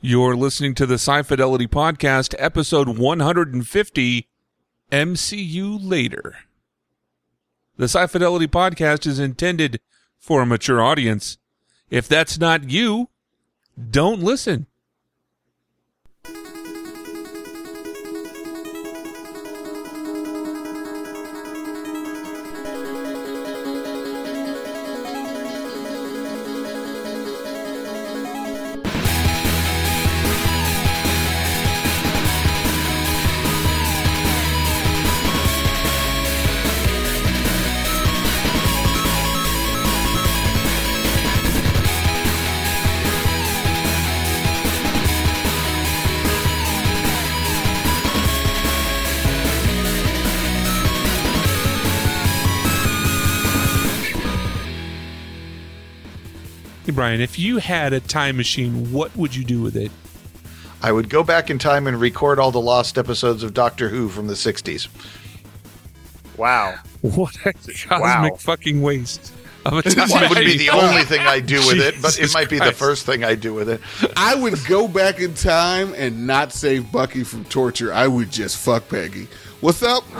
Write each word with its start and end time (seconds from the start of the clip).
You're 0.00 0.36
listening 0.36 0.76
to 0.76 0.86
the 0.86 0.94
Sci 0.94 1.24
Fidelity 1.24 1.66
Podcast, 1.66 2.32
episode 2.38 2.98
150 2.98 4.28
MCU 4.92 5.78
Later. 5.82 6.36
The 7.76 7.88
Sci 7.88 8.06
Fidelity 8.06 8.46
Podcast 8.46 9.08
is 9.08 9.18
intended 9.18 9.80
for 10.16 10.40
a 10.40 10.46
mature 10.46 10.80
audience. 10.80 11.38
If 11.90 12.06
that's 12.06 12.38
not 12.38 12.70
you, 12.70 13.08
don't 13.90 14.22
listen. 14.22 14.68
Brian, 56.98 57.20
if 57.20 57.38
you 57.38 57.58
had 57.58 57.92
a 57.92 58.00
time 58.00 58.36
machine, 58.36 58.92
what 58.92 59.16
would 59.16 59.32
you 59.32 59.44
do 59.44 59.62
with 59.62 59.76
it? 59.76 59.92
I 60.82 60.90
would 60.90 61.08
go 61.08 61.22
back 61.22 61.48
in 61.48 61.56
time 61.56 61.86
and 61.86 62.00
record 62.00 62.40
all 62.40 62.50
the 62.50 62.60
lost 62.60 62.98
episodes 62.98 63.44
of 63.44 63.54
Doctor 63.54 63.88
Who 63.88 64.08
from 64.08 64.26
the 64.26 64.34
60s. 64.34 64.88
Wow. 66.36 66.74
What 67.02 67.36
a 67.46 67.52
cosmic 67.52 67.88
Wow. 67.88 68.30
fucking 68.38 68.82
waste 68.82 69.32
of 69.64 69.74
a 69.74 69.82
time 69.82 70.08
Well, 70.10 70.24
it 70.24 70.30
would 70.30 70.44
be 70.44 70.58
the 70.58 70.70
only 70.70 71.04
thing 71.04 71.20
I 71.20 71.38
do 71.38 71.64
with 71.68 71.78
it, 71.78 72.02
but 72.02 72.18
it 72.18 72.34
might 72.34 72.50
be 72.50 72.58
the 72.58 72.72
first 72.72 73.06
thing 73.06 73.22
I 73.22 73.36
do 73.36 73.54
with 73.54 73.68
it. 73.68 73.80
I 74.16 74.34
would 74.34 74.58
go 74.66 74.88
back 74.88 75.20
in 75.20 75.34
time 75.34 75.94
and 75.96 76.26
not 76.26 76.52
save 76.52 76.90
Bucky 76.90 77.22
from 77.22 77.44
torture. 77.44 77.92
I 77.94 78.08
would 78.08 78.32
just 78.32 78.56
fuck 78.56 78.88
Peggy. 78.88 79.28
What's 79.60 79.84
up? 79.84 80.02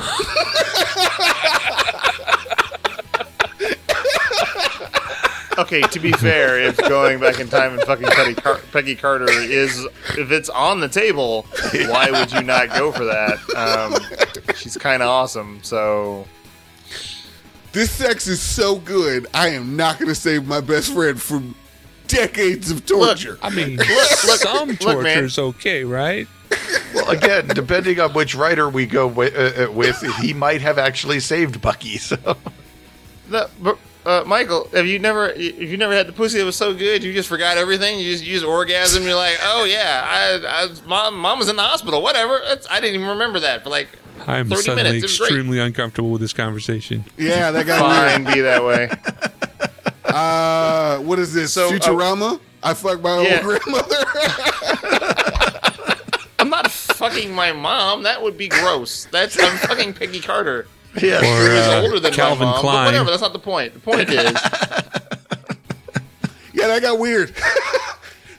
Okay, 5.59 5.81
to 5.81 5.99
be 5.99 6.13
fair, 6.13 6.59
if 6.61 6.77
going 6.77 7.19
back 7.19 7.41
in 7.41 7.49
time 7.49 7.73
and 7.73 7.83
fucking 7.83 8.07
Peggy, 8.07 8.35
Car- 8.35 8.61
Peggy 8.73 8.95
Carter 8.95 9.29
is, 9.29 9.87
if 10.17 10.31
it's 10.31 10.49
on 10.49 10.79
the 10.79 10.89
table, 10.89 11.47
why 11.73 12.11
would 12.13 12.31
you 12.33 12.43
not 12.43 12.69
go 12.71 12.93
for 12.93 13.05
that? 13.05 13.39
Um, 13.57 14.55
she's 14.55 14.77
kind 14.77 15.03
of 15.03 15.09
awesome, 15.09 15.59
so 15.65 16.27
This 17.73 17.91
sex 17.91 18.29
is 18.29 18.41
so 18.41 18.77
good. 18.77 19.27
I 19.35 19.49
am 19.49 19.77
not 19.77 19.99
going 19.99 20.09
to 20.09 20.15
save 20.15 20.47
my 20.47 20.61
best 20.61 20.93
friend 20.95 21.21
from 21.21 21.57
decades 22.07 22.71
of 22.71 22.87
torture. 22.87 23.39
I 23.43 23.51
mean, 23.51 23.77
look, 23.79 23.89
some 23.89 24.69
look, 24.69 24.79
torture 24.79 25.25
is 25.25 25.39
okay, 25.39 25.83
right? 25.85 26.29
Well, 26.95 27.11
again, 27.11 27.49
depending 27.49 27.99
on 28.01 28.13
which 28.13 28.35
writer 28.35 28.69
we 28.69 28.87
go 28.87 29.07
with, 29.09 29.37
uh, 29.37 29.65
uh, 29.65 29.73
with 29.73 30.01
he 30.21 30.33
might 30.33 30.61
have 30.63 30.79
actually 30.79 31.21
saved 31.21 31.61
Bucky. 31.61 31.99
So 31.99 32.17
the, 33.29 33.51
but, 33.61 33.79
uh, 34.09 34.25
Michael, 34.25 34.69
have 34.73 34.87
you 34.87 34.99
never, 34.99 35.29
if 35.29 35.59
you 35.61 35.77
never 35.77 35.93
had 35.93 36.09
the 36.09 36.15
pussy 36.15 36.39
that 36.39 36.45
was 36.47 36.57
so 36.57 36.73
good, 36.75 37.05
you 37.05 37.13
just 37.13 37.29
forgot 37.29 37.59
everything. 37.59 38.01
You 38.01 38.11
just 38.11 38.25
use 38.25 38.43
orgasm. 38.43 39.03
You're 39.03 39.15
like, 39.15 39.37
oh 39.43 39.65
yeah, 39.65 40.03
I, 40.07 40.65
I 40.65 40.89
mom, 40.89 41.19
mom 41.19 41.39
was 41.39 41.51
in 41.51 41.57
the 41.57 41.63
hospital. 41.63 42.03
Whatever. 42.03 42.41
That's, 42.43 42.67
I 42.71 42.81
didn't 42.81 42.95
even 42.95 43.09
remember 43.09 43.41
that 43.41 43.63
for 43.63 43.69
like 43.69 43.89
I'm 44.27 44.49
30 44.49 44.63
suddenly 44.63 44.83
minutes. 44.83 45.13
It 45.13 45.19
great. 45.19 45.27
extremely 45.29 45.59
uncomfortable 45.59 46.11
with 46.11 46.23
this 46.23 46.33
conversation. 46.33 47.05
yeah, 47.19 47.51
that 47.51 47.67
got 47.67 47.81
Fine, 47.81 48.25
be 48.25 48.41
that 48.41 48.65
way. 48.65 48.91
Uh, 50.05 50.99
what 51.01 51.19
is 51.19 51.35
this? 51.35 51.53
So, 51.53 51.69
uh, 51.69 51.73
Futurama? 51.73 52.41
I 52.63 52.73
fucked 52.73 53.03
my 53.03 53.21
yeah. 53.21 53.35
old 53.35 53.61
grandmother. 53.61 54.05
I'm 56.39 56.49
not 56.49 56.71
fucking 56.71 57.33
my 57.35 57.53
mom. 57.53 58.05
That 58.05 58.23
would 58.23 58.39
be 58.39 58.49
gross. 58.49 59.05
That's 59.13 59.39
I'm 59.39 59.59
fucking 59.59 59.93
Peggy 59.93 60.21
Carter. 60.21 60.67
Yeah, 61.03 61.19
Or 61.19 61.21
Who 61.21 61.53
is 61.53 61.67
uh, 61.67 61.81
older 61.83 62.01
than 62.01 62.13
Calvin 62.13 62.47
my 62.47 62.53
mom. 62.53 62.61
Klein. 62.61 62.75
But 62.75 62.85
whatever. 62.87 63.11
That's 63.11 63.23
not 63.23 63.33
the 63.33 63.39
point. 63.39 63.75
The 63.75 63.81
point 63.81 64.11
is, 64.11 64.17
yeah, 66.55 66.67
that 66.69 66.83
got 66.83 66.99
weird. 66.99 67.29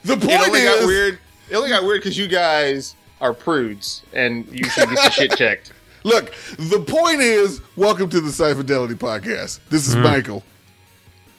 the 0.04 0.16
point 0.16 0.30
it 0.30 0.46
only 0.46 0.60
is, 0.60 0.80
got 0.80 0.86
weird. 0.86 1.18
It 1.50 1.56
only 1.56 1.68
got 1.68 1.82
weird 1.84 2.00
because 2.00 2.16
you 2.16 2.28
guys 2.28 2.94
are 3.20 3.34
prudes 3.34 4.02
and 4.12 4.46
you 4.48 4.64
should 4.64 4.88
get 4.88 5.02
your 5.02 5.10
shit 5.10 5.36
checked. 5.36 5.72
look, 6.04 6.32
the 6.58 6.80
point 6.80 7.20
is, 7.20 7.60
welcome 7.76 8.08
to 8.10 8.20
the 8.20 8.28
Sci 8.28 8.54
Fidelity 8.54 8.94
Podcast. 8.94 9.60
This 9.68 9.88
is 9.88 9.96
Michael. 9.96 10.42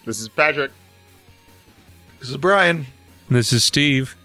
This 0.06 0.20
is 0.20 0.30
Patrick. 0.30 0.72
this 2.20 2.30
is 2.30 2.38
Brian. 2.38 2.86
This 3.30 3.54
is 3.54 3.64
Steve. 3.64 4.16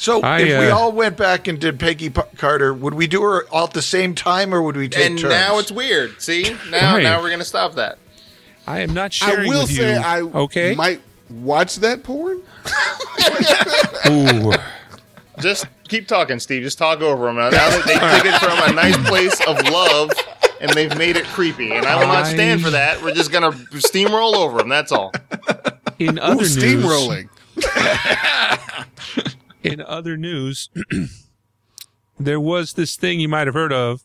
So 0.00 0.22
I, 0.22 0.40
if 0.40 0.58
we 0.58 0.68
uh, 0.70 0.76
all 0.78 0.92
went 0.92 1.18
back 1.18 1.46
and 1.46 1.58
did 1.60 1.78
Peggy 1.78 2.08
P- 2.08 2.22
Carter, 2.38 2.72
would 2.72 2.94
we 2.94 3.06
do 3.06 3.20
her 3.22 3.46
all 3.50 3.64
at 3.66 3.74
the 3.74 3.82
same 3.82 4.14
time, 4.14 4.54
or 4.54 4.62
would 4.62 4.74
we 4.74 4.88
take 4.88 5.08
turns? 5.08 5.10
and 5.10 5.18
turns? 5.20 5.30
now 5.34 5.58
it's 5.58 5.70
weird. 5.70 6.22
See, 6.22 6.56
now 6.70 6.94
Right. 6.94 7.02
now 7.02 7.20
we're 7.20 7.28
gonna 7.28 7.44
stop 7.44 7.74
that. 7.74 7.98
I 8.66 8.80
am 8.80 8.94
not 8.94 9.12
sure. 9.12 9.28
I 9.28 9.30
sharing 9.32 9.50
will 9.50 9.60
with 9.64 9.76
say 9.76 9.92
you. 9.96 10.00
I 10.00 10.20
okay. 10.22 10.74
might 10.74 11.02
watch 11.28 11.76
that 11.76 12.02
porn. 12.02 12.40
Ooh. 14.08 14.54
Just 15.38 15.66
keep 15.86 16.08
talking, 16.08 16.38
Steve. 16.38 16.62
Just 16.62 16.78
talk 16.78 17.02
over 17.02 17.26
them. 17.26 17.36
Now 17.36 17.50
that 17.50 17.84
they 17.84 17.92
took 17.94 18.24
it 18.24 18.40
from 18.40 18.70
a 18.70 18.72
nice 18.74 18.96
place 19.06 19.38
of 19.46 19.60
love 19.68 20.12
and 20.62 20.70
they've 20.70 20.96
made 20.96 21.16
it 21.18 21.24
creepy, 21.26 21.72
and 21.72 21.84
I 21.84 22.00
will 22.00 22.06
not 22.10 22.26
stand 22.26 22.62
for 22.62 22.70
that. 22.70 23.02
We're 23.02 23.12
just 23.12 23.30
gonna 23.30 23.52
steamroll 23.52 24.34
over 24.34 24.56
them. 24.58 24.70
That's 24.70 24.92
all. 24.92 25.12
In 25.98 26.18
Ooh, 26.18 26.22
other 26.22 26.36
news, 26.36 26.56
steamrolling. 26.56 27.28
in 29.62 29.80
other 29.80 30.16
news, 30.16 30.68
there 32.20 32.40
was 32.40 32.74
this 32.74 32.96
thing 32.96 33.20
you 33.20 33.28
might 33.28 33.46
have 33.46 33.54
heard 33.54 33.72
of 33.72 34.02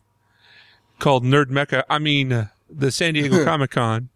called 0.99 1.23
Nerd 1.23 1.49
Mecca. 1.49 1.83
I 1.89 1.99
mean, 1.99 2.31
uh, 2.31 2.47
the 2.69 2.91
San 2.91 3.13
Diego 3.15 3.43
Comic 3.45 3.71
Con. 3.71 4.09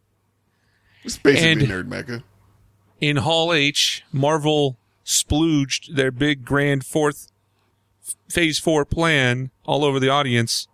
It's 1.03 1.17
basically 1.17 1.51
And- 1.51 1.61
Nerd 1.61 1.87
Mecca. 1.87 2.23
In 3.01 3.17
Hall 3.17 3.53
H, 3.53 4.03
Marvel 4.11 4.77
splooged 5.05 5.95
their 5.95 6.11
big 6.11 6.43
grand 6.43 6.85
fourth 6.85 7.31
phase 8.29 8.59
four 8.59 8.83
plan 8.83 9.51
all 9.65 9.85
over 9.85 10.01
the 10.01 10.09
audience, 10.09 10.67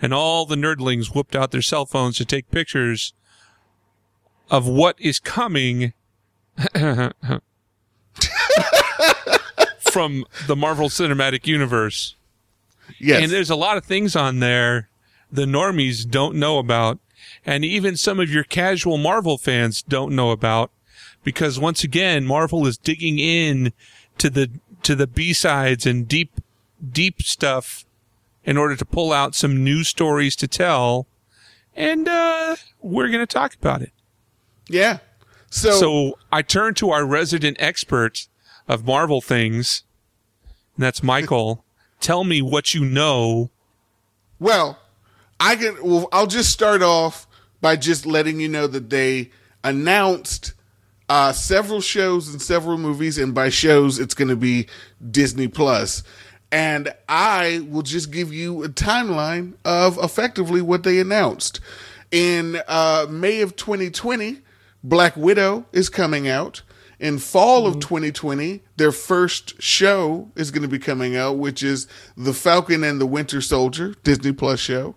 and 0.00 0.14
all 0.14 0.46
the 0.46 0.54
nerdlings 0.54 1.12
whooped 1.12 1.34
out 1.34 1.50
their 1.50 1.60
cell 1.60 1.84
phones 1.84 2.16
to 2.18 2.24
take 2.24 2.48
pictures 2.52 3.14
of 4.48 4.68
what 4.68 4.94
is 5.00 5.18
coming 5.18 5.92
from 9.92 10.24
the 10.46 10.56
Marvel 10.56 10.88
Cinematic 10.88 11.46
Universe. 11.46 12.16
Yes. 12.98 13.22
And 13.22 13.30
there's 13.32 13.50
a 13.50 13.56
lot 13.56 13.76
of 13.76 13.84
things 13.84 14.16
on 14.16 14.40
there 14.40 14.88
the 15.30 15.46
normies 15.46 16.08
don't 16.08 16.36
know 16.36 16.58
about, 16.58 16.98
and 17.46 17.64
even 17.64 17.96
some 17.96 18.20
of 18.20 18.30
your 18.30 18.44
casual 18.44 18.98
Marvel 18.98 19.38
fans 19.38 19.80
don't 19.80 20.14
know 20.14 20.30
about, 20.30 20.70
because 21.24 21.58
once 21.58 21.82
again, 21.82 22.26
Marvel 22.26 22.66
is 22.66 22.76
digging 22.76 23.18
in 23.18 23.72
to 24.18 24.28
the 24.28 24.50
to 24.82 24.94
the 24.94 25.06
B 25.06 25.32
sides 25.32 25.86
and 25.86 26.06
deep 26.06 26.40
deep 26.86 27.22
stuff 27.22 27.86
in 28.44 28.58
order 28.58 28.76
to 28.76 28.84
pull 28.84 29.12
out 29.12 29.34
some 29.34 29.64
new 29.64 29.84
stories 29.84 30.36
to 30.36 30.46
tell, 30.46 31.06
and 31.74 32.08
uh, 32.08 32.56
we're 32.82 33.08
going 33.08 33.26
to 33.26 33.26
talk 33.26 33.54
about 33.54 33.80
it. 33.80 33.92
yeah. 34.68 34.98
So, 35.48 35.72
So 35.72 36.18
I 36.30 36.40
turn 36.42 36.72
to 36.74 36.90
our 36.90 37.04
resident 37.04 37.58
expert 37.60 38.26
of 38.68 38.86
Marvel 38.86 39.20
things, 39.20 39.84
and 40.76 40.84
that's 40.84 41.02
Michael. 41.02 41.64
Tell 42.00 42.24
me 42.24 42.42
what 42.42 42.74
you 42.74 42.84
know 42.84 43.50
well, 44.42 44.76
I 45.38 45.54
can. 45.54 45.76
Well, 45.84 46.08
I'll 46.10 46.26
just 46.26 46.50
start 46.50 46.82
off 46.82 47.28
by 47.60 47.76
just 47.76 48.06
letting 48.06 48.40
you 48.40 48.48
know 48.48 48.66
that 48.66 48.90
they 48.90 49.30
announced 49.62 50.54
uh, 51.08 51.30
several 51.30 51.80
shows 51.80 52.28
and 52.28 52.42
several 52.42 52.76
movies, 52.76 53.18
and 53.18 53.32
by 53.32 53.50
shows, 53.50 54.00
it's 54.00 54.14
going 54.14 54.30
to 54.30 54.36
be 54.36 54.66
Disney 55.12 55.46
Plus. 55.46 56.02
And 56.50 56.92
I 57.08 57.64
will 57.70 57.82
just 57.82 58.10
give 58.10 58.32
you 58.32 58.64
a 58.64 58.68
timeline 58.68 59.54
of 59.64 59.96
effectively 60.02 60.60
what 60.60 60.82
they 60.82 60.98
announced. 60.98 61.60
In 62.10 62.60
uh, 62.66 63.06
May 63.08 63.42
of 63.42 63.54
2020, 63.54 64.38
Black 64.82 65.16
Widow 65.16 65.66
is 65.70 65.88
coming 65.88 66.26
out. 66.26 66.62
In 67.02 67.18
fall 67.18 67.66
of 67.66 67.72
mm-hmm. 67.72 67.80
2020, 67.80 68.62
their 68.76 68.92
first 68.92 69.60
show 69.60 70.30
is 70.36 70.52
going 70.52 70.62
to 70.62 70.68
be 70.68 70.78
coming 70.78 71.16
out, 71.16 71.36
which 71.36 71.60
is 71.60 71.88
The 72.16 72.32
Falcon 72.32 72.84
and 72.84 73.00
the 73.00 73.06
Winter 73.06 73.40
Soldier, 73.40 73.96
Disney 74.04 74.32
Plus 74.32 74.60
show. 74.60 74.94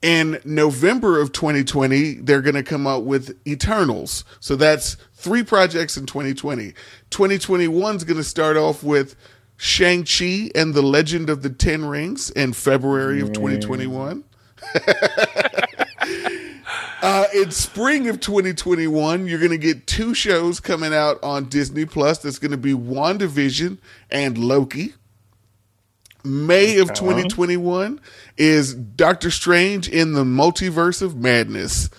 In 0.00 0.40
November 0.44 1.20
of 1.20 1.32
2020, 1.32 2.14
they're 2.20 2.40
going 2.40 2.54
to 2.54 2.62
come 2.62 2.86
out 2.86 3.04
with 3.04 3.36
Eternals. 3.48 4.24
So 4.38 4.54
that's 4.54 4.96
three 5.14 5.42
projects 5.42 5.96
in 5.96 6.06
2020. 6.06 6.72
2021 7.10 7.96
is 7.96 8.04
going 8.04 8.16
to 8.16 8.22
start 8.22 8.56
off 8.56 8.84
with 8.84 9.16
Shang-Chi 9.56 10.52
and 10.54 10.72
the 10.72 10.82
Legend 10.82 11.28
of 11.30 11.42
the 11.42 11.50
Ten 11.50 11.84
Rings 11.84 12.30
in 12.30 12.52
February 12.52 13.20
of 13.20 13.32
2021. 13.32 14.22
uh, 17.04 17.26
in 17.34 17.50
spring 17.50 18.08
of 18.08 18.18
2021, 18.18 19.26
you're 19.26 19.38
going 19.38 19.50
to 19.50 19.58
get 19.58 19.86
two 19.86 20.14
shows 20.14 20.58
coming 20.58 20.94
out 20.94 21.22
on 21.22 21.50
Disney 21.50 21.84
Plus. 21.84 22.18
That's 22.18 22.38
going 22.38 22.52
to 22.52 22.56
be 22.56 22.72
WandaVision 22.72 23.76
and 24.10 24.38
Loki. 24.38 24.94
May 26.24 26.78
of 26.78 26.94
2021 26.94 28.00
is 28.38 28.72
Doctor 28.72 29.30
Strange 29.30 29.86
in 29.86 30.14
the 30.14 30.24
Multiverse 30.24 31.02
of 31.02 31.14
Madness. 31.14 31.90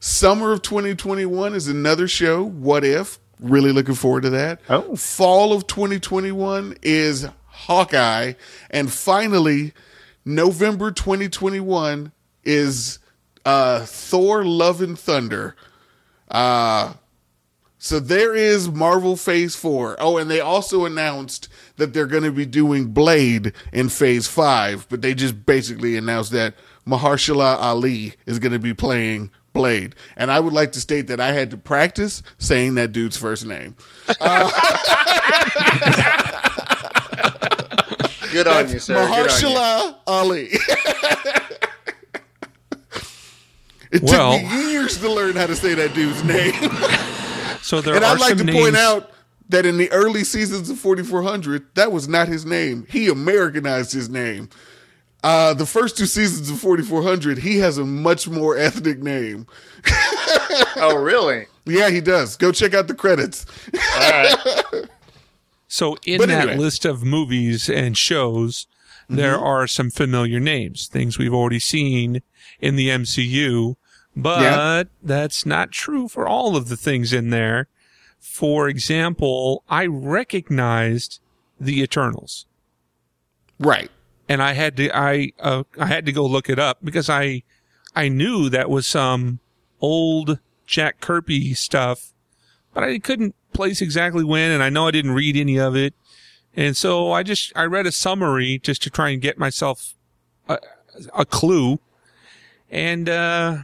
Summer 0.00 0.52
of 0.52 0.62
2021 0.62 1.54
is 1.54 1.68
another 1.68 2.08
show, 2.08 2.42
What 2.42 2.82
If? 2.82 3.18
Really 3.38 3.72
looking 3.72 3.94
forward 3.94 4.22
to 4.22 4.30
that. 4.30 4.62
Oh. 4.70 4.96
Fall 4.96 5.52
of 5.52 5.66
2021 5.66 6.78
is 6.80 7.28
Hawkeye. 7.44 8.32
And 8.70 8.90
finally, 8.90 9.74
November 10.24 10.92
2021 10.92 12.10
is 12.42 13.00
uh, 13.46 13.86
Thor 13.86 14.44
Love 14.44 14.82
and 14.82 14.98
Thunder. 14.98 15.56
Uh, 16.28 16.94
so 17.78 18.00
there 18.00 18.34
is 18.34 18.68
Marvel 18.68 19.16
Phase 19.16 19.54
4. 19.54 19.96
Oh, 20.00 20.16
and 20.16 20.28
they 20.28 20.40
also 20.40 20.84
announced 20.84 21.48
that 21.76 21.94
they're 21.94 22.06
going 22.08 22.24
to 22.24 22.32
be 22.32 22.44
doing 22.44 22.88
Blade 22.88 23.52
in 23.72 23.88
Phase 23.88 24.26
5, 24.26 24.88
but 24.90 25.00
they 25.00 25.14
just 25.14 25.46
basically 25.46 25.96
announced 25.96 26.32
that 26.32 26.54
Mahershala 26.86 27.56
Ali 27.60 28.14
is 28.26 28.40
going 28.40 28.52
to 28.52 28.58
be 28.58 28.74
playing 28.74 29.30
Blade. 29.52 29.94
And 30.16 30.32
I 30.32 30.40
would 30.40 30.52
like 30.52 30.72
to 30.72 30.80
state 30.80 31.06
that 31.06 31.20
I 31.20 31.32
had 31.32 31.52
to 31.52 31.56
practice 31.56 32.24
saying 32.38 32.74
that 32.74 32.90
dude's 32.90 33.16
first 33.16 33.46
name. 33.46 33.76
Good 38.32 38.48
on 38.48 38.68
you, 38.68 38.80
sir. 38.80 39.06
Good 39.06 39.30
on 39.30 39.88
you. 39.88 39.94
Ali. 40.06 40.50
it 43.90 44.02
Well- 44.02 44.38
took 44.38 44.50
me 44.50 44.70
years 44.72 44.98
to 44.98 45.10
learn 45.12 45.36
how 45.36 45.46
to 45.46 45.56
say 45.56 45.74
that 45.74 45.94
dude's 45.94 46.22
name. 46.24 46.54
So 47.62 47.80
there 47.80 47.94
and 47.96 48.04
are 48.04 48.14
I'd 48.14 48.20
like 48.20 48.32
to 48.34 48.38
some 48.38 48.48
point 48.48 48.76
out 48.76 49.10
that 49.48 49.66
in 49.66 49.76
the 49.76 49.90
early 49.90 50.22
seasons 50.24 50.70
of 50.70 50.78
4400, 50.78 51.66
that 51.74 51.90
was 51.92 52.06
not 52.08 52.28
his 52.28 52.44
name. 52.46 52.86
He 52.88 53.08
Americanized 53.08 53.92
his 53.92 54.08
name. 54.08 54.48
Uh, 55.24 55.54
the 55.54 55.66
first 55.66 55.96
two 55.96 56.06
seasons 56.06 56.48
of 56.50 56.58
4400, 56.60 57.38
he 57.38 57.58
has 57.58 57.78
a 57.78 57.84
much 57.84 58.28
more 58.28 58.56
ethnic 58.56 59.02
name. 59.02 59.46
Oh, 60.78 60.94
really? 60.96 61.46
Yeah, 61.64 61.88
he 61.90 62.00
does. 62.00 62.36
Go 62.36 62.52
check 62.52 62.74
out 62.74 62.86
the 62.86 62.94
credits. 62.94 63.46
All 63.74 64.10
right. 64.10 64.84
So 65.68 65.96
in 66.06 66.18
But 66.18 66.28
that 66.28 66.48
anyway. 66.48 66.56
list 66.58 66.84
of 66.84 67.02
movies 67.02 67.68
and 67.68 67.96
shows, 67.96 68.66
Mm-hmm. 69.06 69.16
there 69.16 69.38
are 69.38 69.66
some 69.68 69.90
familiar 69.90 70.40
names, 70.40 70.86
things 70.88 71.16
we've 71.16 71.32
already 71.32 71.60
seen 71.60 72.22
in 72.60 72.76
the 72.76 72.88
MCU, 72.88 73.76
but 74.16 74.40
Yeah. 74.42 74.82
that's 75.02 75.44
not 75.46 75.70
true 75.72 76.08
for 76.08 76.26
all 76.26 76.56
of 76.56 76.68
the 76.68 76.76
things 76.76 77.12
in 77.12 77.30
there. 77.30 77.68
For 78.18 78.68
example, 78.68 79.62
I 79.68 79.86
recognized 79.86 81.20
the 81.60 81.80
Eternals. 81.82 82.46
Right. 83.58 83.90
and 84.28 84.42
I 84.42 84.54
had 84.54 84.76
to 84.78 84.90
I 84.94 85.32
uh, 85.38 85.62
I 85.78 85.86
had 85.86 86.04
to 86.06 86.12
go 86.12 86.26
look 86.26 86.50
it 86.50 86.58
up 86.58 86.78
because 86.82 87.08
I 87.08 87.42
I 87.94 88.08
knew 88.08 88.48
that 88.50 88.68
was 88.68 88.86
some 88.86 89.38
old 89.80 90.40
Jack 90.66 91.00
Kirby 91.00 91.54
stuff, 91.54 92.12
but 92.74 92.82
I 92.82 92.98
couldn't 92.98 93.34
place 93.52 93.80
exactly 93.80 94.24
when, 94.24 94.50
and 94.50 94.62
I 94.64 94.68
know 94.68 94.88
I 94.88 94.90
didn't 94.90 95.12
read 95.12 95.36
any 95.36 95.58
of 95.60 95.76
it, 95.76 95.94
and 96.56 96.76
so 96.76 97.12
I 97.12 97.22
just 97.22 97.52
I 97.54 97.64
read 97.66 97.86
a 97.86 97.92
summary 97.92 98.58
just 98.58 98.82
to 98.82 98.90
try 98.90 99.10
and 99.10 99.22
get 99.22 99.38
myself 99.38 99.94
a, 100.48 100.58
a 101.16 101.24
clue, 101.24 101.78
and 102.70 103.08
uh, 103.08 103.58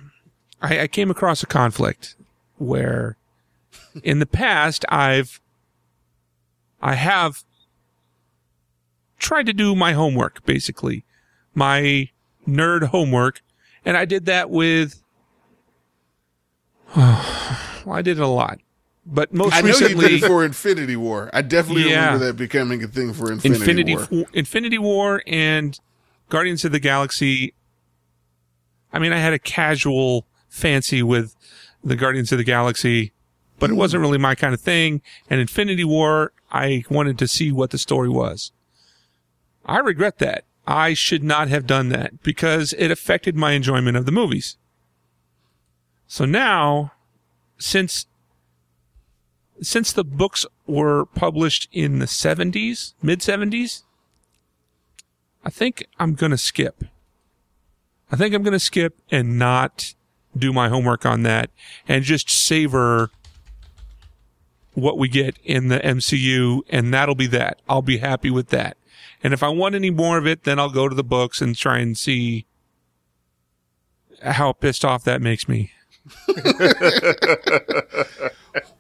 I, 0.61 0.81
I 0.81 0.87
came 0.87 1.11
across 1.11 1.43
a 1.43 1.47
conflict 1.47 2.15
where 2.59 3.17
in 4.03 4.19
the 4.19 4.27
past 4.27 4.85
I've 4.89 5.41
I 6.81 6.95
have 6.95 7.45
tried 9.19 9.47
to 9.47 9.53
do 9.53 9.75
my 9.77 9.93
homework, 9.93 10.45
basically, 10.45 11.05
my 11.55 12.09
nerd 12.47 12.85
homework, 12.89 13.41
and 13.85 13.97
I 13.97 14.05
did 14.05 14.27
that 14.27 14.51
with. 14.51 15.01
well, 16.97 17.17
I 17.93 18.03
did 18.03 18.19
it 18.19 18.23
a 18.23 18.27
lot, 18.27 18.59
but 19.07 19.33
most 19.33 19.55
I 19.55 19.61
know 19.63 19.77
you 19.77 19.89
did 19.95 20.23
it 20.23 20.27
for 20.27 20.45
Infinity 20.45 20.97
War. 20.97 21.31
I 21.33 21.43
definitely 21.43 21.89
Yeah. 21.91 22.07
remember 22.07 22.27
that 22.27 22.37
becoming 22.37 22.83
a 22.83 22.89
thing 22.89 23.13
for 23.15 23.33
Infinity, 23.33 23.61
Infinity 23.61 23.95
War. 23.97 24.09
War. 24.11 24.25
Infinity 24.35 24.79
War 24.79 25.23
and 25.27 25.79
Guardians 26.29 26.65
of 26.65 26.73
the 26.73 26.81
Galaxy. 26.81 27.55
I 28.93 28.99
mean, 28.99 29.13
I 29.13 29.19
had 29.19 29.33
a 29.33 29.39
casual 29.39 30.27
fancy 30.49 31.03
with 31.03 31.35
the 31.83 31.97
Guardians 31.97 32.31
of 32.33 32.39
the 32.39 32.45
Galaxy, 32.45 33.13
but 33.59 33.71
it 33.71 33.75
wasn't 33.75 34.03
really 34.03 34.19
my 34.19 34.35
kind 34.35 34.55
of 34.55 34.61
thing. 34.61 35.03
And 35.31 35.41
Infinity 35.41 35.85
War, 35.85 36.33
I 36.51 36.85
wanted 36.91 37.19
to 37.19 37.29
see 37.29 37.51
what 37.51 37.71
the 37.71 37.79
story 37.79 38.09
was. 38.09 38.53
I 39.65 39.79
regret 39.79 40.19
that. 40.19 40.45
I 40.67 40.95
should 40.95 41.25
not 41.25 41.49
have 41.49 41.67
done 41.67 41.89
that 41.89 42.23
because 42.23 42.73
it 42.75 42.91
affected 42.91 43.35
my 43.35 43.53
enjoyment 43.53 43.97
of 43.97 44.07
the 44.07 44.13
movies. 44.13 44.57
So 46.07 46.25
now, 46.25 46.93
since 47.59 48.07
since 49.61 49.93
the 49.93 50.05
books 50.05 50.45
were 50.67 51.07
published 51.07 51.69
in 51.73 52.01
the 52.01 52.07
70s, 52.07 52.95
mid 53.01 53.21
70s, 53.21 53.85
I 55.45 55.51
think 55.51 55.87
I'm 55.99 56.15
going 56.15 56.33
to 56.33 56.39
skip. 56.39 56.85
I 58.13 58.17
think 58.17 58.35
I'm 58.35 58.43
going 58.43 58.53
to 58.53 58.61
skip 58.61 58.99
and 59.11 59.39
not 59.39 59.95
do 60.37 60.53
my 60.53 60.69
homework 60.69 61.07
on 61.07 61.23
that 61.23 61.51
and 61.89 62.05
just 62.05 62.29
savor 62.31 63.11
what 64.75 64.99
we 64.99 65.09
get 65.09 65.37
in 65.45 65.69
the 65.69 65.79
MCU 65.79 66.61
and 66.69 66.93
that'll 66.93 67.15
be 67.15 67.27
that. 67.29 67.61
I'll 67.69 67.83
be 67.83 67.99
happy 67.99 68.31
with 68.31 68.49
that. 68.49 68.77
And 69.23 69.33
if 69.33 69.43
I 69.43 69.49
want 69.49 69.75
any 69.75 69.91
more 69.91 70.19
of 70.19 70.27
it, 70.27 70.45
then 70.45 70.59
I'll 70.59 70.71
go 70.71 70.89
to 70.89 70.95
the 70.95 71.03
books 71.03 71.41
and 71.41 71.57
try 71.57 71.79
and 71.79 71.97
see 71.97 72.47
how 74.23 74.53
pissed 74.53 74.85
off 74.85 75.05
that 75.05 75.23
makes 75.23 75.49
me. 75.49 75.73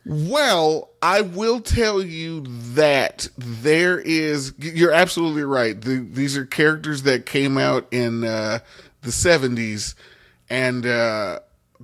Well, 0.04 0.90
I 1.00 1.20
will 1.20 1.60
tell 1.60 2.02
you 2.02 2.44
that 2.74 3.28
there 3.38 3.98
is. 3.98 4.52
You're 4.58 4.92
absolutely 4.92 5.44
right. 5.44 5.80
The, 5.80 5.98
these 5.98 6.36
are 6.36 6.44
characters 6.44 7.04
that 7.04 7.24
came 7.24 7.56
out 7.56 7.86
in 7.92 8.24
uh, 8.24 8.58
the 9.02 9.10
70s, 9.10 9.94
and 10.48 10.86
uh, 10.86 11.40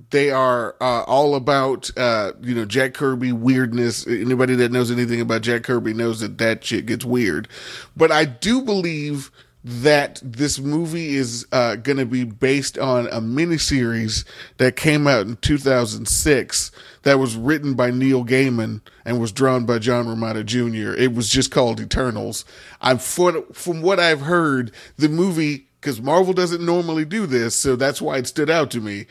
they 0.09 0.31
are 0.31 0.75
uh, 0.81 1.03
all 1.03 1.35
about 1.35 1.89
uh, 1.97 2.31
you 2.41 2.55
know 2.55 2.65
Jack 2.65 2.93
Kirby 2.93 3.31
weirdness. 3.31 4.07
Anybody 4.07 4.55
that 4.55 4.71
knows 4.71 4.91
anything 4.91 5.21
about 5.21 5.41
Jack 5.41 5.63
Kirby 5.63 5.93
knows 5.93 6.21
that 6.21 6.37
that 6.37 6.63
shit 6.63 6.85
gets 6.85 7.05
weird. 7.05 7.47
But 7.95 8.11
I 8.11 8.25
do 8.25 8.61
believe 8.61 9.31
that 9.61 10.21
this 10.23 10.57
movie 10.57 11.15
is 11.15 11.45
uh, 11.51 11.75
going 11.75 11.97
to 11.97 12.05
be 12.05 12.23
based 12.23 12.77
on 12.77 13.07
a 13.07 13.19
miniseries 13.19 14.23
that 14.57 14.77
came 14.77 15.05
out 15.05 15.27
in 15.27 15.35
2006 15.35 16.71
that 17.03 17.19
was 17.19 17.35
written 17.35 17.73
by 17.73 17.91
Neil 17.91 18.23
Gaiman 18.23 18.81
and 19.03 19.19
was 19.19 19.33
drawn 19.33 19.65
by 19.65 19.79
John 19.79 20.05
Romita 20.05 20.45
Jr. 20.45 20.97
It 20.97 21.13
was 21.13 21.29
just 21.29 21.51
called 21.51 21.81
Eternals. 21.81 22.45
I'm 22.79 22.99
from, 22.99 23.45
from 23.51 23.81
what 23.81 23.99
I've 23.99 24.21
heard, 24.21 24.71
the 24.97 25.09
movie 25.09 25.67
because 25.79 26.01
Marvel 26.01 26.33
doesn't 26.33 26.65
normally 26.65 27.05
do 27.05 27.25
this, 27.25 27.55
so 27.55 27.75
that's 27.75 28.01
why 28.01 28.17
it 28.17 28.27
stood 28.27 28.49
out 28.49 28.71
to 28.71 28.81
me. 28.81 29.05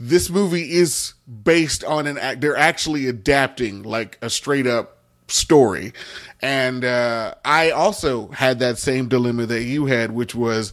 This 0.00 0.30
movie 0.30 0.72
is 0.72 1.14
based 1.44 1.84
on 1.84 2.06
an 2.06 2.18
act. 2.18 2.40
They're 2.40 2.56
actually 2.56 3.06
adapting 3.06 3.82
like 3.82 4.18
a 4.22 4.30
straight 4.30 4.66
up 4.66 4.98
story. 5.28 5.92
And 6.40 6.84
uh, 6.84 7.34
I 7.44 7.70
also 7.70 8.28
had 8.28 8.60
that 8.60 8.78
same 8.78 9.08
dilemma 9.08 9.46
that 9.46 9.64
you 9.64 9.86
had, 9.86 10.12
which 10.12 10.34
was 10.34 10.72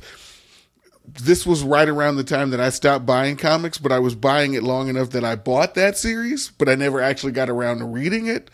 this 1.08 1.46
was 1.46 1.64
right 1.64 1.88
around 1.88 2.16
the 2.16 2.24
time 2.24 2.50
that 2.50 2.60
I 2.60 2.70
stopped 2.70 3.06
buying 3.06 3.38
comics, 3.38 3.78
but 3.78 3.92
I 3.92 4.00
was 4.00 4.16
buying 4.16 4.54
it 4.54 4.64
long 4.64 4.88
enough 4.88 5.12
that 5.12 5.24
I 5.24 5.36
bought 5.36 5.76
that 5.76 5.98
series, 5.98 6.50
but 6.50 6.68
I 6.68 6.76
never 6.76 7.00
actually 7.00 7.32
got 7.32 7.50
around 7.50 7.80
to 7.80 7.86
reading 7.86 8.28
it. 8.28 8.50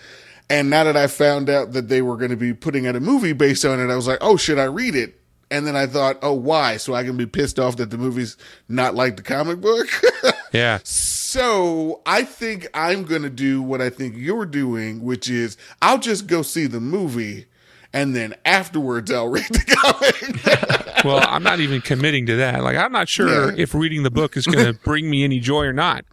And 0.50 0.70
now 0.70 0.84
that 0.84 0.98
I 0.98 1.08
found 1.08 1.50
out 1.50 1.72
that 1.72 1.88
they 1.88 2.02
were 2.02 2.18
going 2.18 2.32
to 2.32 2.38
be 2.38 2.54
putting 2.54 2.86
out 2.86 2.98
a 2.98 3.00
movie 3.00 3.32
based 3.32 3.64
on 3.64 3.80
it, 3.80 3.92
I 3.92 3.96
was 3.96 4.08
like, 4.08 4.18
oh, 4.20 4.36
should 4.36 4.60
I 4.60 4.66
read 4.66 4.96
it? 4.96 5.21
And 5.52 5.68
then 5.68 5.76
I 5.76 5.86
thought, 5.86 6.18
oh, 6.22 6.34
why? 6.34 6.78
So 6.78 6.94
I 6.96 7.04
can 7.04 7.18
be 7.18 7.26
pissed 7.28 7.60
off 7.60 7.76
that 7.76 7.90
the 7.92 7.98
movie's 7.98 8.38
not 8.70 8.96
like 8.96 9.18
the 9.18 9.24
comic 9.24 9.60
book. 9.62 9.88
Yeah. 10.54 10.80
So 10.84 12.02
I 12.06 12.24
think 12.24 12.68
I'm 12.74 13.06
going 13.06 13.22
to 13.22 13.30
do 13.30 13.62
what 13.62 13.80
I 13.82 13.90
think 13.90 14.16
you're 14.18 14.46
doing, 14.46 15.02
which 15.02 15.30
is 15.30 15.56
I'll 15.82 15.98
just 15.98 16.28
go 16.28 16.42
see 16.42 16.68
the 16.68 16.82
movie 16.82 17.46
and 17.94 18.14
then 18.14 18.34
afterwards 18.44 19.10
I'll 19.10 19.30
read 19.30 19.46
the 19.46 19.64
comic. 19.82 21.04
well, 21.06 21.24
I'm 21.26 21.42
not 21.42 21.62
even 21.62 21.80
committing 21.80 22.26
to 22.26 22.36
that. 22.36 22.64
Like, 22.64 22.76
I'm 22.76 22.92
not 22.92 23.08
sure 23.08 23.50
Yeah. 23.52 23.56
if 23.58 23.74
reading 23.74 24.04
the 24.04 24.12
book 24.12 24.36
is 24.36 24.46
going 24.46 24.66
to 24.74 24.74
bring 24.84 25.10
me 25.10 25.24
any 25.24 25.40
joy 25.40 25.64
or 25.64 25.72
not. 25.74 26.04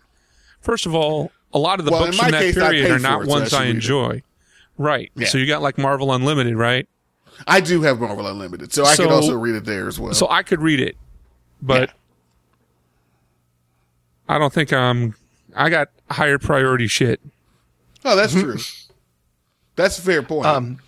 First 0.61 0.87
of 0.87 0.95
all, 0.95 1.33
a 1.53 1.59
lot 1.59 1.81
of 1.81 1.85
the 1.85 1.91
Well, 1.91 2.05
books 2.05 2.17
in 2.17 2.23
from 2.23 2.31
that 2.31 2.41
case, 2.41 2.55
period 2.55 2.89
are 2.93 3.01
not 3.01 3.23
it, 3.23 3.25
so 3.27 3.33
I 3.33 3.39
ones 3.41 3.53
I 3.55 3.61
read 3.63 3.67
it. 3.67 3.71
enjoy. 3.75 4.23
Right. 4.77 5.11
Yeah. 5.17 5.27
So 5.27 5.39
you 5.39 5.47
got 5.49 5.63
like 5.63 5.79
Marvel 5.79 6.13
Unlimited, 6.13 6.55
right? 6.55 6.89
I 7.47 7.61
do 7.61 7.83
have 7.83 8.01
Marvel 8.01 8.27
Unlimited, 8.27 8.73
so 8.73 8.85
I 8.85 8.97
could 8.97 9.11
also 9.11 9.35
read 9.37 9.55
it 9.55 9.65
there 9.65 9.89
as 9.89 9.99
well. 9.99 10.13
So 10.15 10.29
I 10.29 10.43
could 10.43 10.61
read 10.61 10.81
it, 10.81 10.97
but 11.63 11.91
I 14.29 14.39
don't 14.39 14.53
think 14.53 14.73
I'm. 14.73 15.15
I 15.55 15.71
got 15.71 15.89
higher 16.11 16.39
priority 16.39 16.87
shit. 16.87 17.21
oh, 18.05 18.17
that's 18.17 18.33
true. 18.33 18.59
That's 19.77 19.99
a 19.99 20.03
fair 20.03 20.23
point. 20.23 20.47
Um, 20.47 20.79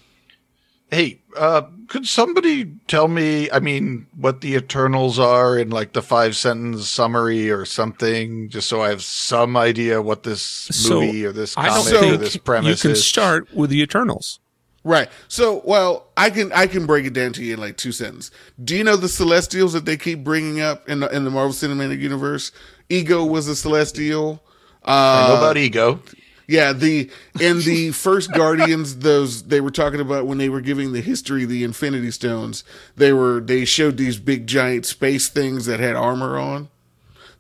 hey, 0.90 1.20
uh, 1.36 1.62
could 1.86 2.06
somebody 2.06 2.72
tell 2.88 3.06
me, 3.08 3.50
I 3.50 3.60
mean, 3.60 4.06
what 4.16 4.40
the 4.40 4.54
Eternals 4.56 5.18
are 5.18 5.56
in 5.56 5.70
like 5.70 5.92
the 5.92 6.02
five 6.02 6.36
sentence 6.36 6.88
summary 6.88 7.50
or 7.50 7.64
something, 7.64 8.48
just 8.48 8.68
so 8.68 8.82
I 8.82 8.88
have 8.88 9.02
some 9.02 9.56
idea 9.56 10.02
what 10.02 10.24
this 10.24 10.42
So 10.42 11.00
movie 11.00 11.24
or 11.24 11.32
this 11.32 11.56
I 11.56 11.66
don't 11.66 11.84
comic 11.84 11.94
or 11.94 11.98
think 12.00 12.20
this 12.20 12.34
you 12.34 12.40
can 12.40 12.90
is? 12.90 13.06
start 13.06 13.54
with 13.54 13.70
the 13.70 13.80
Eternals. 13.80 14.39
Right. 14.82 15.08
So, 15.28 15.60
well, 15.64 16.06
I 16.16 16.30
can 16.30 16.50
I 16.52 16.66
can 16.66 16.86
break 16.86 17.04
it 17.04 17.12
down 17.12 17.32
to 17.34 17.44
you 17.44 17.54
in 17.54 17.60
like 17.60 17.76
two 17.76 17.92
sentences. 17.92 18.30
Do 18.64 18.74
you 18.76 18.82
know 18.82 18.96
the 18.96 19.08
Celestials 19.10 19.74
that 19.74 19.84
they 19.84 19.96
keep 19.98 20.24
bringing 20.24 20.60
up 20.60 20.88
in 20.88 21.00
the 21.00 21.08
in 21.14 21.24
the 21.24 21.30
Marvel 21.30 21.52
Cinematic 21.52 22.00
Universe? 22.00 22.50
Ego 22.88 23.24
was 23.24 23.46
a 23.46 23.54
Celestial. 23.54 24.42
I 24.84 25.28
know 25.28 25.34
Uh, 25.34 25.38
about 25.38 25.58
ego. 25.58 26.00
yeah, 26.48 26.72
the 26.72 27.10
in 27.38 27.60
the 27.60 27.90
first 27.92 28.32
Guardians, 28.32 28.96
those 29.00 29.42
they 29.44 29.60
were 29.60 29.70
talking 29.70 30.00
about 30.00 30.26
when 30.26 30.38
they 30.38 30.48
were 30.48 30.62
giving 30.62 30.92
the 30.92 31.02
history 31.02 31.42
of 31.44 31.50
the 31.50 31.62
Infinity 31.62 32.10
Stones. 32.10 32.64
They 32.96 33.12
were 33.12 33.40
they 33.40 33.66
showed 33.66 33.98
these 33.98 34.18
big 34.18 34.46
giant 34.46 34.86
space 34.86 35.28
things 35.28 35.66
that 35.66 35.78
had 35.80 35.94
armor 35.94 36.38
on. 36.38 36.70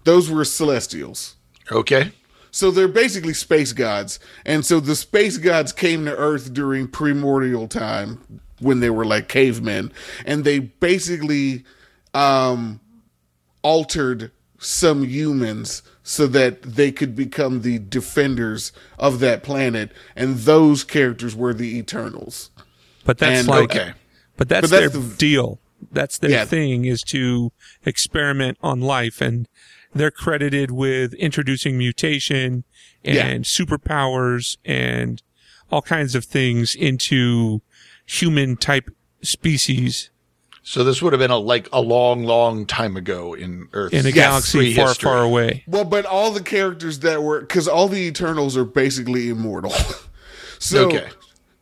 Those 0.04 0.30
were 0.30 0.44
Celestials. 0.44 1.36
Okay. 1.72 2.12
So 2.50 2.70
they're 2.70 2.88
basically 2.88 3.34
space 3.34 3.72
gods. 3.72 4.18
And 4.44 4.64
so 4.66 4.80
the 4.80 4.96
space 4.96 5.36
gods 5.38 5.72
came 5.72 6.04
to 6.04 6.16
Earth 6.16 6.52
during 6.52 6.88
primordial 6.88 7.68
time 7.68 8.40
when 8.58 8.80
they 8.80 8.90
were 8.90 9.04
like 9.04 9.28
cavemen. 9.28 9.92
And 10.26 10.44
they 10.44 10.58
basically 10.58 11.64
um, 12.14 12.80
altered 13.62 14.32
some 14.58 15.04
humans 15.04 15.82
so 16.02 16.26
that 16.26 16.62
they 16.62 16.90
could 16.92 17.14
become 17.14 17.62
the 17.62 17.78
defenders 17.78 18.72
of 18.98 19.20
that 19.20 19.42
planet. 19.42 19.92
And 20.16 20.36
those 20.38 20.84
characters 20.84 21.34
were 21.36 21.54
the 21.54 21.78
Eternals. 21.78 22.50
But 23.04 23.18
that's 23.18 23.40
And- 23.40 23.48
like, 23.48 23.70
Okay. 23.70 23.92
but 24.36 24.48
that's, 24.48 24.68
But 24.68 24.80
that's 24.80 24.92
their 24.92 25.00
the- 25.02 25.14
deal. 25.16 25.60
That's 25.92 26.18
their 26.18 26.30
Yeah. 26.30 26.44
thing 26.44 26.84
is 26.84 27.00
to 27.08 27.52
experiment 27.86 28.58
on 28.60 28.82
life, 28.82 29.22
and 29.22 29.48
they're 29.94 30.10
credited 30.10 30.70
with 30.70 31.14
introducing 31.14 31.76
mutation 31.78 32.64
and 33.04 33.16
Yeah. 33.16 33.34
superpowers 33.38 34.56
and 34.64 35.22
all 35.70 35.82
kinds 35.82 36.14
of 36.14 36.24
things 36.24 36.74
into 36.74 37.60
human 38.06 38.56
type 38.56 38.90
species 39.22 40.10
So 40.62 40.84
this 40.84 41.00
would 41.00 41.12
have 41.14 41.20
been 41.20 41.30
a 41.30 41.38
like 41.38 41.68
a 41.72 41.80
long, 41.80 42.24
long 42.24 42.66
time 42.66 42.96
ago 42.96 43.32
in 43.34 43.68
Earth. 43.72 43.92
in 43.94 44.00
a 44.04 44.10
Yes, 44.10 44.14
galaxy 44.14 44.74
far, 44.74 44.84
prehistory. 44.84 45.08
far 45.10 45.22
away. 45.22 45.64
Well, 45.66 45.84
but 45.84 46.04
all 46.06 46.30
the 46.32 46.42
characters 46.42 46.98
that 47.00 47.22
were 47.22 47.40
because 47.40 47.66
all 47.66 47.88
the 47.88 48.00
Eternals 48.02 48.56
are 48.56 48.64
basically 48.66 49.30
immortal. 49.30 49.72
so, 50.58 50.88
Okay. 50.88 51.08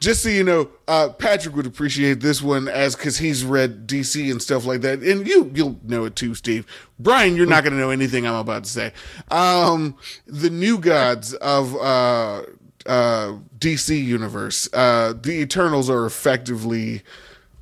Just 0.01 0.23
so 0.23 0.29
you 0.29 0.45
know, 0.45 0.71
uh, 0.87 1.09
Patrick 1.11 1.57
would 1.57 1.67
appreciate 1.67 2.21
this 2.21 2.41
one 2.41 2.69
as 2.69 2.95
because 2.95 3.19
he's 3.19 3.45
read 3.45 3.87
DC 3.87 4.31
and 4.31 4.41
stuff 4.41 4.65
like 4.65 4.81
that, 4.83 5.01
and 5.01 5.27
you 5.27 5.51
you'll 5.55 5.79
know 5.85 6.05
it 6.05 6.15
too, 6.17 6.35
Steve. 6.35 6.67
Brian, 6.99 7.37
you're 7.37 7.47
not 7.47 7.65
going 7.65 7.73
to 7.73 7.79
know 7.79 7.91
anything 7.91 8.27
I'm 8.27 8.35
about 8.35 8.65
to 8.65 8.71
say. 8.71 8.93
Um, 9.31 9.97
the 10.27 10.51
new 10.51 10.79
gods 10.79 11.35
of 11.35 11.75
uh, 11.77 12.43
uh, 12.87 13.37
DC 13.59 14.05
universe, 14.05 14.69
uh, 14.73 15.15
the 15.21 15.41
Eternals 15.41 15.91
are 15.91 16.07
effectively 16.07 17.03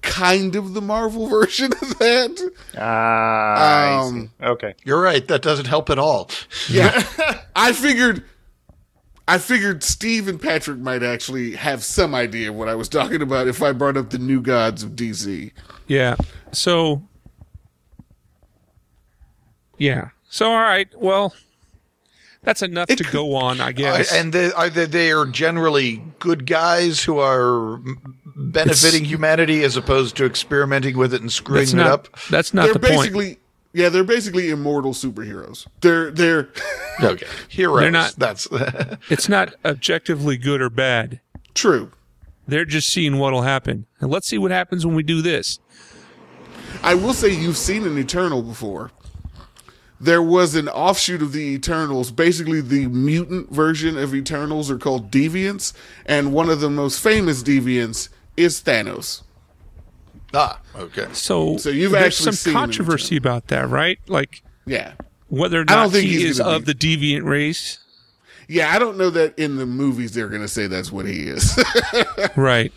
kind 0.03 0.55
of 0.55 0.75
the 0.75 0.81
Marvel 0.81 1.27
version 1.41 1.73
of 1.73 1.99
that. 1.99 2.53
Ah, 2.79 3.55
I 3.55 4.07
Um, 4.07 4.31
okay. 4.43 4.75
You're 4.85 5.01
right. 5.01 5.27
That 5.27 5.43
doesn't 5.43 5.67
help 5.67 5.91
at 5.91 5.99
all. 5.99 6.31
Yeah. 6.69 7.03
I 7.57 7.73
figured 7.73 8.25
I 9.29 9.39
figured 9.39 9.83
Steve 9.83 10.29
and 10.29 10.41
Patrick 10.41 10.79
might 10.79 11.03
actually 11.03 11.53
have 11.57 11.83
some 11.83 12.15
idea 12.15 12.51
of 12.51 12.55
what 12.55 12.69
I 12.69 12.77
was 12.77 12.89
talking 12.89 13.23
about 13.23 13.49
if 13.49 13.61
I 13.63 13.73
brought 13.73 13.97
up 13.97 14.11
the 14.11 14.19
new 14.19 14.41
gods 14.41 14.83
of 14.85 14.91
DC. 14.91 15.51
Yeah. 15.89 16.17
So, 16.53 17.03
yeah. 19.79 20.11
So, 20.29 20.51
all 20.51 20.61
right. 20.61 20.89
Well, 20.97 21.35
that's 22.43 22.63
enough 22.63 22.89
to 22.89 23.05
go 23.05 23.35
on, 23.35 23.61
I 23.61 23.73
guess. 23.73 24.13
and 24.13 24.33
they, 24.33 24.53
are 24.53 24.71
they, 24.71 24.87
they 24.87 25.11
are 25.11 25.27
generally 25.27 26.03
good 26.21 26.47
guys 26.47 27.03
who 27.03 27.19
are 27.19 27.75
m- 27.75 28.17
benefiting 28.37 29.05
humanity 29.05 29.65
as 29.65 29.77
opposed 29.77 30.17
to 30.19 30.25
experimenting 30.25 30.97
with 30.97 31.13
it 31.13 31.21
and 31.21 31.33
screwing 31.33 31.63
that's 31.63 31.73
it 31.73 31.77
not. 31.77 31.91
up. 31.91 32.09
That's 32.31 32.55
not 32.55 32.67
they're 32.67 32.75
the 32.75 32.81
point. 32.81 33.39
Basically 33.77 33.83
yeah, 33.83 33.89
they're 33.91 34.05
basically 34.05 34.51
immortal 34.51 34.93
superheroes. 34.93 35.67
They're 35.81 36.11
they're 36.11 36.49
Okay, 37.03 37.27
heroes. 37.49 37.81
They're 37.81 37.91
not- 37.91 38.15
That's 38.17 38.49
It's 39.11 39.29
not 39.29 39.55
objectively 39.65 40.37
good 40.37 40.61
or 40.61 40.71
bad. 40.71 41.21
true. 41.55 41.91
They're 42.49 42.65
just 42.65 42.89
seeing 42.93 43.19
what'll 43.19 43.43
happen. 43.43 43.87
And 44.01 44.09
let's 44.11 44.29
see 44.29 44.39
what 44.39 44.53
happens 44.53 44.87
when 44.87 44.95
we 44.95 45.03
do 45.03 45.21
this. 45.21 45.59
I 46.83 46.95
will 46.95 47.13
say 47.13 47.31
you've 47.31 47.57
seen 47.57 47.85
an 47.85 47.99
Eternal 47.99 48.41
before. 48.43 48.93
There 50.01 50.23
was 50.23 50.55
an 50.55 50.69
offshoot 50.69 51.23
of 51.23 51.33
the 51.33 51.41
Eternals. 51.55 52.13
Basically, 52.13 52.61
the 52.61 52.87
mutant 52.87 53.51
version 53.51 53.99
of 53.99 54.15
Eternals 54.15 54.71
are 54.71 54.79
called 54.79 55.11
Deviants, 55.11 55.73
and 56.05 56.33
one 56.33 56.49
of 56.49 56.61
the 56.61 56.71
most 56.71 57.01
famous 57.03 57.43
Deviants 57.43 58.11
is 58.37 58.61
Thanos. 58.63 59.23
Ah 60.37 60.61
okay. 60.77 61.07
So, 61.13 61.57
So 61.57 61.71
you've 61.71 61.93
there's 61.93 62.05
actually 62.05 62.25
some 62.25 62.33
seen 62.35 62.53
them 62.55 62.63
in 62.63 62.67
controversy 62.69 63.17
about 63.17 63.49
that, 63.49 63.69
right? 63.69 63.99
Like 64.07 64.43
Yeah. 64.67 64.93
whether 65.29 65.59
or 65.59 65.63
I 65.63 65.65
don't 65.65 65.77
not 65.85 65.91
think 65.93 66.05
he 66.09 66.21
he's 66.21 66.31
is 66.33 66.41
of 66.41 66.65
be- 66.67 66.73
the 66.73 66.79
deviant 66.79 67.25
race. 67.25 67.79
Yeah, 68.49 68.73
I 68.73 68.79
don't 68.79 68.97
know 68.97 69.11
that 69.11 69.37
in 69.39 69.57
the 69.57 69.67
movies 69.67 70.13
they're 70.13 70.29
going 70.29 70.43
to 70.43 70.47
say 70.49 70.69
that's 70.69 70.93
what 70.93 71.05
he 71.07 71.23
is. 71.25 71.59
Right. 72.37 72.73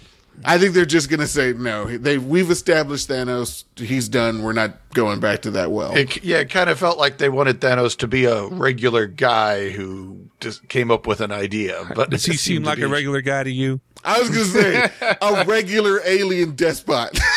I 0.45 0.57
think 0.57 0.73
they're 0.73 0.85
just 0.85 1.09
going 1.09 1.19
to 1.19 1.27
say 1.27 1.51
no. 1.51 1.97
They 1.97 2.17
we've 2.17 2.49
established 2.49 3.09
Thanos. 3.09 3.65
He's 3.75 4.07
done. 4.07 4.41
We're 4.41 4.53
not 4.53 4.77
going 4.93 5.19
back 5.19 5.41
to 5.41 5.51
that 5.51 5.69
well. 5.71 5.93
It, 5.95 6.23
yeah, 6.23 6.37
it 6.37 6.49
kind 6.49 6.69
of 6.69 6.79
felt 6.79 6.97
like 6.97 7.17
they 7.17 7.27
wanted 7.27 7.59
Thanos 7.59 7.97
to 7.97 8.07
be 8.07 8.23
a 8.23 8.45
regular 8.47 9.05
guy 9.05 9.69
who 9.71 10.29
just 10.39 10.67
came 10.69 10.91
up 10.91 11.05
with 11.05 11.19
an 11.19 11.33
idea. 11.33 11.85
But 11.93 12.09
Does 12.11 12.23
he 12.25 12.31
seem 12.33 12.37
seemed 12.37 12.65
to 12.65 12.69
like 12.69 12.77
be- 12.77 12.83
a 12.85 12.87
regular 12.87 13.19
guy 13.21 13.43
to 13.43 13.51
you? 13.51 13.81
I 14.03 14.19
was 14.19 14.29
going 14.29 14.45
to 14.45 14.49
say 14.51 14.91
a 15.21 15.45
regular 15.45 16.01
alien 16.05 16.55
despot. 16.55 17.17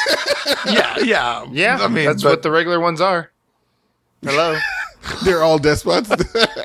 Yeah, 0.67 0.99
yeah, 0.99 1.47
Yeah, 1.51 1.79
I 1.81 1.85
um, 1.85 1.95
mean, 1.95 2.07
that's 2.07 2.23
but- 2.23 2.31
what 2.31 2.43
the 2.43 2.51
regular 2.51 2.79
ones 2.81 3.01
are. 3.01 3.31
Hello. 4.23 4.57
they're 5.25 5.43
all 5.43 5.59
despots. 5.59 6.11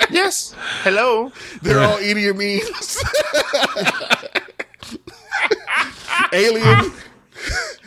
yes. 0.10 0.54
Hello. 0.84 1.32
they're 1.62 1.80
all 1.80 1.98
Idi 1.98 2.30
Amin's. 2.30 2.98
alien. 6.34 6.92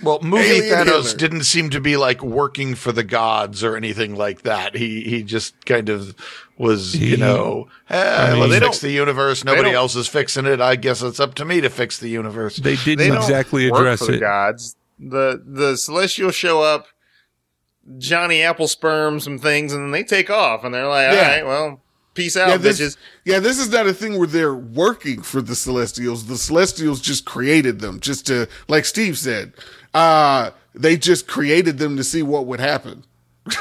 Well, 0.03 0.21
movie 0.23 0.43
Alien 0.45 0.87
Thanos 0.87 1.03
Hitler. 1.13 1.17
didn't 1.19 1.45
seem 1.45 1.71
to 1.71 1.81
be 1.81 1.97
like 1.97 2.23
working 2.23 2.75
for 2.75 2.93
the 2.93 3.05
gods 3.05 3.63
or 3.63 3.77
anything 3.77 4.15
like 4.17 4.43
that. 4.43 4.75
He 4.75 5.03
he 5.03 5.23
just 5.23 5.65
kind 5.67 5.89
of 5.89 6.15
was, 6.61 6.95
you 6.95 7.17
He- 7.17 7.17
know, 7.17 7.69
eh, 7.89 8.31
mean- 8.33 8.41
let's 8.41 8.53
They 8.53 8.59
fix 8.61 8.79
don't- 8.79 8.89
the 8.89 8.95
universe. 8.95 9.45
Nobody 9.45 9.71
else 9.71 9.97
is 9.97 10.07
fixing 10.07 10.47
it. 10.47 10.61
I 10.61 10.77
guess 10.77 11.03
it's 11.03 11.19
up 11.19 11.35
to 11.37 11.45
me 11.45 11.61
to 11.63 11.71
fix 11.71 11.99
the 11.99 12.09
universe. 12.09 12.57
They 12.57 12.77
didn't 12.77 12.99
They 12.99 13.17
exactly 13.17 13.69
address 13.69 14.01
for 14.01 14.07
the 14.13 14.19
it. 14.19 14.21
gods. 14.21 14.77
The 14.99 15.41
the 15.45 15.77
celestials 15.77 16.35
show 16.35 16.63
up. 16.63 16.87
Johnny 17.99 18.43
Apple 18.43 18.69
sperm 18.69 19.19
some 19.21 19.39
things, 19.39 19.73
and 19.73 19.83
then 19.85 19.91
they 19.91 20.05
take 20.05 20.29
off, 20.31 20.63
and 20.63 20.75
they're 20.75 20.87
like, 20.87 21.13
Yeah. 21.13 21.19
"All 21.23 21.29
right, 21.29 21.47
well, 21.47 21.81
peace 22.15 22.37
out, 22.37 22.49
Yeah 22.51 22.57
this, 22.59 22.79
bitches." 22.81 22.97
yeah, 23.25 23.39
this 23.41 23.59
is 23.59 23.71
not 23.71 23.87
a 23.87 23.95
thing 23.95 24.19
where 24.19 24.27
they're 24.29 24.55
working 24.55 25.23
for 25.23 25.41
the 25.41 25.55
Celestials. 25.57 26.27
The 26.27 26.37
Celestials 26.37 27.01
just 27.01 27.25
created 27.25 27.81
them, 27.81 27.99
just 27.99 28.27
to, 28.27 28.47
like 28.69 28.85
Steve 28.85 29.17
said, 29.19 29.55
uh, 29.95 30.51
they 30.75 30.97
just 30.99 31.27
created 31.27 31.79
them 31.79 31.97
to 31.97 32.05
see 32.05 32.23
what 32.23 32.47
would 32.47 32.61
happen. 32.61 33.05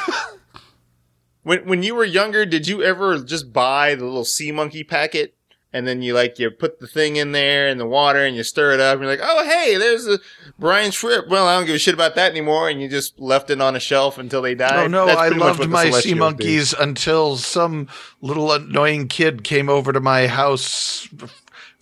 When 1.49 1.65
when 1.65 1.81
you 1.81 1.95
were 1.95 2.05
younger, 2.05 2.45
did 2.45 2.67
you 2.67 2.83
ever 2.83 3.17
just 3.17 3.51
buy 3.51 3.95
the 3.95 4.05
little 4.05 4.23
sea 4.23 4.51
monkey 4.51 4.83
packet? 4.83 5.33
And 5.73 5.87
then 5.87 6.03
you 6.03 6.13
like 6.13 6.37
you 6.37 6.51
put 6.51 6.79
the 6.79 6.85
thing 6.85 7.15
in 7.15 7.31
there 7.31 7.67
in 7.69 7.79
the 7.79 7.87
water 7.87 8.23
and 8.23 8.35
you 8.35 8.43
stir 8.43 8.73
it 8.73 8.79
up 8.79 8.93
and 8.93 9.01
you're 9.01 9.11
like, 9.11 9.19
oh 9.23 9.43
hey, 9.43 9.75
there's 9.75 10.05
a 10.05 10.19
brine 10.59 10.91
shrimp. 10.91 11.27
Well, 11.27 11.47
I 11.47 11.57
don't 11.57 11.65
give 11.65 11.73
a 11.73 11.79
shit 11.79 11.95
about 11.95 12.13
that 12.13 12.29
anymore, 12.29 12.69
and 12.69 12.79
you 12.79 12.87
just 12.87 13.19
left 13.19 13.49
it 13.49 13.59
on 13.61 13.75
a 13.75 13.79
shelf 13.79 14.19
until 14.19 14.43
they 14.43 14.53
died. 14.53 14.77
Oh 14.77 14.85
no, 14.85 15.07
That's 15.07 15.19
I 15.19 15.29
loved 15.29 15.67
my 15.67 15.89
sea 15.89 16.13
do. 16.13 16.19
monkeys 16.19 16.73
until 16.73 17.35
some 17.35 17.87
little 18.21 18.51
annoying 18.51 19.07
kid 19.07 19.43
came 19.43 19.69
over 19.69 19.91
to 19.91 19.99
my 19.99 20.27
house. 20.27 21.09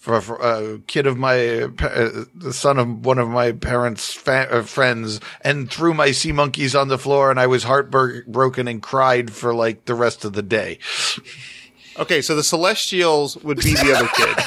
For, 0.08 0.22
for 0.22 0.36
a 0.38 0.80
kid 0.88 1.06
of 1.06 1.18
my, 1.18 1.64
uh, 1.64 2.24
the 2.34 2.54
son 2.54 2.80
of 2.80 3.06
one 3.06 3.20
of 3.20 3.28
my 3.28 3.52
parents' 3.52 4.14
fa- 4.14 4.48
uh, 4.50 4.62
friends, 4.62 5.20
and 5.42 5.70
threw 5.70 5.94
my 5.94 6.12
sea 6.12 6.32
monkeys 6.32 6.74
on 6.76 6.88
the 6.88 6.98
floor, 6.98 7.30
and 7.30 7.38
I 7.38 7.48
was 7.48 7.66
heartbroken 7.66 8.70
and 8.70 8.82
cried 8.82 9.34
for 9.34 9.54
like 9.54 9.84
the 9.84 9.96
rest 9.96 10.24
of 10.24 10.32
the 10.32 10.42
day. 10.42 10.80
Okay, 12.00 12.22
so 12.22 12.38
the 12.38 12.44
Celestials 12.44 13.36
would 13.44 13.58
be 13.58 13.74
the 13.74 13.96
other 13.98 14.08
kid. 14.16 14.38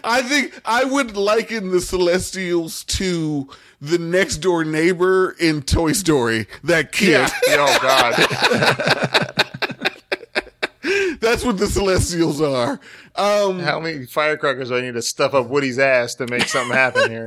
I 0.02 0.22
think 0.22 0.58
I 0.64 0.84
would 0.84 1.18
liken 1.18 1.70
the 1.70 1.82
Celestials 1.82 2.82
to 2.84 3.46
the 3.78 3.98
next 3.98 4.38
door 4.38 4.64
neighbor 4.64 5.36
in 5.38 5.60
Toy 5.60 5.92
Story. 5.92 6.46
That 6.64 6.92
kid. 6.92 7.30
oh 7.50 7.78
God. 7.82 9.24
That's 11.36 11.44
what 11.44 11.58
the 11.58 11.66
Celestials 11.66 12.40
are. 12.40 12.80
Um, 13.14 13.58
How 13.58 13.78
many 13.78 14.06
firecrackers 14.06 14.70
do 14.70 14.76
I 14.78 14.80
need 14.80 14.94
to 14.94 15.02
stuff 15.02 15.34
up 15.34 15.48
Woody's 15.48 15.78
ass 15.78 16.14
to 16.14 16.26
make 16.26 16.44
something 16.44 16.74
happen 16.74 17.10
here? 17.10 17.26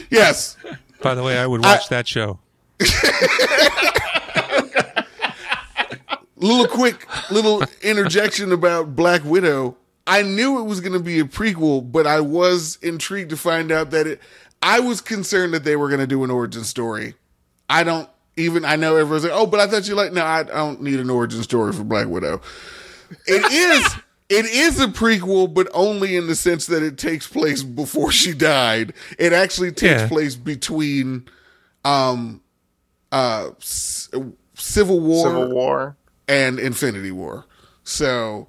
yes. 0.10 0.56
By 1.00 1.14
the 1.14 1.22
way, 1.22 1.38
I 1.38 1.46
would 1.46 1.62
watch 1.62 1.88
that 1.90 2.08
show. 2.08 2.40
little 6.34 6.66
quick 6.66 7.06
little 7.30 7.62
interjection 7.80 8.50
about 8.50 8.96
Black 8.96 9.24
Widow. 9.24 9.76
I 10.08 10.22
knew 10.22 10.58
it 10.58 10.64
was 10.64 10.80
going 10.80 10.94
to 10.94 10.98
be 10.98 11.20
a 11.20 11.24
prequel, 11.24 11.92
but 11.92 12.08
I 12.08 12.20
was 12.20 12.76
intrigued 12.82 13.30
to 13.30 13.36
find 13.36 13.70
out 13.70 13.92
that 13.92 14.08
it. 14.08 14.20
I 14.64 14.80
was 14.80 15.00
concerned 15.00 15.54
that 15.54 15.62
they 15.62 15.76
were 15.76 15.86
going 15.86 16.00
to 16.00 16.08
do 16.08 16.24
an 16.24 16.30
origin 16.32 16.64
story. 16.64 17.14
I 17.68 17.84
don't 17.84 18.08
even. 18.36 18.64
I 18.64 18.74
know 18.74 18.96
everyone's 18.96 19.22
like, 19.22 19.32
"Oh, 19.32 19.46
but 19.46 19.60
I 19.60 19.68
thought 19.68 19.86
you 19.86 19.94
like." 19.94 20.12
No, 20.12 20.24
I, 20.24 20.40
I 20.40 20.44
don't 20.44 20.82
need 20.82 20.98
an 20.98 21.08
origin 21.08 21.44
story 21.44 21.72
for 21.72 21.84
Black 21.84 22.08
Widow. 22.08 22.40
It 23.26 23.52
is. 23.52 23.94
It 24.28 24.44
is 24.46 24.78
a 24.80 24.86
prequel, 24.86 25.52
but 25.52 25.68
only 25.74 26.14
in 26.16 26.28
the 26.28 26.36
sense 26.36 26.66
that 26.66 26.82
it 26.84 26.96
takes 26.96 27.26
place 27.26 27.64
before 27.64 28.12
she 28.12 28.32
died. 28.32 28.92
It 29.18 29.32
actually 29.32 29.72
takes 29.72 30.02
Yeah. 30.02 30.08
place 30.08 30.36
between, 30.36 31.24
um, 31.84 32.40
uh, 33.10 33.48
C- 33.58 34.08
Civil 34.54 35.00
War 35.00 35.26
Civil 35.26 35.48
War. 35.52 35.96
and 36.28 36.60
Infinity 36.60 37.10
War. 37.10 37.44
So 37.82 38.46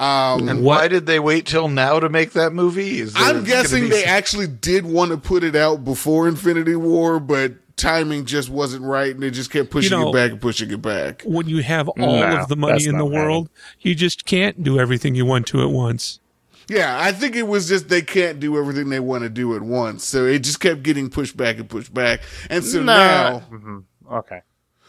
um, 0.00 0.48
And 0.48 0.62
What- 0.64 0.80
why 0.80 0.88
did 0.88 1.06
they 1.06 1.20
wait 1.20 1.46
till 1.46 1.68
now 1.68 2.00
to 2.00 2.08
make 2.08 2.32
that 2.32 2.52
movie? 2.52 2.98
Is 3.00 3.14
I'm 3.16 3.44
guessing 3.44 3.84
be 3.84 3.90
they 3.90 4.00
some- 4.02 4.10
actually 4.10 4.46
did 4.48 4.84
want 4.84 5.12
to 5.12 5.16
put 5.16 5.44
it 5.44 5.54
out 5.54 5.84
before 5.84 6.26
Infinity 6.26 6.74
War, 6.74 7.20
but 7.20 7.52
timing 7.76 8.24
just 8.24 8.48
wasn't 8.50 8.84
right, 8.84 9.12
and 9.14 9.22
they 9.22 9.30
just 9.30 9.50
kept 9.50 9.70
pushing 9.70 9.98
know- 9.98 10.10
it 10.10 10.12
back 10.12 10.30
and 10.32 10.40
pushing 10.40 10.70
it 10.70 10.80
back. 10.82 11.22
When 11.24 11.48
you 11.48 11.62
have 11.62 11.88
all 11.88 11.96
No, 12.20 12.38
of 12.40 12.48
the 12.48 12.56
money 12.56 12.84
in 12.86 12.92
the 12.98 13.04
not 13.04 13.10
world, 13.10 13.48
you 13.80 13.94
just 13.94 14.24
can't 14.24 14.62
do 14.62 14.78
everything 14.78 15.14
you 15.14 15.24
want 15.26 15.46
to 15.48 15.62
at 15.62 15.70
once. 15.70 16.20
Yeah, 16.68 16.96
I 16.98 17.12
think 17.12 17.36
it 17.36 17.46
was 17.46 17.68
just 17.68 17.88
they 17.90 18.00
can't 18.00 18.40
do 18.40 18.56
everything 18.58 18.88
they 18.88 19.00
want 19.00 19.22
to 19.24 19.28
do 19.28 19.54
at 19.54 19.62
once, 19.62 20.04
so 20.04 20.24
it 20.24 20.38
just 20.38 20.60
kept 20.60 20.82
getting 20.82 21.10
pushed 21.10 21.36
back 21.36 21.58
and 21.58 21.68
pushed 21.68 21.92
back, 21.92 22.20
and 22.48 22.64
so 22.64 22.82
Nah. 22.82 22.96
now, 22.96 23.42
Mhm. 23.52 23.82
Okay. 24.10 24.40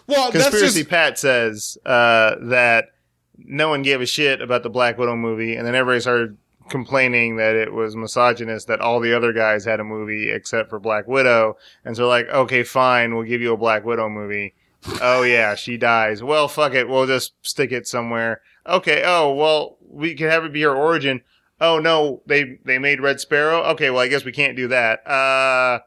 well, 0.08 0.32
that's 0.32 0.46
Conspiracy 0.50 0.80
just 0.82 0.89
Pat 0.89 1.20
says 1.20 1.77
uh, 1.86 2.36
that 2.44 2.92
no 3.38 3.68
one 3.68 3.82
gave 3.82 4.00
a 4.00 4.06
shit 4.06 4.42
about 4.42 4.63
the 4.63 4.70
Black 4.70 4.98
Widow 4.98 5.18
movie, 5.18 5.56
and 5.58 5.68
then 5.68 5.75
everybody 5.75 6.00
started 6.00 6.38
complaining 6.69 7.38
that 7.38 7.55
it 7.55 7.74
was 7.74 7.95
misogynist 7.95 8.67
that 8.67 8.81
all 8.81 9.00
the 9.00 9.13
other 9.15 9.31
guys 9.34 9.65
had 9.65 9.79
a 9.79 9.84
movie 9.84 10.31
except 10.31 10.69
for 10.69 10.79
Black 10.79 11.07
Widow, 11.07 11.57
and 11.84 11.95
so 11.95 12.07
like, 12.07 12.27
okay, 12.29 12.63
fine, 12.63 13.13
we'll 13.15 13.24
give 13.25 13.41
you 13.41 13.53
a 13.53 13.57
Black 13.57 13.86
Widow 13.86 14.10
movie. 14.10 14.53
oh 15.01 15.24
yeah, 15.24 15.55
she 15.55 15.77
dies. 15.77 16.22
Well, 16.24 16.48
fuck 16.48 16.74
it, 16.74 16.88
we'll 16.88 17.07
just 17.07 17.34
stick 17.41 17.72
it 17.72 17.88
somewhere. 17.88 18.41
Okay. 18.67 19.03
Oh 19.05 19.34
well, 19.34 19.77
we 19.88 20.13
can 20.15 20.29
have 20.29 20.43
it 20.45 20.53
be 20.53 20.62
her 20.63 20.75
origin. 20.75 21.22
Oh 21.62 21.79
no, 21.79 22.22
they 22.25 22.60
they 22.65 22.77
made 22.79 23.00
Red 23.01 23.19
Sparrow. 23.19 23.62
Okay, 23.72 23.89
well 23.89 24.01
I 24.01 24.07
guess 24.07 24.25
we 24.25 24.31
can't 24.31 24.55
do 24.57 24.67
that. 24.69 25.05
Uh, 25.07 25.79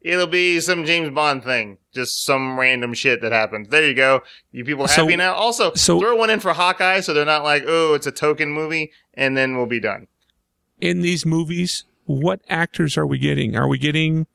it'll 0.00 0.26
be 0.26 0.58
some 0.60 0.84
James 0.84 1.10
Bond 1.10 1.44
thing, 1.44 1.78
just 1.94 2.24
some 2.24 2.58
random 2.58 2.92
shit 2.94 3.20
that 3.22 3.32
happens. 3.32 3.68
There 3.68 3.86
you 3.86 3.94
go. 3.94 4.22
You 4.50 4.64
people 4.64 4.88
So- 4.88 5.02
happy 5.04 5.16
now? 5.16 5.34
Also, 5.34 5.72
so- 5.74 6.00
throw 6.00 6.16
one 6.16 6.28
in 6.30 6.40
for 6.40 6.52
Hawkeye, 6.52 7.00
so 7.00 7.14
they're 7.14 7.24
not 7.24 7.44
like, 7.44 7.64
oh, 7.66 7.94
it's 7.94 8.06
a 8.06 8.12
token 8.12 8.50
movie, 8.50 8.90
and 9.14 9.36
then 9.36 9.56
we'll 9.56 9.66
be 9.66 9.80
done. 9.80 10.08
In 10.82 11.00
these 11.00 11.24
movies, 11.24 11.84
what 12.06 12.40
actors 12.50 12.98
are 12.98 13.06
we 13.06 13.16
getting? 13.16 13.54
Are 13.56 13.68
we 13.68 13.78
getting 13.78 14.26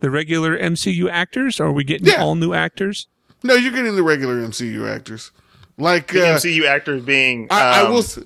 the 0.00 0.10
regular 0.10 0.56
MCU 0.58 1.08
actors? 1.10 1.58
Or 1.58 1.68
are 1.68 1.72
we 1.72 1.82
getting 1.82 2.06
Yeah. 2.06 2.22
all 2.22 2.34
new 2.34 2.52
actors? 2.52 3.08
no, 3.42 3.54
you're 3.54 3.72
getting 3.72 3.96
the 3.96 4.02
regular 4.02 4.36
MCU 4.36 4.86
actors, 4.88 5.30
like 5.78 6.12
The 6.12 6.28
uh, 6.28 6.36
MCU 6.36 6.66
actors 6.66 7.02
being, 7.02 7.46
I, 7.50 7.80
I 7.80 7.80
um, 7.84 7.92
will. 7.92 7.98
s- 8.00 8.18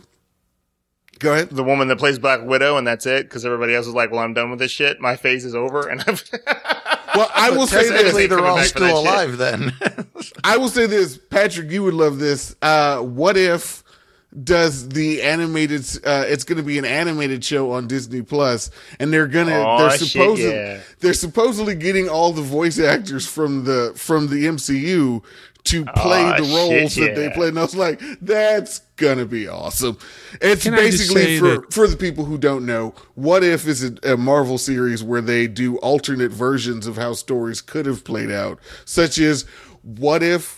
Go 1.20 1.33
ahead. 1.35 1.50
the 1.50 1.64
woman 1.64 1.88
that 1.88 1.98
plays 1.98 2.18
Black 2.18 2.42
Widow, 2.44 2.76
and 2.76 2.87
that's 2.87 3.05
it. 3.07 3.24
Because 3.24 3.44
everybody 3.44 3.74
else 3.74 3.87
is 3.88 3.94
like, 3.94 4.12
"Well, 4.12 4.20
I'm 4.20 4.35
done 4.35 4.50
with 4.50 4.61
this 4.61 4.70
shit. 4.70 5.00
My 5.00 5.16
phase 5.16 5.44
is 5.44 5.55
over." 5.57 5.88
And 5.88 6.00
I've 6.07 6.22
Well, 7.16 7.29
I 7.35 7.50
will 7.50 7.66
say 7.66 7.88
Technically, 7.88 8.26
this. 8.26 8.37
they're 8.37 8.38
all 8.46 8.57
Coming 8.59 8.62
back 8.62 8.72
for 8.72 8.79
that 8.81 8.88
still 8.88 9.03
shit. 9.03 9.12
alive 9.12 9.37
then. 9.38 9.72
I 10.44 10.57
will 10.57 10.68
say 10.68 10.87
this, 10.87 11.18
Patrick. 11.31 11.70
You 11.72 11.83
would 11.83 11.94
love 11.94 12.18
this. 12.20 12.55
Uh, 12.62 12.98
what 13.00 13.37
if 13.37 13.83
does 14.45 14.91
the 14.91 15.23
animated? 15.23 15.81
Uh, 16.05 16.25
it's 16.27 16.45
going 16.45 16.59
to 16.59 16.62
be 16.62 16.79
an 16.79 16.85
animated 16.85 17.43
show 17.45 17.73
on 17.73 17.87
Disney 17.87 18.23
Plus, 18.23 18.71
and 19.01 19.12
they're 19.12 19.27
gonna. 19.27 19.59
Aw, 19.59 19.79
they're 19.79 19.99
shit, 19.99 20.09
supposedly 20.09 20.55
yeah. 20.55 20.81
they're 21.01 21.14
supposedly 21.14 21.75
getting 21.75 22.09
all 22.09 22.33
the 22.33 22.43
voice 22.43 22.79
actors 22.79 23.27
from 23.27 23.64
the 23.64 23.93
from 23.97 24.29
the 24.29 24.45
MCU 24.45 25.23
to 25.64 25.85
play 25.97 26.25
Aw, 26.25 26.37
the 26.37 26.43
roles 26.43 26.93
shit, 26.93 27.14
that 27.14 27.21
they 27.21 27.31
play. 27.31 27.49
And 27.49 27.59
I 27.59 27.62
was 27.62 27.75
like, 27.75 28.01
that's 28.21 28.81
gonna 28.97 29.25
be 29.27 29.49
awesome. 29.49 29.99
It's 30.41 30.64
Can 30.64 30.75
basically 30.75 31.38
for 31.38 31.49
that- 31.49 31.73
for 31.73 31.87
the 31.87 31.97
people 31.97 32.27
who 32.27 32.37
don't 32.37 32.67
know, 32.67 32.95
what 33.14 33.43
if 33.43 33.67
is 33.67 33.83
a, 33.83 34.12
a 34.12 34.17
Marvel 34.17 34.59
series 34.59 35.03
where 35.03 35.23
they 35.23 35.47
do 35.47 35.79
alternate 35.79 36.33
versions 36.33 36.87
of 36.87 36.97
how 36.97 37.14
stories 37.14 37.62
could 37.62 37.87
have 37.87 38.05
played 38.05 38.31
out, 38.31 38.59
such 38.85 39.19
as 39.19 39.47
what 39.83 40.23
if 40.23 40.58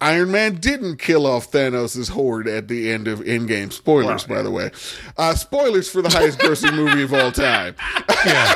Iron 0.00 0.30
Man 0.30 0.56
didn't 0.56 0.98
kill 0.98 1.26
off 1.26 1.50
Thanos' 1.50 2.10
horde 2.10 2.48
at 2.48 2.68
the 2.68 2.90
end 2.92 3.08
of 3.08 3.20
Endgame. 3.20 3.72
Spoilers, 3.72 4.24
by 4.24 4.42
the 4.42 4.50
way. 4.50 4.70
Uh, 5.16 5.34
spoilers 5.34 5.88
for 5.88 6.02
the 6.02 6.10
highest 6.10 6.38
grossing 6.38 6.74
movie 6.74 7.02
of 7.02 7.14
all 7.14 7.32
time. 7.32 7.74
Yeah. 8.26 8.54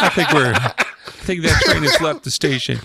I 0.00 0.10
think 0.14 0.32
we're, 0.32 0.52
I 0.54 0.84
think 1.24 1.42
that 1.42 1.60
train 1.62 1.82
has 1.84 2.00
left 2.00 2.24
the 2.24 2.30
station. 2.30 2.80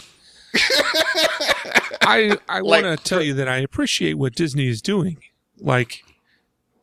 I, 2.01 2.37
I 2.47 2.59
Like- 2.59 2.83
want 2.83 2.97
to 2.99 3.03
tell 3.03 3.21
you 3.21 3.33
that 3.35 3.47
I 3.47 3.57
appreciate 3.57 4.13
what 4.13 4.35
Disney 4.35 4.67
is 4.67 4.81
doing. 4.81 5.17
Like 5.59 6.03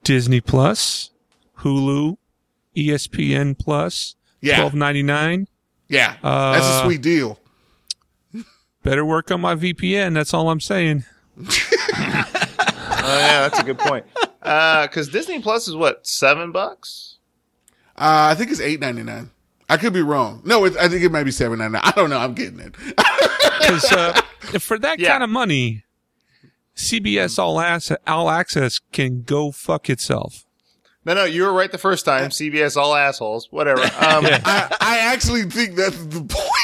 Disney 0.03 0.41
Plus, 0.41 1.11
Hulu, 1.61 2.17
ESPN 2.77 3.57
Plus, 3.59 4.17
Yeah. 4.41 4.57
twelve 4.57 4.75
ninety 4.75 5.03
nine. 5.03 5.47
Yeah, 5.89 6.17
that's 6.23 6.67
a 6.67 6.69
Uh, 6.71 6.85
sweet 6.85 7.03
deal. 7.03 7.39
Better 8.85 9.05
work 9.05 9.33
on 9.33 9.41
my 9.41 9.57
VPN. 9.57 10.15
That's 10.15 10.33
all 10.33 10.49
I'm 10.51 10.61
saying. 10.61 11.05
Oh 11.41 13.17
yeah, 13.19 13.49
that's 13.49 13.59
a 13.59 13.65
good 13.65 13.79
point. 13.79 14.07
Uh 14.43 14.87
because 14.87 15.09
Disney 15.09 15.41
Plus 15.41 15.67
is 15.69 15.75
what 15.75 16.07
seven 16.07 16.53
bucks. 16.53 17.17
Uh, 17.97 18.29
I 18.31 18.35
think 18.35 18.51
it's 18.51 18.61
eight 18.61 18.81
ninety 18.81 19.03
nine. 19.03 19.31
I 19.69 19.77
could 19.79 19.93
be 19.93 20.03
wrong. 20.03 20.43
No, 20.45 20.65
it, 20.65 20.77
I 20.77 20.89
think 20.89 21.03
it 21.03 21.11
might 21.11 21.25
be 21.25 21.31
seven 21.31 21.59
ninety 21.59 21.73
nine. 21.73 21.83
I 21.85 21.91
don't 21.93 22.11
know. 22.11 22.19
I'm 22.19 22.35
getting 22.35 22.61
it. 22.61 22.75
Because 23.65 23.93
uh, 23.93 24.13
for 24.59 24.79
that 24.81 24.99
Yeah. 24.99 25.09
kind 25.13 25.23
of 25.23 25.31
money, 25.31 25.85
CBS 26.77 27.39
All, 27.39 27.59
Ass- 27.59 27.93
All 28.07 28.29
Access 28.29 28.79
can 28.93 29.23
go 29.23 29.51
fuck 29.53 29.89
itself. 29.89 30.45
No, 31.07 31.15
no, 31.15 31.25
you 31.25 31.45
were 31.45 31.53
right 31.53 31.73
the 31.73 31.79
first 31.79 32.05
time. 32.05 32.29
CBS 32.31 32.77
all 32.77 32.95
assholes. 32.95 33.49
Whatever. 33.51 33.81
Um, 33.85 34.27
I, 34.27 34.77
I 34.81 34.99
actually 34.99 35.45
think 35.45 35.77
that's 35.77 35.97
the 36.07 36.21
point. 36.21 36.64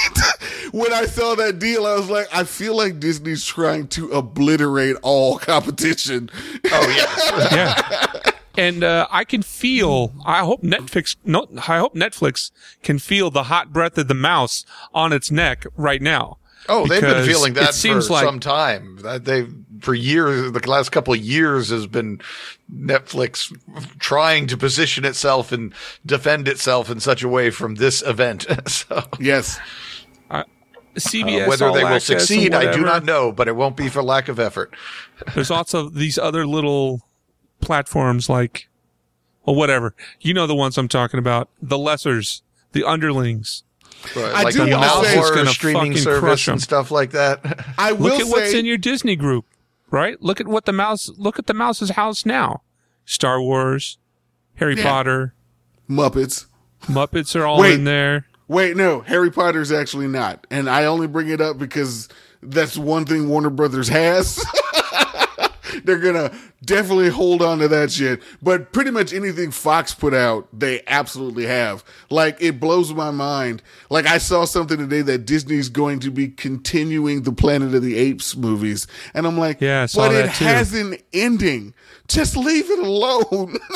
When 0.72 0.92
I 0.92 1.06
saw 1.06 1.35
that 1.37 1.59
deal, 1.59 1.87
I 1.87 1.94
was 1.94 2.09
like, 2.11 2.26
I 2.33 2.44
feel 2.44 2.76
like 2.76 3.00
Disney's 3.00 3.44
trying 3.44 3.88
to 3.88 4.11
obliterate 4.12 4.96
all 5.02 5.38
competition. 5.38 6.30
oh 6.70 6.94
yeah. 6.96 7.48
Yeah. 7.52 8.20
And 8.56 8.83
uh, 8.85 9.06
I 9.11 9.24
can 9.24 9.42
feel. 9.42 10.12
I 10.26 10.40
hope 10.40 10.62
Netflix. 10.62 11.16
No, 11.24 11.46
I 11.68 11.78
hope 11.78 11.94
Netflix 11.94 12.50
can 12.83 12.98
feel 12.98 13.30
the 13.30 13.44
hot 13.44 13.72
breath 13.72 13.96
of 13.96 14.09
the 14.09 14.14
mouse 14.14 14.66
on 14.92 15.12
its 15.12 15.30
neck 15.30 15.64
right 15.76 16.02
now. 16.02 16.38
Oh, 16.68 16.87
they've 16.87 17.00
been 17.00 17.26
feeling 17.26 17.54
that 17.54 17.74
seems 17.74 18.09
for 18.09 18.14
like- 18.14 18.24
some 18.24 18.40
time. 18.40 18.98
That 19.02 19.24
they 19.24 19.46
for 19.80 19.94
years, 19.94 20.52
the 20.52 20.68
last 20.68 20.90
couple 20.90 21.14
of 21.14 21.20
years 21.20 21.70
has 21.70 21.87
been 21.87 22.20
Netflix 22.74 23.50
trying 23.98 24.46
to 24.48 24.56
position 24.56 25.04
itself 25.04 25.52
and 25.52 25.72
defend 26.04 26.46
itself 26.48 26.90
in 26.90 27.00
such 27.00 27.22
a 27.22 27.28
way 27.28 27.50
from 27.50 27.76
this 27.76 28.02
event. 28.02 28.46
so 28.68 29.02
yes. 29.18 29.59
CBS. 30.96 31.44
uh, 31.44 31.48
whether 31.48 31.66
All 31.66 31.74
they 31.74 31.85
will 31.85 32.00
succeed, 32.00 32.55
I 32.55 32.72
do 32.72 32.83
not 32.83 33.05
know, 33.05 33.33
but 33.33 33.48
it 33.48 33.57
won't 33.57 33.76
be 33.76 33.88
for 33.88 34.03
lack 34.03 34.29
of 34.29 34.38
effort. 34.40 34.74
There's 35.35 35.50
also 35.50 35.88
these 35.88 36.18
other 36.18 36.46
little 36.46 37.03
platforms 37.61 38.29
like, 38.29 38.68
well, 39.44 39.57
whatever. 39.57 39.94
You 40.20 40.35
know 40.35 40.46
the 40.46 40.55
ones 40.55 40.76
I'm 40.79 40.88
talking 40.88 41.18
about. 41.18 41.48
The 41.62 41.76
lessers, 41.79 42.42
the 42.72 42.85
underlings. 42.85 43.62
But 44.14 44.35
I 44.35 44.42
like 44.44 44.55
do 44.55 44.64
the 44.64 44.70
wanna 44.76 45.05
say- 45.05 45.16
Malware 45.16 45.35
gonna 45.35 45.50
streaming 45.50 45.81
fucking 45.92 45.96
service 45.98 46.20
crush 46.20 46.48
'em. 46.48 46.53
and 46.55 46.62
stuff 46.62 46.90
like 46.90 47.11
that. 47.11 47.66
I 47.79 47.92
will 47.92 48.05
Look 48.11 48.20
at 48.20 48.26
say, 48.26 48.33
what's 48.33 48.53
in 48.55 48.64
your 48.64 48.79
Disney 48.79 49.14
group, 49.16 49.44
right? 49.90 50.20
Look 50.22 50.40
at 50.40 50.48
what 50.48 50.64
the 50.64 50.72
mouse. 50.72 51.11
Look 51.16 51.38
at 51.38 51.46
the 51.46 51.55
mouse's 51.55 51.90
house 51.90 52.24
now. 52.24 52.62
Star 53.05 53.42
Wars, 53.42 53.98
Harry 54.57 54.76
Yeah. 54.76 54.85
Potter, 54.85 55.35
Muppets. 55.88 56.46
Muppets 56.85 57.38
are 57.38 57.44
all 57.44 57.61
Wait. 57.61 57.74
in 57.74 57.85
there. 57.85 58.26
Wait, 58.50 58.76
no, 58.76 59.00
Harry 59.02 59.30
Potter's 59.30 59.70
actually 59.70 60.08
not. 60.08 60.44
And 60.50 60.68
I 60.68 60.86
only 60.86 61.06
bring 61.06 61.28
it 61.28 61.40
up 61.40 61.56
because 61.56 62.08
that's 62.42 62.76
one 62.76 63.04
thing 63.04 63.28
Warner 63.28 63.48
Brothers 63.48 63.86
has. 63.86 64.44
they're 65.84 66.00
gonna 66.00 66.32
definitely 66.64 67.10
hold 67.10 67.42
on 67.42 67.60
to 67.60 67.68
that 67.68 67.92
shit. 67.92 68.20
But 68.42 68.72
pretty 68.72 68.90
much 68.90 69.12
anything 69.12 69.52
Fox 69.52 69.94
put 69.94 70.12
out, 70.14 70.48
they 70.52 70.82
absolutely 70.88 71.46
have. 71.46 71.84
Like 72.10 72.42
it 72.42 72.58
blows 72.58 72.92
my 72.92 73.12
mind. 73.12 73.62
Like 73.88 74.06
I 74.06 74.18
saw 74.18 74.46
something 74.46 74.78
today 74.78 75.02
that 75.02 75.26
Disney's 75.26 75.68
going 75.68 76.00
to 76.00 76.10
be 76.10 76.26
continuing 76.26 77.22
the 77.22 77.32
Planet 77.32 77.72
of 77.72 77.82
the 77.82 77.96
Apes 77.96 78.34
movies, 78.34 78.88
and 79.14 79.28
I'm 79.28 79.38
like, 79.38 79.60
Yeah, 79.60 79.82
I 79.82 79.86
saw 79.86 80.08
but 80.08 80.14
it 80.16 80.34
too. 80.34 80.44
has 80.44 80.74
an 80.74 80.96
ending. 81.12 81.72
Just 82.08 82.36
leave 82.36 82.68
it 82.68 82.80
alone. 82.80 83.56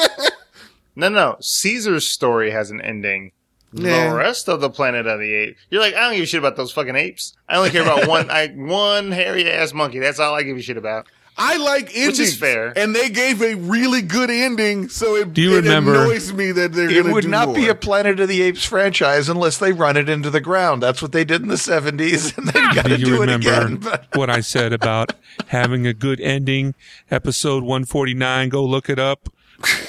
No, 0.96 1.08
no. 1.08 1.37
Caesar's 1.40 2.06
story 2.06 2.52
has 2.52 2.70
an 2.70 2.80
ending. 2.80 3.32
Yeah. 3.76 4.10
The 4.10 4.16
rest 4.16 4.48
of 4.48 4.60
the 4.60 4.70
Planet 4.70 5.06
of 5.06 5.18
the 5.18 5.32
Apes, 5.34 5.60
you're 5.70 5.80
like, 5.80 5.94
I 5.94 6.00
don't 6.00 6.14
give 6.14 6.22
a 6.22 6.26
shit 6.26 6.38
about 6.38 6.56
those 6.56 6.72
fucking 6.72 6.96
apes. 6.96 7.34
I 7.48 7.56
only 7.56 7.70
care 7.70 7.82
about 7.82 8.06
one, 8.08 8.30
I, 8.30 8.48
one 8.48 9.10
hairy 9.12 9.50
ass 9.50 9.72
monkey. 9.72 9.98
That's 9.98 10.18
all 10.20 10.34
I 10.34 10.42
give 10.42 10.56
a 10.56 10.62
shit 10.62 10.76
about. 10.76 11.06
I 11.37 11.56
like 11.56 11.90
endings, 11.96 12.20
is 12.20 12.37
fair. 12.37 12.72
and 12.78 12.94
they 12.94 13.10
gave 13.10 13.42
a 13.42 13.54
really 13.56 14.02
good 14.02 14.30
ending. 14.30 14.88
So 14.88 15.16
it, 15.16 15.34
Do 15.34 15.42
you 15.42 15.54
it 15.54 15.62
remember- 15.64 16.04
annoys 16.04 16.32
me 16.32 16.52
that 16.52 16.72
they're 16.72 16.88
It 16.88 16.92
going 16.92 17.06
to 17.06 17.12
would 17.12 17.22
do 17.22 17.26
it. 17.26 17.30
It 17.30 17.30
would 17.30 17.30
not 17.30 17.46
more. 17.48 17.56
be 17.56 17.68
a 17.68 17.74
Planet 17.74 18.20
of 18.20 18.28
the 18.28 18.40
Apes 18.42 18.64
franchise 18.64 19.28
unless 19.28 19.58
they 19.58 19.72
run 19.72 19.96
it 19.96 20.08
into 20.08 20.30
the 20.30 20.40
ground. 20.40 20.80
That's 20.80 21.02
what 21.02 21.10
they 21.10 21.24
did 21.24 21.42
in 21.42 21.48
the 21.48 21.56
70s, 21.56 22.38
and 22.38 22.46
they've 22.46 22.62
ah. 22.62 22.72
got 22.76 22.84
Do 22.87 22.94
to 22.94 22.98
you 23.00 23.04
do 23.06 23.16
it 23.16 23.20
remember 23.26 23.48
again. 23.82 24.00
What 24.14 24.30
I 24.30 24.38
said 24.42 24.72
about 24.72 25.14
having 25.48 25.88
a 25.88 25.92
good 25.92 26.20
ending? 26.20 26.76
Episode 27.10 27.64
149. 27.64 28.48
Go 28.50 28.64
look 28.64 28.88
it 28.88 29.00
up. 29.00 29.28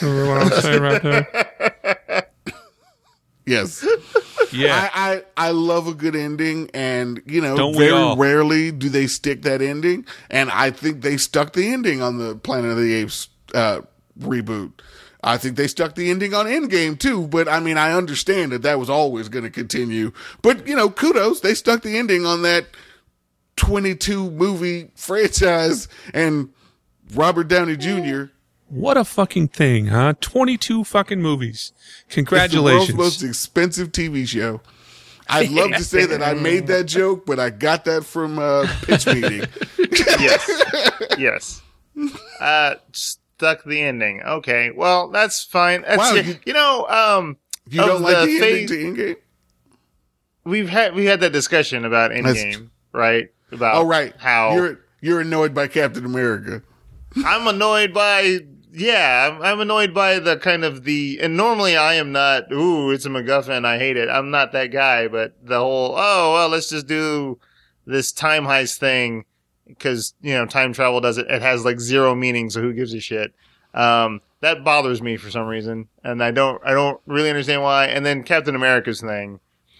Remember 0.02 0.28
what 0.28 0.42
I'm 0.54 0.62
saying 0.62 0.82
right 0.82 1.04
there? 1.04 1.52
Yes. 3.46 3.86
Yeah. 4.52 4.90
I, 4.94 5.24
I 5.38 5.48
I 5.48 5.50
love 5.50 5.88
a 5.88 5.94
good 5.94 6.16
ending, 6.16 6.70
and 6.74 7.22
you 7.26 7.42
know, 7.42 7.58
Don't 7.58 7.76
very 7.76 8.16
rarely 8.16 8.72
do 8.72 8.90
they 8.90 9.08
stick 9.08 9.42
that 9.42 9.62
ending, 9.62 10.06
and 10.30 10.50
I 10.52 10.72
think 10.72 11.02
they 11.02 11.18
stuck 11.18 11.54
the 11.54 11.68
ending 11.74 12.02
on 12.02 12.20
the 12.20 12.36
Planet 12.36 12.72
of 12.72 12.78
the 12.78 12.94
Apes 12.94 13.28
uh, 13.54 13.82
reboot. 14.20 14.72
I 15.24 15.38
think 15.38 15.58
they 15.58 15.68
stuck 15.68 15.96
the 15.96 16.12
ending 16.12 16.34
on 16.36 16.46
Endgame 16.46 16.98
too, 16.98 17.28
but 17.28 17.50
I 17.50 17.60
mean, 17.60 17.78
I 17.78 17.94
understand 17.94 18.52
that 18.52 18.62
that 18.62 18.80
was 18.80 18.90
always 18.90 19.28
going 19.28 19.44
to 19.44 19.50
continue. 19.50 20.12
But 20.44 20.68
you 20.68 20.76
know, 20.76 20.90
kudos, 20.90 21.42
they 21.42 21.56
stuck 21.56 21.82
the 21.82 21.98
ending 21.98 22.26
on 22.26 22.44
that 22.44 22.68
twenty-two 23.56 24.30
movie 24.32 24.92
franchise, 24.96 25.88
and 26.14 26.50
Robert 27.14 27.48
Downey 27.48 27.76
Jr. 27.76 28.26
What 28.76 28.98
a 28.98 29.06
fucking 29.06 29.48
thing, 29.50 29.88
huh? 29.88 30.14
22 30.20 30.84
fucking 30.84 31.22
movies. 31.22 31.72
It's 32.08 32.16
Congratulations. 32.16 32.88
the 32.90 32.96
world's 32.96 33.22
most 33.22 33.24
expensive 33.24 33.92
TV 33.92 34.28
show. 34.28 34.62
I'd 35.28 35.50
love 35.50 35.72
to 35.72 35.84
say 35.84 36.06
that 36.06 36.22
I 36.22 36.34
made 36.50 36.68
that 36.68 36.86
joke, 36.86 37.26
but 37.26 37.40
I 37.40 37.50
got 37.50 37.86
that 37.86 38.04
from 38.06 38.38
a 38.38 38.66
pitch 38.84 39.08
meeting. 39.08 39.44
Yes. 40.20 40.62
yes. 41.18 41.62
Uh, 42.42 42.76
stuck 42.92 43.64
the 43.64 43.82
ending. 43.82 44.22
Okay. 44.22 44.72
Well, 44.76 45.10
that's 45.10 45.44
fine. 45.44 45.82
That's, 45.84 45.98
Wow, 45.98 46.14
you, 46.14 46.22
you- 46.24 46.40
you 46.48 46.54
know, 46.54 46.86
um, 46.90 47.38
You 47.70 47.80
don't 47.82 48.02
like 48.02 48.18
the 48.18 48.26
the 48.26 48.46
ending 48.46 48.68
phase- 48.68 48.70
to 48.70 48.76
Endgame? 48.76 49.16
we've 50.44 50.68
had, 50.70 50.94
we 50.94 51.06
had 51.06 51.22
that 51.22 51.32
discussion 51.32 51.86
about 51.86 52.10
That's- 52.12 52.36
Endgame, 52.38 52.70
right? 52.92 53.30
About 53.54 53.76
Oh, 53.76 53.86
right. 53.88 54.14
how 54.18 54.54
you're 54.56 54.80
you're 55.02 55.22
annoyed 55.22 55.54
by 55.54 55.68
Captain 55.68 56.04
America. 56.06 56.62
I'm 57.26 57.48
annoyed 57.48 57.94
by 57.94 58.40
yeah, 58.76 59.30
I'm, 59.32 59.42
I'm 59.42 59.60
annoyed 59.60 59.94
by 59.94 60.20
the 60.20 60.38
kind 60.38 60.64
of 60.64 60.84
the 60.84 61.20
and 61.22 61.36
normally 61.38 61.76
I 61.78 61.96
am 61.96 62.12
not 62.12 62.52
ooh, 62.52 62.92
it's 62.92 63.06
a 63.06 63.10
MacGuffin, 63.10 63.66
I 63.66 63.78
hate 63.78 63.98
it. 63.98 64.10
I'm 64.10 64.32
not 64.32 64.52
that 64.52 64.68
guy, 64.68 65.08
but 65.08 65.36
the 65.44 65.60
whole 65.60 65.94
oh 65.98 66.34
well, 66.34 66.50
let's 66.50 66.70
just 66.70 66.88
do 66.88 67.40
this 67.86 68.12
time 68.12 68.46
heist 68.46 68.78
thing 68.78 69.26
because 69.68 70.14
you 70.22 70.34
know 70.34 70.46
time 70.46 70.74
travel 70.74 71.02
does 71.02 71.18
it. 71.18 71.28
It 71.30 71.42
has 71.42 71.66
like 71.66 71.80
zero 71.80 72.16
meaning, 72.16 72.50
so 72.50 72.62
who 72.62 72.74
gives 72.74 72.94
a 72.94 73.00
shit? 73.00 73.34
Um, 73.74 74.22
that 74.42 74.64
bothers 74.64 75.02
me 75.02 75.18
for 75.18 75.30
some 75.30 75.48
reason, 75.48 75.88
and 76.04 76.24
I 76.24 76.32
don't 76.32 76.62
I 76.66 76.74
don't 76.74 77.00
really 77.06 77.30
understand 77.30 77.64
why. 77.64 77.88
And 77.88 78.06
then 78.06 78.24
Captain 78.24 78.56
America's 78.56 79.02
thing. 79.02 79.40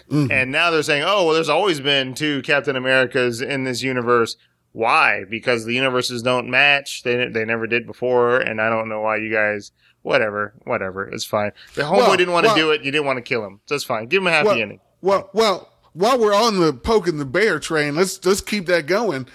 Mhm. 0.10 0.32
And 0.32 0.52
now 0.52 0.70
they're 0.70 0.84
saying, 0.84 1.04
oh, 1.04 1.26
well, 1.26 1.34
there's 1.34 1.50
always 1.50 1.80
been 1.80 2.14
two 2.14 2.44
Captain 2.44 2.76
Americas 2.76 3.42
in 3.42 3.64
this 3.64 3.82
universe. 3.82 4.38
Why? 4.76 5.24
Because 5.30 5.64
the 5.64 5.74
universes 5.74 6.22
don't 6.22 6.50
match. 6.50 7.04
They 7.04 7.28
they 7.30 7.46
never 7.46 7.66
did 7.66 7.88
before, 7.88 8.40
and 8.40 8.62
I 8.62 8.70
don't 8.70 8.90
know 8.90 9.00
why 9.00 9.16
you 9.18 9.32
guys. 9.32 9.72
Whatever, 10.02 10.54
whatever. 10.66 11.08
It's 11.08 11.24
fine. 11.24 11.52
The 11.76 11.84
homeboy 11.84 11.98
Well, 11.98 12.18
didn't 12.18 12.34
want 12.34 12.44
to 12.44 12.50
well- 12.50 12.56
do 12.58 12.72
it. 12.72 12.84
You 12.84 12.92
didn't 12.92 13.06
want 13.08 13.18
to 13.18 13.22
kill 13.24 13.44
him. 13.46 13.62
That's 13.70 13.86
fine. 13.86 14.08
Give 14.08 14.22
him 14.22 14.28
a 14.28 14.32
happy 14.32 14.48
well, 14.50 14.60
ending. 14.60 14.80
well, 15.02 15.30
well, 15.34 15.70
while 15.94 16.20
we're 16.20 16.36
on 16.36 16.60
the 16.60 16.74
poking 16.74 17.18
the 17.20 17.26
bear 17.26 17.58
train, 17.58 17.96
let's 17.96 18.24
let's 18.26 18.42
keep 18.42 18.66
that 18.66 18.86
going. 18.86 19.28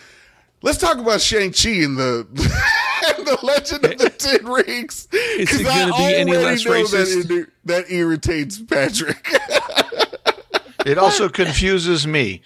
Let's 0.62 0.76
talk 0.76 0.98
about 0.98 1.22
Shang 1.22 1.52
Chi 1.52 1.70
and 1.70 1.96
the 1.96 2.26
and 3.16 3.26
the 3.26 3.38
Legend 3.42 3.82
of 3.86 3.96
the 3.98 4.10
Ten 4.18 4.44
Rings. 4.44 5.08
Is 5.10 5.48
it 5.48 5.48
'Cause 5.48 5.66
I 5.66 5.78
gonna 5.90 5.92
be 5.96 6.14
any 6.16 6.32
already 6.32 6.44
less 6.44 6.64
know 6.66 6.72
racist? 6.72 7.28
That, 7.28 7.34
it- 7.34 7.48
that 7.64 7.90
irritates 7.90 8.58
Patrick. 8.60 9.26
it 10.86 10.98
also 10.98 11.28
confuses 11.28 12.06
me. 12.06 12.42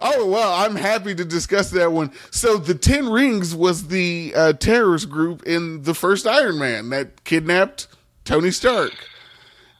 Oh 0.00 0.26
well, 0.30 0.52
I'm 0.52 0.76
happy 0.76 1.14
to 1.14 1.24
discuss 1.24 1.70
that 1.70 1.92
one. 1.92 2.12
So 2.30 2.56
the 2.56 2.74
Ten 2.74 3.08
Rings 3.08 3.54
was 3.54 3.88
the 3.88 4.32
uh, 4.36 4.52
terrorist 4.54 5.08
group 5.10 5.42
in 5.44 5.82
the 5.82 5.94
first 5.94 6.26
Iron 6.26 6.58
Man 6.58 6.90
that 6.90 7.24
kidnapped 7.24 7.88
Tony 8.24 8.50
Stark, 8.50 8.92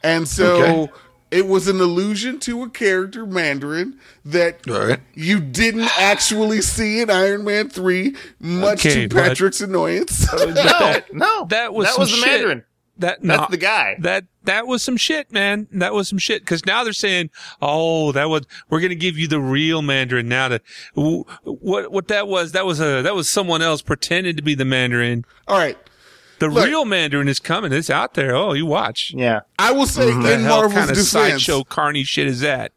and 0.03 0.27
so 0.27 0.55
Okay. 0.83 0.91
it 1.31 1.47
was 1.47 1.67
an 1.67 1.79
allusion 1.79 2.39
to 2.41 2.63
a 2.63 2.69
character 2.69 3.25
Mandarin 3.25 3.97
that 4.25 4.67
All 4.69 4.87
right. 4.87 4.99
you 5.13 5.39
didn't 5.39 5.89
actually 5.99 6.61
see 6.61 6.99
in 7.01 7.09
Iron 7.09 7.45
Man 7.45 7.69
three, 7.69 8.15
much 8.39 8.85
Okay, 8.85 9.07
to 9.07 9.15
Patrick's 9.15 9.61
annoyance. 9.61 10.27
No, 10.33 11.01
no, 11.13 11.45
that 11.49 11.73
was 11.73 11.87
that 11.87 11.99
was 11.99 12.11
the 12.11 12.17
shit. 12.17 12.25
Mandarin. 12.27 12.63
That 12.99 13.21
That's 13.21 13.41
no, 13.41 13.47
the 13.49 13.57
guy. 13.57 13.95
That 13.99 14.25
that 14.43 14.67
was 14.67 14.83
some 14.83 14.97
shit, 14.97 15.31
man. 15.31 15.67
That 15.71 15.93
was 15.93 16.07
some 16.07 16.19
shit. 16.19 16.41
Because 16.41 16.65
now 16.65 16.83
they're 16.83 16.93
saying, 16.93 17.29
"Oh, 17.61 18.11
that 18.11 18.29
was 18.29 18.43
we're 18.69 18.79
going 18.81 18.89
to 18.89 18.95
give 18.95 19.17
you 19.17 19.27
the 19.27 19.39
real 19.39 19.81
Mandarin." 19.81 20.27
Now 20.27 20.49
to 20.49 20.61
what 21.43 21.91
what 21.91 22.07
that 22.09 22.27
was? 22.27 22.51
That 22.51 22.65
was 22.65 22.79
a 22.79 23.01
that 23.01 23.15
was 23.15 23.29
someone 23.29 23.61
else 23.61 23.81
pretending 23.81 24.35
to 24.35 24.41
be 24.41 24.53
the 24.53 24.65
Mandarin. 24.65 25.23
All 25.47 25.57
right, 25.57 25.77
The 26.39 26.49
Look. 26.49 26.65
real 26.65 26.85
Mandarin 26.85 27.27
is 27.27 27.39
coming. 27.39 27.71
It's 27.71 27.89
out 27.89 28.15
there. 28.15 28.35
Oh, 28.35 28.53
you 28.53 28.65
watch. 28.65 29.13
Yeah. 29.15 29.41
I 29.57 29.71
will 29.71 29.85
say 29.87 30.11
mm-hmm. 30.11 30.21
The 30.21 30.33
in 30.33 30.41
hell 30.41 30.57
Marvel's 30.57 30.73
kind 30.73 30.89
of 30.91 30.95
defense, 30.95 31.09
sideshow 31.09 31.63
carny 31.63 32.03
shit 32.03 32.27
is 32.27 32.41
that? 32.41 32.73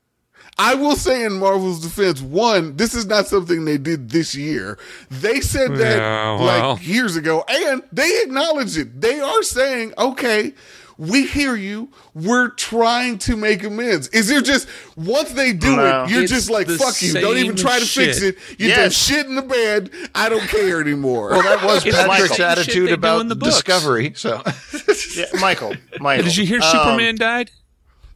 I 0.59 0.75
will 0.75 0.97
say 0.97 1.25
in 1.25 1.39
Marvel's 1.39 1.81
defense, 1.81 2.21
one, 2.21 2.77
this 2.77 2.95
is 2.95 3.07
not 3.07 3.27
something 3.27 3.65
they 3.65 3.79
did 3.79 4.11
this 4.11 4.35
year. 4.35 4.79
They 5.11 5.41
said 5.41 5.77
that 5.77 5.97
Yeah, 5.99 6.39
well. 6.39 6.75
like 6.75 6.87
years 6.87 7.17
ago, 7.17 7.45
and 7.49 7.83
they 7.91 8.23
acknowledge 8.23 8.77
it. 8.77 9.01
They 9.01 9.19
are 9.21 9.43
saying, 9.43 9.95
okay, 9.97 10.53
we 10.99 11.27
hear 11.27 11.57
you. 11.57 11.89
We're 12.15 12.51
trying 12.51 13.17
to 13.21 13.35
make 13.35 13.65
amends. 13.65 14.09
Is 14.09 14.29
there 14.29 14.43
just 14.43 14.69
once 14.95 15.33
they 15.33 15.53
do 15.55 15.75
No. 15.75 16.05
it, 16.05 16.11
you're 16.11 16.23
It's 16.25 16.31
just 16.33 16.51
like, 16.51 16.69
fuck 16.69 17.01
you. 17.01 17.15
Don't 17.15 17.39
even 17.39 17.57
try 17.57 17.79
to 17.81 17.87
fix 17.87 18.21
it. 18.21 18.37
You 18.59 18.69
Yes. 18.69 18.93
just 18.93 19.09
shit 19.09 19.27
in 19.27 19.35
the 19.35 19.43
bed. 19.43 19.91
I 20.15 20.29
don't 20.29 20.47
care 20.49 20.81
anymore. 20.83 21.31
Well, 21.31 21.43
that 21.43 21.65
was 21.65 21.83
Patrick's 21.85 22.39
attitude 22.39 22.93
about 22.93 23.27
the 23.29 23.35
books. 23.35 23.55
Discovery. 23.55 24.13
So 24.15 24.43
Yeah, 25.17 25.25
Michael. 25.41 25.75
Michael. 25.99 26.25
Did 26.27 26.37
you 26.37 26.45
hear 26.47 26.61
Um, 26.61 26.71
Superman 26.71 27.17
died? 27.17 27.51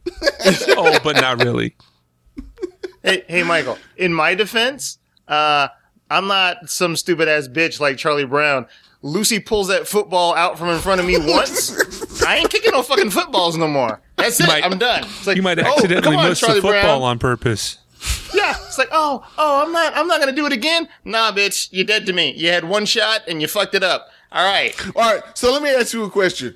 oh, 0.69 0.99
but 1.03 1.15
not 1.19 1.43
really. 1.43 1.75
Hey, 3.03 3.23
hey, 3.27 3.43
Michael. 3.43 3.77
In 3.97 4.13
my 4.13 4.35
defense, 4.35 4.97
uh, 5.27 5.67
I'm 6.09 6.27
not 6.27 6.69
some 6.69 6.95
stupid 6.95 7.27
ass 7.27 7.47
bitch 7.47 7.79
like 7.79 7.97
Charlie 7.97 8.25
Brown. 8.25 8.65
Lucy 9.03 9.39
pulls 9.39 9.67
that 9.67 9.87
football 9.87 10.33
out 10.35 10.57
from 10.57 10.69
in 10.69 10.79
front 10.79 10.99
of 10.99 11.07
me 11.07 11.17
once. 11.19 12.23
I 12.23 12.37
ain't 12.37 12.49
kicking 12.49 12.71
no 12.71 12.81
fucking 12.81 13.11
footballs 13.11 13.55
no 13.57 13.67
more. 13.67 14.01
That's 14.15 14.39
it. 14.39 14.47
might- 14.47 14.63
I'm 14.63 14.77
done. 14.77 15.03
It's 15.03 15.27
like, 15.27 15.35
You 15.37 15.43
might 15.43 15.59
oh, 15.59 15.63
accidentally 15.63 16.01
come 16.01 16.15
on, 16.17 16.29
miss 16.29 16.41
the 16.41 16.47
football 16.47 16.71
Brown. 16.71 17.01
on 17.03 17.19
purpose. 17.19 17.77
Yeah, 18.33 18.53
it's 18.65 18.77
like, 18.77 18.89
oh, 18.91 19.25
oh, 19.37 19.63
I'm 19.65 19.71
not, 19.71 19.95
I'm 19.95 20.07
not 20.07 20.19
gonna 20.19 20.31
do 20.33 20.45
it 20.45 20.51
again. 20.51 20.87
Nah, 21.05 21.31
bitch, 21.31 21.69
you're 21.71 21.85
dead 21.85 22.05
to 22.07 22.13
me. 22.13 22.33
You 22.33 22.49
had 22.49 22.65
one 22.65 22.85
shot 22.85 23.21
and 23.27 23.41
you 23.41 23.47
fucked 23.47 23.73
it 23.75 23.83
up. 23.83 24.09
All 24.31 24.45
right. 24.45 24.75
All 24.95 25.13
right, 25.13 25.23
so 25.37 25.51
let 25.51 25.61
me 25.63 25.69
ask 25.69 25.93
you 25.93 26.03
a 26.03 26.09
question. 26.09 26.55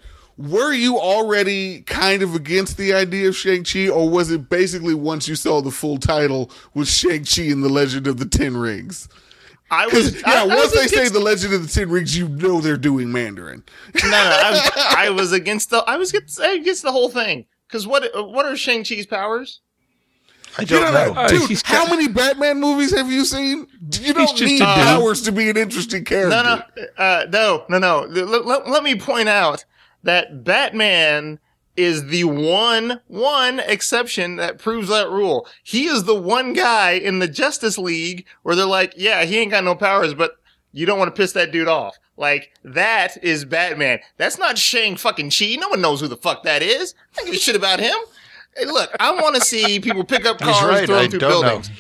Were 0.50 0.74
you 0.74 0.98
already 1.00 1.82
kind 1.82 2.22
of 2.22 2.36
against 2.36 2.78
the 2.78 2.94
idea 2.94 3.28
of 3.30 3.36
Shang-Chi, 3.36 3.90
or 3.90 4.10
was 4.10 4.32
it 4.32 4.50
basically 4.50 4.94
once 4.94 5.28
you 5.28 5.36
saw 5.36 5.62
the 5.62 5.72
full 5.72 5.98
title 5.98 6.50
was 6.74 6.90
Shang-Chi 6.90 7.44
and 7.44 7.64
the 7.64 7.70
Legend 7.70 8.08
of 8.08 8.18
the 8.18 8.26
Ten 8.26 8.56
Rings? 8.58 9.08
I 9.70 9.88
was, 9.88 10.16
yeah, 10.16 10.22
I, 10.26 10.44
I 10.44 10.46
once 10.48 10.74
was 10.74 10.74
they 10.74 10.88
say 10.88 11.08
the 11.10 11.20
Legend 11.20 11.54
of 11.54 11.62
the 11.62 11.68
Ten 11.70 11.90
Rings, 11.90 12.18
you 12.18 12.28
know 12.28 12.60
they're 12.60 12.76
doing 12.78 13.12
Mandarin. 13.12 13.64
no, 14.04 14.10
no, 14.10 14.18
I 14.18 14.52
was, 14.52 14.72
I 14.98 15.10
was 15.10 15.32
against 15.32 15.70
the, 15.70 15.78
I 15.80 15.96
was 15.98 16.10
against, 16.14 16.40
against 16.40 16.84
the 16.84 16.92
whole 16.92 17.10
thing. 17.10 17.46
Because 17.68 17.88
what, 17.88 18.04
what 18.30 18.46
are 18.46 18.56
Shang 18.58 18.84
Chi's 18.84 19.06
powers? 19.06 19.62
I 20.58 20.66
don't 20.66 20.82
don't 20.82 20.94
know. 20.94 21.14
know. 21.14 21.22
Uh, 21.22 21.28
Dude, 21.30 21.48
he's 21.50 21.62
how 21.62 21.86
got- 21.86 21.92
many 21.96 22.10
Batman 22.10 22.60
movies 22.60 22.94
have 22.94 23.10
you 23.10 23.24
seen? 23.24 23.68
You 24.02 24.14
don't 24.14 24.42
need 24.42 24.60
powers 24.60 25.22
to 25.22 25.32
be 25.32 25.50
an 25.50 25.56
interesting 25.56 26.04
character. 26.04 26.30
No, 26.44 26.62
no, 26.78 26.84
uh, 26.98 27.26
no, 27.30 27.66
no, 27.70 27.78
no. 27.78 28.06
Let, 28.10 28.46
let- 28.46 28.68
let 28.70 28.84
me 28.84 28.96
point 28.96 29.30
out 29.30 29.64
that 30.04 30.44
Batman 30.44 31.40
is 31.78 32.08
the 32.08 32.26
one, 32.26 33.00
one 33.08 33.60
exception 33.62 34.36
that 34.36 34.60
proves 34.60 34.90
that 34.90 35.10
rule. 35.10 35.48
He 35.64 35.86
is 35.86 36.04
the 36.04 36.16
one 36.16 36.54
guy 36.54 36.92
in 36.92 37.20
the 37.20 37.28
Justice 37.28 37.78
League 37.78 38.26
where 38.44 38.56
they're 38.56 38.66
like, 38.66 38.94
yeah, 38.98 39.24
he 39.24 39.38
ain't 39.38 39.52
got 39.52 39.64
no 39.64 39.76
powers, 39.76 40.14
but 40.14 40.34
you 40.74 40.86
don't 40.86 41.00
want 41.00 41.14
to 41.14 41.20
piss 41.20 41.32
that 41.34 41.52
dude 41.52 41.68
off. 41.68 41.98
Like 42.18 42.52
that 42.64 43.22
is 43.24 43.46
Batman. 43.46 44.00
That's 44.18 44.38
not 44.38 44.58
Shang 44.58 44.96
fucking 44.96 45.32
Chi. 45.32 45.56
No 45.60 45.70
one 45.70 45.82
knows 45.82 46.02
who 46.02 46.08
the 46.08 46.18
fuck 46.18 46.44
that 46.44 46.62
is. 46.62 46.94
I 47.14 47.18
don't 47.18 47.26
give 47.28 47.36
a 47.36 47.40
shit 47.40 47.56
about 47.56 47.80
him. 47.80 47.96
Hey, 48.56 48.66
look, 48.66 48.92
I 49.00 49.12
want 49.12 49.36
to 49.36 49.42
see 49.42 49.80
people 49.80 50.04
pick 50.04 50.26
up 50.26 50.38
cars, 50.38 50.64
right, 50.64 50.86
throw 50.86 51.02
them 51.02 51.10
through 51.12 51.20
don't 51.20 51.32
know. 51.32 51.42
buildings. 51.42 51.72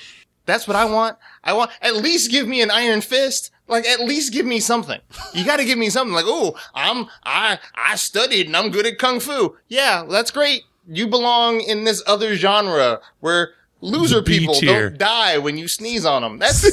That's 0.45 0.67
what 0.67 0.75
I 0.75 0.85
want. 0.85 1.17
I 1.43 1.53
want 1.53 1.71
at 1.81 1.95
least 1.95 2.31
give 2.31 2.47
me 2.47 2.61
an 2.61 2.71
Iron 2.71 3.01
Fist. 3.01 3.51
Like 3.71 3.87
at 3.87 4.01
least 4.01 4.33
give 4.33 4.45
me 4.45 4.59
something. 4.59 4.99
You 5.33 5.45
got 5.45 5.57
to 5.57 5.65
give 5.65 5.79
me 5.79 5.89
something. 5.89 6.13
Like 6.13 6.25
oh, 6.27 6.55
I'm 6.75 7.07
I 7.23 7.57
I 7.73 7.95
studied 7.95 8.47
and 8.47 8.55
I'm 8.55 8.69
good 8.69 8.85
at 8.85 8.99
kung 8.99 9.19
fu. 9.19 9.57
Yeah, 9.69 10.03
that's 10.07 10.29
great. 10.29 10.63
You 10.87 11.07
belong 11.07 11.61
in 11.61 11.85
this 11.85 12.03
other 12.05 12.35
genre 12.35 12.99
where 13.21 13.51
loser 13.79 14.21
B 14.21 14.39
people 14.39 14.55
tier. 14.55 14.89
don't 14.89 14.99
die 14.99 15.37
when 15.37 15.57
you 15.57 15.67
sneeze 15.67 16.05
on 16.05 16.21
them. 16.21 16.37
That's 16.37 16.67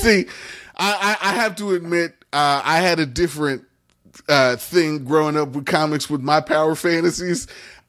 See, 0.00 0.26
I, 0.76 1.16
I, 1.20 1.30
I 1.30 1.32
have 1.34 1.56
to 1.56 1.72
admit, 1.72 2.14
uh, 2.32 2.62
I 2.64 2.78
had 2.78 2.98
a 2.98 3.06
different 3.06 3.64
uh, 4.28 4.56
thing 4.56 5.04
growing 5.04 5.36
up 5.36 5.50
with 5.50 5.66
comics 5.66 6.08
with 6.08 6.20
my 6.22 6.40
power 6.40 6.74
fantasies. 6.74 7.46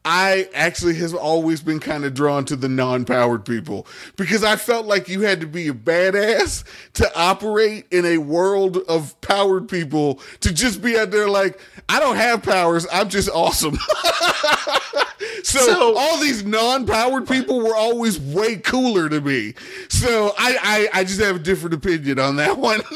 I 0.10 0.48
actually 0.54 0.96
has 0.96 1.14
always 1.14 1.60
been 1.62 1.82
kind 1.82 2.06
of 2.06 2.14
drawn 2.14 2.46
to 2.46 2.56
the 2.56 2.70
non-powered 2.70 3.44
people 3.44 3.86
because 4.16 4.42
I 4.42 4.56
felt 4.56 4.86
like 4.86 5.10
you 5.10 5.22
had 5.24 5.42
to 5.42 5.48
be 5.48 5.68
a 5.68 5.74
badass 5.74 6.64
to 6.94 7.12
operate 7.20 7.88
in 7.92 8.06
a 8.06 8.18
world 8.20 8.78
of 8.88 9.20
powered 9.20 9.68
people 9.68 10.22
to 10.40 10.54
just 10.54 10.82
be 10.82 10.98
out 10.98 11.12
there 11.12 11.28
like 11.28 11.60
I 11.90 12.00
don't 12.00 12.16
have 12.16 12.42
powers, 12.42 12.88
I'm 12.90 13.10
just 13.10 13.28
awesome. 13.30 13.78
so, 15.44 15.60
So- 15.60 15.98
all 15.98 16.18
these 16.22 16.46
non-powered 16.46 17.28
people 17.28 17.60
were 17.60 17.76
always 17.76 18.18
way 18.18 18.56
cooler 18.56 19.10
to 19.10 19.20
me. 19.20 19.56
So 19.90 20.34
I 20.38 20.88
I, 20.94 21.00
I 21.02 21.04
just 21.04 21.20
have 21.20 21.36
a 21.36 21.40
different 21.40 21.74
opinion 21.76 22.18
on 22.18 22.38
that 22.38 22.58
one. 22.58 22.80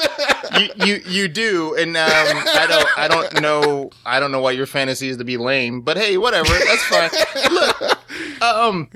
you, 0.60 0.70
you 0.86 1.02
you 1.06 1.28
do, 1.28 1.76
and 1.76 1.96
um, 1.96 2.04
I 2.06 2.66
don't 2.68 2.98
I 2.98 3.08
don't 3.08 3.42
know 3.42 3.90
I 4.06 4.20
don't 4.20 4.32
know 4.32 4.42
why 4.42 4.52
your 4.52 4.66
fantasy 4.66 5.10
is 5.10 5.18
to 5.18 5.24
be 5.24 5.38
lame, 5.38 5.82
but 5.82 5.98
hey, 5.98 6.18
whatever, 6.18 6.50
that's 6.50 6.86
fine. 6.86 7.10
Look, 7.52 7.82
um, 8.42 8.90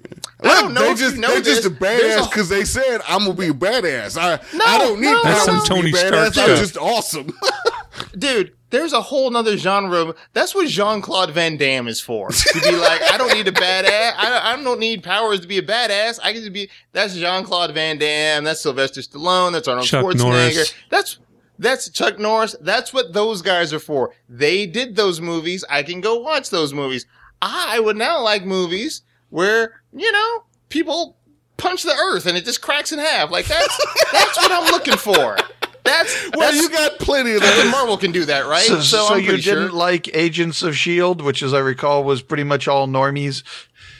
I 0.43 0.61
don't 0.61 0.73
know 0.73 0.81
they 0.81 0.95
just 0.95 1.15
you 1.15 1.21
know 1.21 1.29
they're 1.29 1.41
just 1.41 1.65
a 1.65 1.69
There's 1.69 2.21
badass 2.21 2.29
because 2.29 2.49
they 2.49 2.65
said 2.65 3.01
I'm 3.07 3.19
gonna 3.19 3.33
be 3.33 3.47
a 3.47 3.53
badass. 3.53 4.17
I 4.17 4.39
No, 4.57 4.65
I 4.65 4.77
don't 4.77 4.99
need 4.99 5.07
no, 5.07 5.23
That's 5.23 5.45
powers 5.45 5.45
some 5.45 5.65
to 5.65 5.81
Tony 5.81 5.91
Stark 5.91 6.33
badass. 6.33 6.49
I'm 6.49 6.57
just 6.57 6.77
awesome. 6.77 7.37
dude, 8.17 8.53
there's 8.69 8.93
a 8.93 9.01
whole 9.01 9.29
nother 9.31 9.57
genre. 9.57 10.13
That's 10.33 10.53
what 10.53 10.67
Jean 10.67 11.01
Claude 11.01 11.31
Van 11.31 11.57
Damme 11.57 11.87
is 11.87 12.01
for. 12.01 12.29
To 12.29 12.61
be 12.61 12.71
like, 12.75 13.01
I 13.11 13.17
don't 13.17 13.33
need 13.33 13.47
a 13.47 13.51
badass. 13.51 14.13
I, 14.17 14.53
I 14.53 14.61
don't 14.61 14.79
need 14.79 15.03
powers 15.03 15.39
to 15.41 15.47
be 15.47 15.57
a 15.57 15.63
badass. 15.63 16.19
I 16.21 16.33
can 16.33 16.41
just 16.41 16.53
be. 16.53 16.69
That's 16.91 17.15
Jean 17.15 17.43
Claude 17.43 17.73
Van 17.73 17.97
Damme. 17.97 18.43
That's 18.43 18.61
Sylvester 18.61 19.01
Stallone. 19.01 19.53
That's 19.53 19.67
Arnold 19.67 19.87
Chuck 19.87 20.03
Schwarzenegger. 20.03 20.17
Norris. 20.17 20.73
That's 20.89 21.19
that's 21.57 21.89
Chuck 21.89 22.19
Norris. 22.19 22.55
That's 22.61 22.93
what 22.93 23.13
those 23.13 23.41
guys 23.41 23.73
are 23.73 23.79
for. 23.79 24.13
They 24.27 24.65
did 24.65 24.95
those 24.95 25.21
movies. 25.21 25.63
I 25.69 25.83
can 25.83 26.01
go 26.01 26.19
watch 26.19 26.49
those 26.49 26.73
movies. 26.73 27.05
I 27.41 27.79
would 27.79 27.97
now 27.97 28.21
like 28.21 28.45
movies 28.45 29.01
where 29.29 29.81
you 29.93 30.11
know 30.11 30.43
people 30.69 31.17
punch 31.57 31.83
the 31.83 31.93
earth 31.93 32.25
and 32.25 32.37
it 32.37 32.45
just 32.45 32.61
cracks 32.61 32.91
in 32.91 32.99
half. 32.99 33.31
Like 33.31 33.45
that's 33.45 33.77
that's 34.11 34.37
what 34.37 34.51
I'm 34.51 34.71
looking 34.71 34.97
for. 34.97 35.37
That's 35.83 36.31
well, 36.35 36.51
that's, 36.51 36.57
you 36.57 36.69
got 36.69 36.97
plenty 36.97 37.33
of 37.33 37.41
that. 37.41 37.69
Marvel 37.71 37.95
can 37.95 38.11
do 38.11 38.25
that, 38.25 38.47
right? 38.47 38.63
So, 38.63 38.79
so, 38.79 39.13
I'm 39.13 39.19
you 39.21 39.37
didn't 39.37 39.43
sure. 39.43 39.71
like 39.71 40.13
Agents 40.15 40.63
of 40.63 40.75
Shield, 40.75 41.21
which, 41.21 41.43
as 41.43 41.53
I 41.53 41.59
recall, 41.59 42.03
was 42.03 42.23
pretty 42.23 42.43
much 42.43 42.67
all 42.67 42.87
normies. 42.87 43.43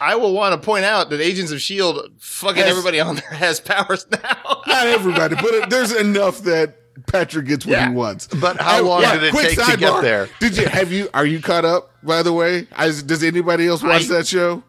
I 0.02 0.16
will 0.16 0.34
want 0.34 0.60
to 0.60 0.66
point 0.66 0.84
out 0.84 1.12
that 1.12 1.22
Agents 1.22 1.52
of 1.52 1.62
Shield, 1.62 2.12
fucking 2.18 2.64
Has- 2.64 2.72
everybody 2.72 3.00
on 3.00 3.16
there 3.18 3.30
has 3.30 3.60
powers 3.60 4.08
now. 4.12 4.62
Not 4.66 4.88
everybody, 4.88 5.36
but 5.36 5.70
there's 5.70 5.92
enough 5.92 6.40
that 6.40 6.76
Patrick 7.08 7.48
gets 7.48 7.66
what 7.66 7.74
Yeah. 7.74 7.90
he 7.90 7.96
wants. 7.96 8.28
But 8.28 8.60
how 8.62 8.78
I- 8.78 8.80
long 8.82 9.02
yeah, 9.02 9.14
did 9.16 9.24
it 9.24 9.34
take 9.34 9.50
to 9.52 9.56
get 9.78 9.80
sidebar. 9.80 10.02
there? 10.02 10.30
Did 10.40 10.58
you 10.58 10.66
have 10.68 10.92
you? 10.92 11.10
Are 11.14 11.26
you 11.26 11.42
caught 11.42 11.66
up? 11.66 11.92
By 12.04 12.24
the 12.24 12.32
way, 12.34 12.68
does 12.78 13.24
anybody 13.24 13.68
else 13.68 13.82
watch 13.84 14.04
I- 14.06 14.14
that 14.16 14.28
show? 14.28 14.64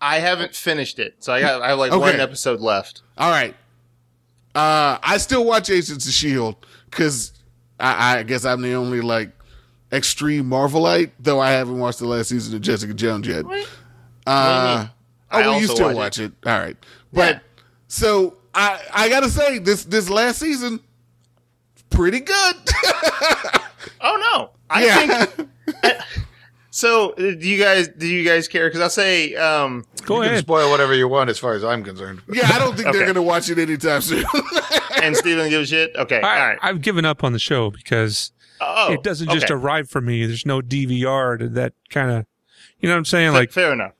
I 0.00 0.18
haven't 0.18 0.54
finished 0.54 0.98
it, 0.98 1.16
so 1.20 1.32
I 1.32 1.40
got 1.40 1.60
I 1.62 1.68
have 1.70 1.78
like 1.78 1.92
Okay. 1.92 2.00
one 2.00 2.20
episode 2.20 2.60
left. 2.60 3.02
All 3.18 3.30
right. 3.30 3.54
Uh, 4.54 4.98
I 5.02 5.18
still 5.18 5.44
watch 5.44 5.70
Agents 5.70 6.06
of 6.06 6.12
Shield 6.12 6.56
because 6.90 7.32
I, 7.78 8.18
I 8.18 8.22
guess 8.24 8.44
I'm 8.44 8.62
the 8.62 8.72
only 8.74 9.00
like 9.00 9.30
extreme 9.92 10.46
Marvelite, 10.48 11.10
though 11.20 11.38
I 11.40 11.50
haven't 11.50 11.78
watched 11.78 11.98
the 12.00 12.06
last 12.06 12.28
season 12.30 12.54
of 12.54 12.60
Jessica 12.60 12.94
Jones 12.94 13.26
yet. 13.26 13.44
What? 13.44 13.68
Uh, 14.26 14.86
oh, 14.86 14.90
I 15.30 15.40
well, 15.42 15.60
you 15.60 15.66
still 15.66 15.86
watch 15.88 15.96
watch 15.96 16.18
it. 16.18 16.32
All 16.46 16.58
right, 16.58 16.76
but 17.12 17.34
Yeah. 17.36 17.40
so 17.88 18.34
I 18.54 18.80
I 18.92 19.08
gotta 19.08 19.28
say 19.30 19.58
this 19.58 19.84
this 19.84 20.08
last 20.10 20.38
season 20.38 20.80
pretty 21.90 22.20
good. 22.20 22.54
Oh 24.02 24.16
no, 24.32 24.50
I 24.70 24.84
yeah, 24.84 25.24
think 25.26 25.48
so. 26.70 27.10
uh, 27.12 27.16
Do 27.16 27.38
you 27.38 27.58
guys 27.62 27.88
do 27.88 28.06
you 28.06 28.24
guys 28.24 28.46
care? 28.48 28.66
Because 28.68 28.80
I'll 28.80 28.90
say, 28.90 29.34
um, 29.36 29.84
Go 30.04 30.16
you 30.16 30.20
can 30.22 30.30
ahead. 30.32 30.44
spoil 30.44 30.70
whatever 30.70 30.94
you 30.94 31.06
want, 31.08 31.28
as 31.30 31.38
far 31.38 31.54
as 31.54 31.64
I'm 31.64 31.82
concerned. 31.84 32.22
yeah. 32.32 32.48
I 32.52 32.58
don't 32.58 32.76
think 32.76 32.92
they're 32.92 33.06
gonna 33.06 33.22
watch 33.22 33.48
it 33.50 33.58
anytime 33.58 34.00
soon. 34.02 34.24
and 35.02 35.16
Steven 35.16 35.48
give 35.50 35.62
a 35.62 35.66
shit. 35.66 35.94
Okay, 35.96 36.20
all 36.20 36.28
I, 36.28 36.48
right. 36.50 36.58
I've 36.62 36.80
given 36.82 37.04
up 37.04 37.24
on 37.24 37.32
the 37.32 37.38
show 37.38 37.70
because 37.70 38.32
Oh, 38.60 38.92
it 38.92 39.02
doesn't 39.02 39.30
just 39.30 39.46
okay. 39.46 39.54
arrive 39.54 39.88
for 39.90 40.00
me. 40.02 40.24
There's 40.26 40.44
no 40.46 40.60
DVR 40.60 41.38
to 41.38 41.48
that 41.50 41.72
kind 41.90 42.10
of, 42.10 42.26
you 42.78 42.88
know 42.88 42.94
what 42.94 42.98
I'm 42.98 43.04
saying? 43.06 43.32
Fa- 43.32 43.38
Like, 43.38 43.52
fair 43.52 43.72
enough. 43.72 43.92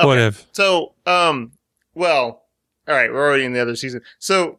Okay. 0.00 0.06
what 0.06 0.18
if? 0.18 0.46
So, 0.52 0.94
um, 1.06 1.52
well, 1.94 2.42
all 2.88 2.94
right, 2.94 3.12
we're 3.12 3.24
already 3.26 3.44
in 3.44 3.52
the 3.52 3.60
other 3.60 3.76
season. 3.76 4.02
So, 4.18 4.58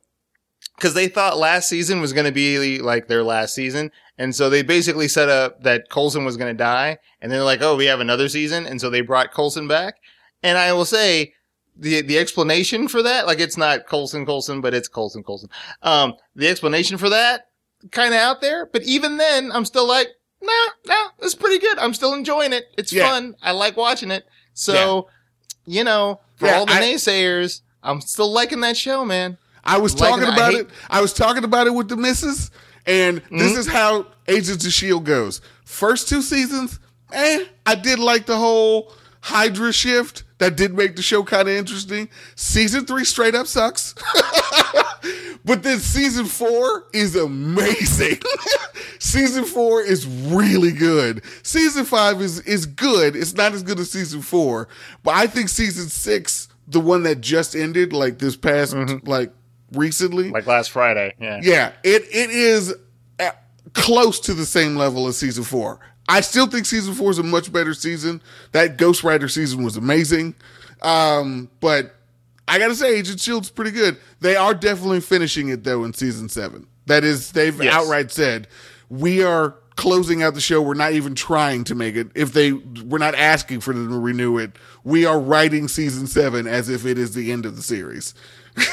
because 0.79 0.93
they 0.93 1.07
thought 1.09 1.37
last 1.37 1.67
season 1.67 1.99
was 2.01 2.13
going 2.13 2.25
to 2.25 2.31
be 2.31 2.79
like 2.79 3.07
their 3.07 3.23
last 3.23 3.53
season, 3.53 3.91
and 4.17 4.33
so 4.33 4.49
they 4.49 4.61
basically 4.63 5.07
set 5.07 5.27
up 5.29 5.61
that 5.63 5.89
Coulson 5.89 6.23
was 6.25 6.37
going 6.37 6.51
to 6.55 6.57
die, 6.57 6.97
and 7.21 7.31
they're 7.31 7.43
like, 7.43 7.61
"Oh, 7.61 7.75
we 7.75 7.85
have 7.85 7.99
another 7.99 8.29
season," 8.29 8.65
and 8.65 8.79
so 8.79 8.89
they 8.89 9.01
brought 9.01 9.33
Coulson 9.33 9.67
back. 9.67 9.95
And 10.41 10.57
I 10.57 10.71
will 10.73 10.85
say, 10.85 11.33
the 11.75 12.01
the 12.01 12.17
explanation 12.17 12.87
for 12.87 13.03
that, 13.03 13.27
like, 13.27 13.39
it's 13.39 13.57
not 13.57 13.87
Coulson 13.87 14.25
Coulson, 14.25 14.61
but 14.61 14.73
it's 14.73 14.87
Coulson 14.87 15.21
Coulson. 15.23 15.49
Um, 15.83 16.13
the 16.35 16.47
explanation 16.47 16.97
for 16.97 17.09
that, 17.09 17.47
kind 17.91 18.13
of 18.13 18.19
out 18.19 18.41
there, 18.41 18.65
but 18.65 18.83
even 18.83 19.17
then, 19.17 19.51
I'm 19.51 19.65
still 19.65 19.87
like, 19.87 20.07
nah, 20.41 20.51
nah, 20.87 21.09
it's 21.19 21.35
pretty 21.35 21.59
good. 21.59 21.77
I'm 21.77 21.93
still 21.93 22.13
enjoying 22.13 22.53
it. 22.53 22.65
It's 22.77 22.93
Yeah. 22.93 23.09
fun. 23.09 23.35
I 23.41 23.51
like 23.51 23.75
watching 23.77 24.11
it. 24.11 24.25
So, 24.53 25.07
you 25.65 25.83
know, 25.83 26.19
for 26.37 26.47
Yeah, 26.47 26.59
all 26.59 26.65
the 26.65 26.73
I- 26.73 26.81
naysayers, 26.81 27.61
I'm 27.83 28.01
still 28.01 28.31
liking 28.31 28.61
that 28.61 28.75
show, 28.77 29.03
man. 29.05 29.37
I 29.63 29.77
was 29.77 29.99
Like, 29.99 30.09
talking 30.11 30.25
I 30.27 30.33
about 30.33 30.51
hate- 30.53 30.61
it. 30.61 30.69
I 30.89 31.01
was 31.01 31.13
talking 31.13 31.43
about 31.43 31.67
it 31.67 31.73
with 31.73 31.89
the 31.89 31.97
missus, 31.97 32.51
and 32.85 33.17
this 33.31 33.51
Mm-hmm. 33.51 33.59
is 33.59 33.67
how 33.67 34.07
Agents 34.27 34.65
of 34.65 34.71
Shield 34.73 35.05
goes. 35.05 35.41
First 35.65 36.07
two 36.09 36.21
seasons, 36.21 36.79
eh, 37.11 37.45
I 37.65 37.75
did 37.75 37.99
like 37.99 38.25
the 38.25 38.37
whole 38.37 38.93
Hydra 39.21 39.73
shift. 39.73 40.23
That 40.37 40.55
did 40.55 40.73
make 40.73 40.95
the 40.95 41.01
show 41.01 41.23
kind 41.23 41.49
of 41.49 41.53
interesting. 41.55 42.07
Season 42.35 42.85
three 42.85 43.03
straight 43.03 43.35
up 43.35 43.45
sucks. 43.45 43.93
but 45.45 45.63
then 45.63 45.79
season 45.79 46.25
four 46.25 46.85
is 46.93 47.15
amazing. 47.15 48.19
season 48.99 49.43
four 49.43 49.81
is 49.81 50.05
really 50.07 50.71
good. 50.71 51.21
Season 51.43 51.83
five 51.85 52.21
is 52.21 52.39
is 52.41 52.65
good. 52.65 53.15
It's 53.17 53.33
not 53.33 53.53
as 53.53 53.63
good 53.63 53.79
as 53.79 53.91
season 53.91 54.21
four, 54.21 54.67
but 55.03 55.15
I 55.15 55.27
think 55.27 55.49
season 55.49 55.89
six, 55.89 56.47
the 56.67 56.79
one 56.79 57.03
that 57.03 57.19
just 57.21 57.55
ended, 57.55 57.91
like 57.91 58.19
this 58.19 58.35
past, 58.37 58.75
like 59.05 59.33
recently. 59.73 60.29
Like 60.29 60.47
last 60.47 60.71
Friday. 60.71 61.13
Yeah. 61.19 61.39
yeah, 61.43 61.71
it 61.83 62.03
it 62.11 62.29
is 62.29 62.73
uh, 63.19 63.31
close 63.73 64.19
to 64.21 64.33
the 64.33 64.45
same 64.45 64.75
level 64.75 65.07
as 65.07 65.17
season 65.17 65.43
four. 65.43 65.79
I 66.07 66.21
still 66.21 66.47
think 66.47 66.65
season 66.65 66.93
four 66.95 67.11
is 67.11 67.19
a 67.19 67.23
much 67.23 67.51
better 67.53 67.73
season. 67.73 68.21
That 68.51 68.77
Ghost 68.77 69.03
Rider 69.03 69.27
season 69.27 69.63
was 69.63 69.77
amazing, 69.77 70.33
um, 70.81 71.49
but 71.59 71.95
I 72.47 72.57
gotta 72.57 72.73
say, 72.75 72.97
Agent 72.97 73.19
Shield's 73.19 73.49
pretty 73.51 73.71
good. 73.71 73.97
They 74.21 74.35
are 74.35 74.53
definitely 74.55 75.01
finishing 75.01 75.49
it 75.49 75.63
though 75.63 75.83
in 75.83 75.93
season 75.93 76.29
seven. 76.29 76.65
That 76.87 77.03
is, 77.03 77.31
they've 77.31 77.61
Yes. 77.61 77.73
outright 77.73 78.11
said 78.11 78.47
we 78.89 79.23
are 79.23 79.55
closing 79.75 80.23
out 80.23 80.33
the 80.33 80.41
show. 80.41 80.59
We're 80.61 80.73
not 80.73 80.93
even 80.93 81.13
trying 81.13 81.63
to 81.65 81.75
make 81.75 81.95
it. 81.95 82.07
If 82.15 82.33
they, 82.33 82.51
we're 82.53 82.97
not 82.97 83.13
asking 83.13 83.59
for 83.61 83.71
them 83.73 83.89
to 83.91 83.99
renew 83.99 84.39
it. 84.39 84.53
We 84.83 85.05
are 85.05 85.19
writing 85.19 85.67
season 85.67 86.07
seven 86.07 86.47
as 86.47 86.67
if 86.69 86.85
it 86.87 86.97
is 86.97 87.13
the 87.13 87.31
end 87.31 87.45
of 87.45 87.55
the 87.55 87.61
series. 87.61 88.13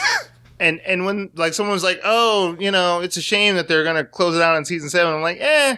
And 0.59 0.81
and 0.81 1.05
when 1.05 1.31
like 1.35 1.53
someone's 1.55 1.83
like, 1.85 2.01
oh, 2.05 2.57
you 2.59 2.71
know, 2.71 3.01
it's 3.01 3.17
a 3.17 3.23
shame 3.23 3.57
that 3.57 3.69
they're 3.69 3.85
gonna 3.85 4.05
close 4.05 4.35
it 4.37 4.43
out 4.43 4.57
in 4.57 4.65
season 4.65 4.89
seven. 4.89 5.15
I'm 5.15 5.23
like, 5.23 5.39
eh. 5.41 5.77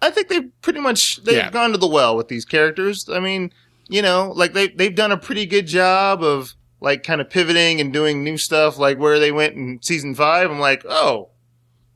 I 0.00 0.10
think 0.10 0.28
they've 0.28 0.50
pretty 0.62 0.80
much 0.80 1.22
they've 1.24 1.36
Yeah. 1.36 1.50
gone 1.50 1.70
to 1.72 1.78
the 1.78 1.86
well 1.86 2.16
with 2.16 2.26
these 2.28 2.44
characters. 2.44 3.08
I 3.08 3.20
mean, 3.20 3.52
you 3.88 4.02
know, 4.02 4.32
like 4.34 4.52
they 4.54 4.68
they've 4.68 4.94
done 4.94 5.12
a 5.12 5.16
pretty 5.16 5.46
good 5.46 5.66
job 5.68 6.22
of 6.24 6.54
like 6.80 7.04
kind 7.04 7.20
of 7.20 7.30
pivoting 7.30 7.80
and 7.80 7.92
doing 7.92 8.24
new 8.24 8.36
stuff. 8.36 8.76
Like 8.78 8.98
where 8.98 9.20
they 9.20 9.30
went 9.30 9.54
in 9.54 9.78
season 9.82 10.16
five. 10.16 10.50
I'm 10.50 10.58
like, 10.58 10.84
oh, 10.88 11.28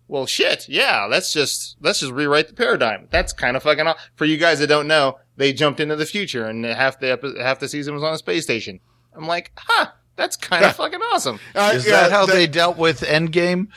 well, 0.07 0.27
shit, 0.27 0.69
yeah. 0.69 1.07
Let's 1.11 1.33
just 1.33 1.77
let's 1.81 1.99
just 1.99 2.13
rewrite 2.13 2.47
the 2.47 2.55
paradigm. 2.55 3.09
That's 3.11 3.33
kind 3.33 3.57
of 3.57 3.65
fucking. 3.65 3.89
Aw- 3.89 3.97
For 4.15 4.25
you 4.27 4.37
guys 4.37 4.61
that 4.61 4.69
don't 4.69 4.87
know, 4.87 5.19
they 5.37 5.53
jumped 5.53 5.81
into 5.81 5.97
the 5.97 6.07
future 6.07 6.47
and 6.47 6.65
half 6.65 7.01
the 7.01 7.35
half 7.43 7.59
the 7.59 7.69
season 7.69 7.95
was 7.95 8.05
on 8.05 8.15
a 8.15 8.19
space 8.19 8.45
station. 8.45 8.79
I'm 9.13 9.27
like, 9.27 9.51
huh. 9.57 9.87
That's 10.17 10.37
kind 10.37 10.65
of 10.65 10.75
fucking 10.77 11.01
awesome. 11.01 11.39
Uh, 11.55 11.73
Is 11.75 11.87
yeah, 11.87 11.93
that 12.03 12.11
how 12.13 12.27
they 12.27 12.47
dealt 12.47 12.77
with 12.79 13.01
Endgame? 13.03 13.69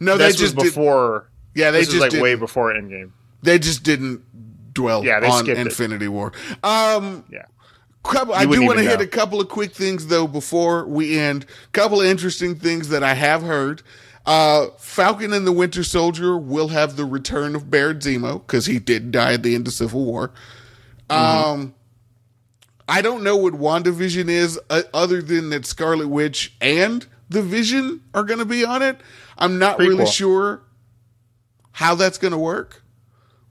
No, 0.00 0.16
this 0.16 0.34
they 0.34 0.38
just 0.44 0.54
was 0.56 0.64
did, 0.64 0.70
before. 0.70 1.30
yeah, 1.54 1.70
they 1.70 1.78
this 1.80 1.86
just 1.88 1.94
was 1.96 2.02
like 2.02 2.10
did, 2.10 2.22
way 2.22 2.34
before 2.34 2.72
Endgame. 2.74 3.12
they 3.42 3.58
just 3.58 3.82
didn't 3.84 4.22
dwell 4.74 5.04
Yeah, 5.04 5.20
they 5.20 5.28
on 5.28 5.44
skipped 5.44 5.58
it. 5.60 5.66
Infinity 5.66 6.08
War. 6.08 6.32
Um, 6.64 7.24
Yeah. 7.30 7.44
couple, 8.02 8.34
I 8.34 8.44
do 8.44 8.62
want 8.66 8.78
to 8.78 8.84
hit 8.84 9.00
a 9.00 9.06
couple 9.06 9.40
of 9.40 9.48
quick 9.48 9.72
things 9.72 10.08
though 10.08 10.26
before 10.26 10.84
we 10.86 11.18
end. 11.18 11.46
Couple 11.72 12.00
of 12.00 12.06
interesting 12.06 12.56
things 12.56 12.88
that 12.88 13.02
I 13.04 13.14
have 13.14 13.42
heard. 13.42 13.82
Uh, 14.26 14.68
Falcon 14.78 15.32
and 15.32 15.46
the 15.46 15.52
Winter 15.52 15.84
Soldier 15.84 16.36
will 16.36 16.68
have 16.68 16.96
the 16.96 17.04
return 17.04 17.54
of 17.54 17.70
Baron 17.70 17.98
Zemo 17.98 18.44
because 18.44 18.66
he 18.66 18.78
did 18.78 19.12
die 19.12 19.34
at 19.34 19.42
the 19.42 19.54
end 19.54 19.66
of 19.68 19.74
Civil 19.74 20.04
War. 20.04 20.32
Mm-hmm. 21.10 21.50
Um, 21.50 21.74
I 22.88 23.02
don't 23.02 23.22
know 23.22 23.36
what 23.36 23.54
WandaVision 23.54 24.28
is 24.28 24.60
uh, 24.68 24.82
other 24.92 25.22
than 25.22 25.50
that 25.50 25.66
Scarlet 25.66 26.08
Witch 26.08 26.54
and 26.60 27.06
the 27.28 27.42
Vision 27.42 28.02
are 28.12 28.24
going 28.24 28.38
to 28.40 28.44
be 28.44 28.64
on 28.64 28.82
it. 28.82 29.00
I'm 29.38 29.58
not 29.58 29.78
really 29.78 30.06
sure 30.06 30.62
how 31.72 31.94
that's 31.94 32.18
going 32.18 32.32
to 32.32 32.38
work. 32.38 32.82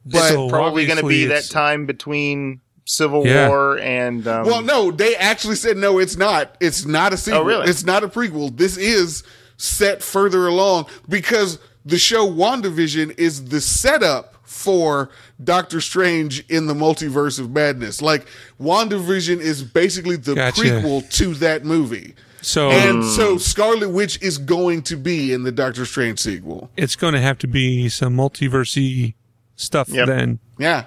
But 0.05 0.29
So 0.29 0.49
Probably 0.49 0.85
going 0.85 0.99
to 0.99 1.07
be 1.07 1.25
that 1.25 1.49
time 1.49 1.85
between 1.85 2.61
Civil 2.85 3.25
Yeah. 3.25 3.47
War 3.47 3.79
and. 3.79 4.27
Um, 4.27 4.45
Well, 4.45 4.61
no, 4.61 4.91
they 4.91 5.15
actually 5.15 5.55
said 5.55 5.77
no. 5.77 5.99
It's 5.99 6.17
not. 6.17 6.55
It's 6.59 6.85
not 6.85 7.13
a 7.13 7.17
sequel. 7.17 7.41
Oh, 7.41 7.45
really? 7.45 7.69
It's 7.69 7.83
not 7.85 8.03
a 8.03 8.07
prequel. 8.07 8.55
This 8.55 8.77
is 8.77 9.23
set 9.57 10.03
further 10.03 10.47
along 10.47 10.87
because 11.07 11.59
the 11.85 11.97
show 11.97 12.29
WandaVision 12.29 13.17
is 13.17 13.45
the 13.45 13.61
setup 13.61 14.32
for 14.53 15.09
Doctor 15.43 15.81
Strange 15.81 16.45
in 16.47 16.67
the 16.67 16.73
Multiverse 16.73 17.39
of 17.39 17.51
Madness. 17.51 18.01
Like 18.01 18.27
WandaVision 18.61 19.39
is 19.39 19.63
basically 19.63 20.15
the 20.15 20.35
Gotcha. 20.35 20.61
prequel 20.61 21.09
to 21.17 21.33
that 21.35 21.65
movie. 21.65 22.13
So 22.41 22.69
And 22.69 23.03
so 23.03 23.37
Scarlet 23.37 23.89
Witch 23.89 24.21
is 24.21 24.37
going 24.37 24.81
to 24.83 24.95
be 24.95 25.33
in 25.33 25.43
the 25.43 25.51
Doctor 25.51 25.85
Strange 25.85 26.19
sequel. 26.19 26.69
it's 26.77 26.95
going 26.95 27.13
to 27.13 27.21
have 27.21 27.37
to 27.39 27.47
be 27.47 27.89
some 27.89 28.15
multiversy 28.15 29.15
stuff 29.55 29.89
Yep. 29.89 30.07
then. 30.07 30.39
Yeah. 30.59 30.85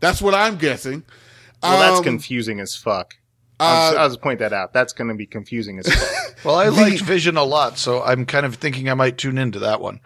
That's 0.00 0.20
what 0.20 0.34
I'm 0.34 0.56
guessing. 0.56 1.02
well, 1.62 1.78
that's 1.78 1.98
Um, 1.98 2.04
confusing 2.04 2.60
as 2.60 2.74
fuck. 2.76 3.14
I'll, 3.58 3.90
just, 3.90 3.98
I'll 3.98 4.08
just 4.10 4.20
point 4.20 4.38
that 4.40 4.52
out. 4.52 4.72
That's 4.74 4.92
going 4.92 5.08
to 5.08 5.14
be 5.14 5.26
confusing 5.26 5.78
as 5.78 5.86
fuck. 5.92 6.22
Well, 6.44 6.56
I 6.56 6.68
liked 6.68 7.00
Vision 7.00 7.36
a 7.38 7.42
lot, 7.42 7.78
so 7.78 8.02
I'm 8.02 8.24
kind 8.26 8.44
of 8.46 8.56
thinking 8.56 8.88
I 8.90 8.94
might 8.94 9.16
tune 9.16 9.38
into 9.38 9.58
that 9.60 9.80
one. 9.80 10.00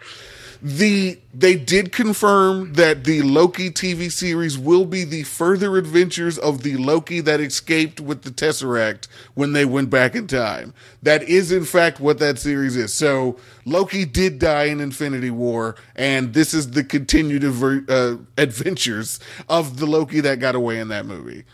The 0.63 1.19
they 1.33 1.57
did 1.57 1.91
confirm 1.91 2.75
that 2.75 3.05
the 3.05 3.23
Loki 3.23 3.71
TV 3.71 4.13
series 4.13 4.59
will 4.59 4.85
be 4.85 5.05
the 5.05 5.23
further 5.23 5.79
adventures 5.79 6.37
of 6.39 6.63
the 6.63 6.77
Loki 6.77 7.21
that 7.21 7.41
escaped 7.41 7.99
with 7.99 8.23
the 8.23 8.31
Tesseract 8.31 9.09
when 9.35 9.53
they 9.53 9.65
went 9.65 9.89
back 9.89 10.15
in 10.15 10.27
time. 10.27 10.75
That 11.03 11.23
is 11.23 11.51
in 11.51 11.65
fact 11.65 11.99
what 11.99 12.19
that 12.19 12.39
series 12.39 12.77
is. 12.77 12.93
So 12.93 13.39
Loki 13.65 14.05
did 14.05 14.39
die 14.39 14.65
in 14.65 14.81
Infinity 14.81 15.31
War, 15.31 15.77
and 15.97 16.35
this 16.35 16.53
is 16.53 16.73
the 16.73 16.85
continued 16.85 17.43
uh, 17.43 18.17
adventures 18.37 19.19
of 19.49 19.79
the 19.79 19.87
Loki 19.87 20.21
that 20.21 20.41
got 20.41 20.55
away 20.55 20.79
in 20.79 20.89
that 20.89 21.07
movie. 21.07 21.45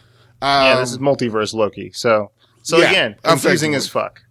yeah, 0.43 0.81
this 0.81 0.91
is 0.91 0.99
multiverse 0.99 1.55
Loki. 1.55 1.93
So, 1.93 2.33
so 2.63 2.77
Um, 2.77 2.83
Yeah, 2.83 2.91
again, 2.91 3.17
confusing 3.23 3.75
as 3.77 3.89
fuck. 3.89 4.23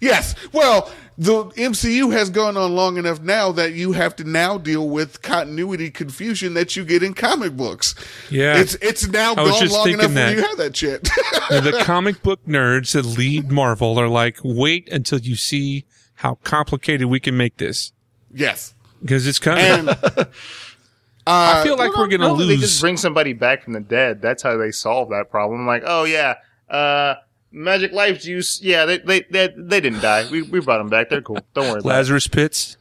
Yes. 0.00 0.34
Well, 0.52 0.90
the 1.18 1.46
MCU 1.46 2.12
has 2.12 2.30
gone 2.30 2.56
on 2.56 2.76
long 2.76 2.96
enough 2.96 3.20
now 3.20 3.50
that 3.52 3.72
you 3.72 3.92
have 3.92 4.14
to 4.16 4.24
now 4.24 4.56
deal 4.56 4.88
with 4.88 5.20
continuity 5.20 5.90
confusion 5.90 6.54
that 6.54 6.76
you 6.76 6.84
get 6.84 7.02
in 7.02 7.12
comic 7.12 7.56
books. 7.56 7.96
Yeah. 8.30 8.58
It's 8.58 8.76
it's 8.76 9.08
now 9.08 9.34
I 9.34 9.42
was 9.42 9.52
gone 9.52 9.60
just 9.60 9.74
long 9.74 9.88
enough 9.88 10.00
thinking 10.12 10.14
that. 10.14 10.36
you 10.36 10.42
have 10.42 10.56
that 10.58 10.76
shit. 10.76 11.02
the 11.02 11.80
comic 11.84 12.22
book 12.22 12.44
nerds 12.46 12.92
that 12.92 13.04
lead 13.04 13.50
Marvel 13.50 13.98
are 13.98 14.08
like, 14.08 14.38
wait 14.44 14.88
until 14.92 15.18
you 15.18 15.34
see 15.34 15.84
how 16.14 16.36
complicated 16.44 17.08
we 17.08 17.18
can 17.18 17.36
make 17.36 17.56
this 17.56 17.92
yes. 18.32 18.74
because 19.00 19.26
it's 19.26 19.40
coming. 19.40 19.64
And 19.64 19.90
I 21.26 21.62
feel 21.64 21.76
like 21.76 21.92
Well, 21.92 22.04
we're 22.04 22.16
going 22.16 22.20
to 22.20 22.28
no, 22.28 22.36
They 22.36 22.56
just 22.56 22.80
bring 22.80 22.96
somebody 22.96 23.32
back 23.32 23.64
from 23.64 23.72
the 23.72 23.80
dead. 23.80 24.22
That's 24.22 24.42
how 24.42 24.56
they 24.56 24.70
solve 24.70 25.10
that 25.10 25.30
problem. 25.30 25.66
Like, 25.66 25.82
oh 25.84 26.04
yeah, 26.04 26.36
uh, 26.70 27.16
magic 27.50 27.92
life 27.92 28.20
juice. 28.20 28.60
Yeah, 28.62 28.84
they 28.84 28.98
they 28.98 29.20
they, 29.30 29.52
they 29.56 29.80
didn't 29.80 30.00
die. 30.00 30.28
We 30.30 30.42
we 30.42 30.60
brought 30.60 30.78
them 30.78 30.88
back. 30.88 31.10
They're 31.10 31.22
cool. 31.22 31.38
Don't 31.54 31.64
worry 31.64 31.80
about 31.80 31.84
Lazarus 31.84 32.28
pits. 32.28 32.76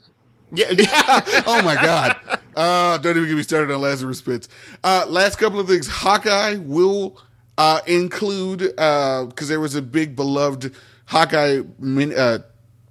it. 0.51 0.79
Yeah, 0.79 1.43
oh 1.47 1.61
my 1.63 1.75
god. 1.75 2.17
Uh, 2.55 2.97
don't 2.97 3.17
even 3.17 3.29
get 3.29 3.35
me 3.35 3.43
started 3.43 3.73
on 3.73 3.81
Lazarus 3.81 4.21
Pits. 4.21 4.49
Uh, 4.83 5.05
last 5.07 5.37
couple 5.37 5.59
of 5.59 5.67
things. 5.67 5.87
Hawkeye 5.87 6.55
will 6.55 7.21
uh, 7.57 7.81
include 7.85 8.59
because 8.59 9.47
there 9.47 9.59
was 9.59 9.75
a 9.75 9.81
big 9.81 10.15
beloved 10.15 10.73
Hawkeye 11.05 11.61
min, 11.77 12.17
uh, 12.17 12.39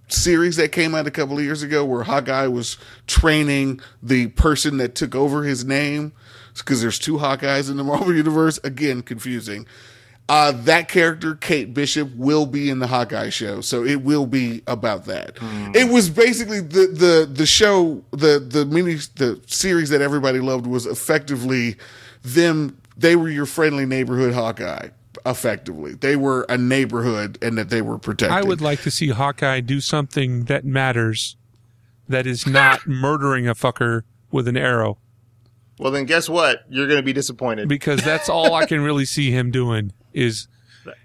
series 0.09 0.57
that 0.57 0.71
came 0.71 0.95
out 0.95 1.07
a 1.07 1.11
couple 1.11 1.37
of 1.39 1.45
years 1.45 1.63
ago 1.63 1.85
where 1.85 2.05
Hawkeye 2.05 2.47
was 2.47 2.77
training 3.07 3.81
the 4.03 4.29
person 4.29 4.77
that 4.77 4.95
took 4.95 5.15
over 5.15 5.43
his 5.43 5.65
name 5.65 6.13
because 6.57 6.81
there's 6.81 6.99
two 6.99 7.17
Hawkeyes 7.17 7.71
in 7.71 7.77
the 7.77 7.85
Marvel 7.85 8.15
universe. 8.15 8.59
Again, 8.63 9.03
confusing. 9.03 9.67
Uh, 10.29 10.51
that 10.51 10.89
character, 10.89 11.37
Kate 11.37 11.73
Bishop, 11.73 12.13
will 12.17 12.47
be 12.47 12.69
in 12.69 12.81
the 12.81 12.89
Hawkeye 12.89 13.29
show, 13.29 13.61
so 13.61 13.85
it 13.85 14.03
will 14.03 14.27
be 14.27 14.61
about 14.67 15.05
that. 15.05 15.39
It 15.73 15.89
was 15.93 16.11
basically 16.11 16.61
the 16.61 16.89
the 16.89 17.31
the 17.33 17.47
show, 17.47 18.03
the 18.11 18.41
the 18.41 18.65
mini 18.67 18.95
the 19.15 19.41
series 19.47 19.91
that 19.91 20.01
everybody 20.01 20.41
loved 20.41 20.67
was 20.67 20.85
effectively 20.85 21.77
them. 22.23 22.77
They 22.97 23.15
were 23.15 23.29
your 23.29 23.47
friendly 23.47 23.87
neighborhood 23.87 24.35
Hawkeye. 24.35 24.89
Effectively, 25.25 25.95
they 25.95 26.17
were 26.17 26.45
a 26.49 26.59
neighborhood, 26.59 27.39
and 27.41 27.57
that 27.57 27.71
they 27.71 27.81
were 27.83 27.99
protected. 27.99 28.37
I 28.37 28.43
would 28.43 28.61
like 28.61 28.83
to 28.83 28.91
see 28.91 29.09
Hawkeye 29.11 29.61
do 29.61 29.81
something 29.81 30.45
that 30.45 30.65
matters, 30.65 31.37
that 32.09 32.27
is 32.27 32.47
not 32.47 32.87
murdering 32.87 33.47
a 33.47 33.55
fucker 33.55 34.03
with 34.33 34.49
an 34.49 34.57
arrow, 34.57 34.99
well 35.79 35.93
then, 35.93 36.05
guess 36.05 36.29
what? 36.29 36.65
You're 36.69 36.87
going 36.87 36.99
to 36.99 37.03
be 37.03 37.13
disappointed. 37.13 37.69
because 37.69 38.03
that's 38.03 38.29
all 38.29 38.55
I 38.55 38.67
can 38.67 38.81
really 38.81 39.05
see 39.05 39.31
him 39.31 39.51
doing. 39.51 39.93
Is 40.17 40.49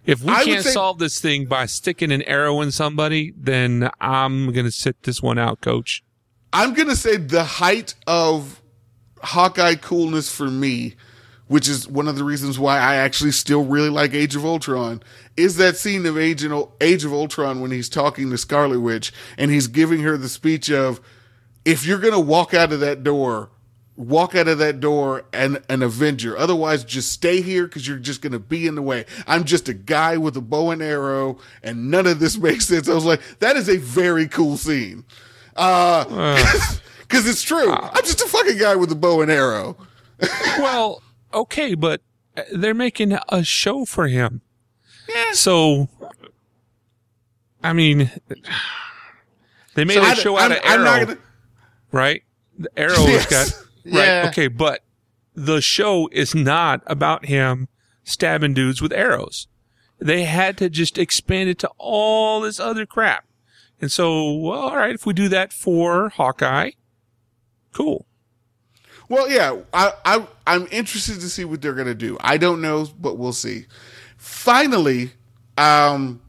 if 0.06 0.24
we 0.24 0.32
I 0.32 0.46
can't 0.46 0.64
say- 0.64 0.72
solve 0.72 1.00
this 1.00 1.20
thing 1.20 1.46
by 1.46 1.66
sticking 1.66 2.12
an 2.12 2.22
arrow 2.24 2.62
in 2.62 2.72
somebody, 2.72 3.34
then 3.36 3.90
I'm 4.00 4.52
going 4.54 4.66
to 4.66 4.72
sit 4.72 5.04
this 5.04 5.22
one 5.22 5.38
out, 5.38 5.62
Coach. 5.62 6.04
I'm 6.54 6.74
gonna 6.74 6.98
say 6.98 7.16
the 7.16 7.46
height 7.46 7.94
of 8.06 8.62
Hawkeye 9.24 9.76
coolness 9.76 10.30
for 10.34 10.50
me, 10.50 10.96
which 11.48 11.70
is 11.70 11.88
one 11.88 12.10
of 12.10 12.18
the 12.18 12.26
reasons 12.26 12.60
why 12.60 12.78
I 12.78 12.96
actually 12.96 13.32
still 13.32 13.64
really 13.64 13.90
like 13.90 14.14
Age 14.14 14.36
of 14.36 14.44
Ultron, 14.46 15.02
is 15.38 15.56
that 15.58 15.78
scene 15.78 16.06
of 16.06 16.18
Age, 16.18 16.46
Age 16.82 17.06
of 17.06 17.14
Ultron 17.14 17.62
when 17.62 17.72
he's 17.72 17.88
talking 17.88 18.30
to 18.32 18.38
Scarlet 18.38 18.82
Witch 18.82 19.14
and 19.38 19.50
he's 19.50 19.68
giving 19.68 20.02
her 20.02 20.18
the 20.18 20.28
speech 20.28 20.70
of, 20.70 21.00
"If 21.64 21.86
you're 21.86 22.00
gonna 22.00 22.20
walk 22.20 22.54
out 22.54 22.74
of 22.74 22.82
that 22.82 23.02
door." 23.02 23.50
Walk 24.02 24.34
out 24.34 24.48
of 24.48 24.58
that 24.58 24.80
door 24.80 25.26
and 25.32 25.62
an 25.70 25.84
Avenger. 25.84 26.36
Otherwise, 26.36 26.84
just 26.84 27.12
stay 27.12 27.42
here 27.42 27.68
because 27.68 27.88
you're 27.88 27.98
just 28.00 28.22
going 28.24 28.32
to 28.34 28.40
be 28.40 28.66
in 28.66 28.74
the 28.74 28.82
way. 28.82 29.06
I'm 29.28 29.44
just 29.44 29.70
a 29.70 29.76
guy 29.76 30.18
with 30.18 30.36
a 30.36 30.42
bow 30.42 30.72
and 30.72 30.82
arrow, 30.82 31.38
and 31.62 31.92
none 31.92 32.08
of 32.08 32.20
this 32.20 32.36
makes 32.40 32.66
sense. 32.66 32.90
I 32.90 32.94
was 32.96 33.06
like, 33.06 33.22
that 33.40 33.56
is 33.58 33.70
a 33.70 33.78
very 33.78 34.28
cool 34.28 34.58
scene. 34.58 35.06
Uh, 35.56 36.04
because 37.02 37.28
it's 37.28 37.44
true. 37.44 37.72
I'm 37.72 38.04
just 38.04 38.22
a 38.22 38.28
fucking 38.28 38.58
guy 38.58 38.76
with 38.76 38.92
a 38.92 38.96
bow 38.96 39.22
and 39.22 39.30
arrow. 39.30 39.78
well, 40.58 41.04
okay, 41.34 41.76
but 41.76 42.02
uh, 42.36 42.42
they're 42.54 42.74
making 42.74 43.16
a 43.30 43.44
show 43.44 43.86
for 43.86 44.08
him. 44.08 44.42
yeah. 45.10 45.34
So, 45.34 45.90
I 47.64 47.74
mean, 47.74 48.10
they 49.76 49.86
made 49.86 49.96
So 49.96 50.02
a 50.02 50.06
I- 50.06 50.14
show 50.16 50.38
out 50.38 50.52
I'm- 50.52 50.82
of 50.82 50.88
Arrow, 50.88 51.06
gonna- 51.06 51.18
right? 51.92 52.24
The 52.58 52.70
Arrow 52.78 52.96
has 53.06 53.32
Yes. 53.32 53.52
got 53.52 53.68
right. 53.86 53.94
Yeah. 53.94 54.26
Okay, 54.30 54.48
but 54.48 54.84
the 55.34 55.62
show 55.62 56.10
is 56.12 56.36
not 56.36 56.82
about 56.86 57.26
him 57.26 57.68
stabbing 58.04 58.54
dudes 58.54 58.82
with 58.82 58.92
arrows. 58.92 59.48
They 60.00 60.24
had 60.24 60.58
to 60.58 60.70
just 60.70 60.98
expand 60.98 61.50
it 61.50 61.60
to 61.60 61.70
all 61.78 62.42
this 62.42 62.60
other 62.60 62.86
crap. 62.86 63.26
And 63.80 63.92
so, 63.92 64.34
well, 64.34 64.60
all 64.60 64.76
right, 64.76 64.94
if 64.94 65.06
we 65.06 65.14
do 65.14 65.28
that 65.30 65.54
for 65.54 66.10
Hawkeye, 66.10 66.72
cool. 67.72 68.06
Well, 69.10 69.30
yeah, 69.30 69.60
I, 69.74 69.94
I 70.06 70.28
I'm 70.48 70.68
interested 70.72 71.20
to 71.20 71.30
see 71.30 71.44
what 71.44 71.62
they're 71.62 71.74
gonna 71.74 71.94
do. 71.94 72.18
I 72.22 72.38
don't 72.38 72.62
know, 72.62 72.88
but 73.00 73.18
we'll 73.18 73.34
see. 73.34 73.66
Finally, 74.18 75.12
um, 75.58 76.22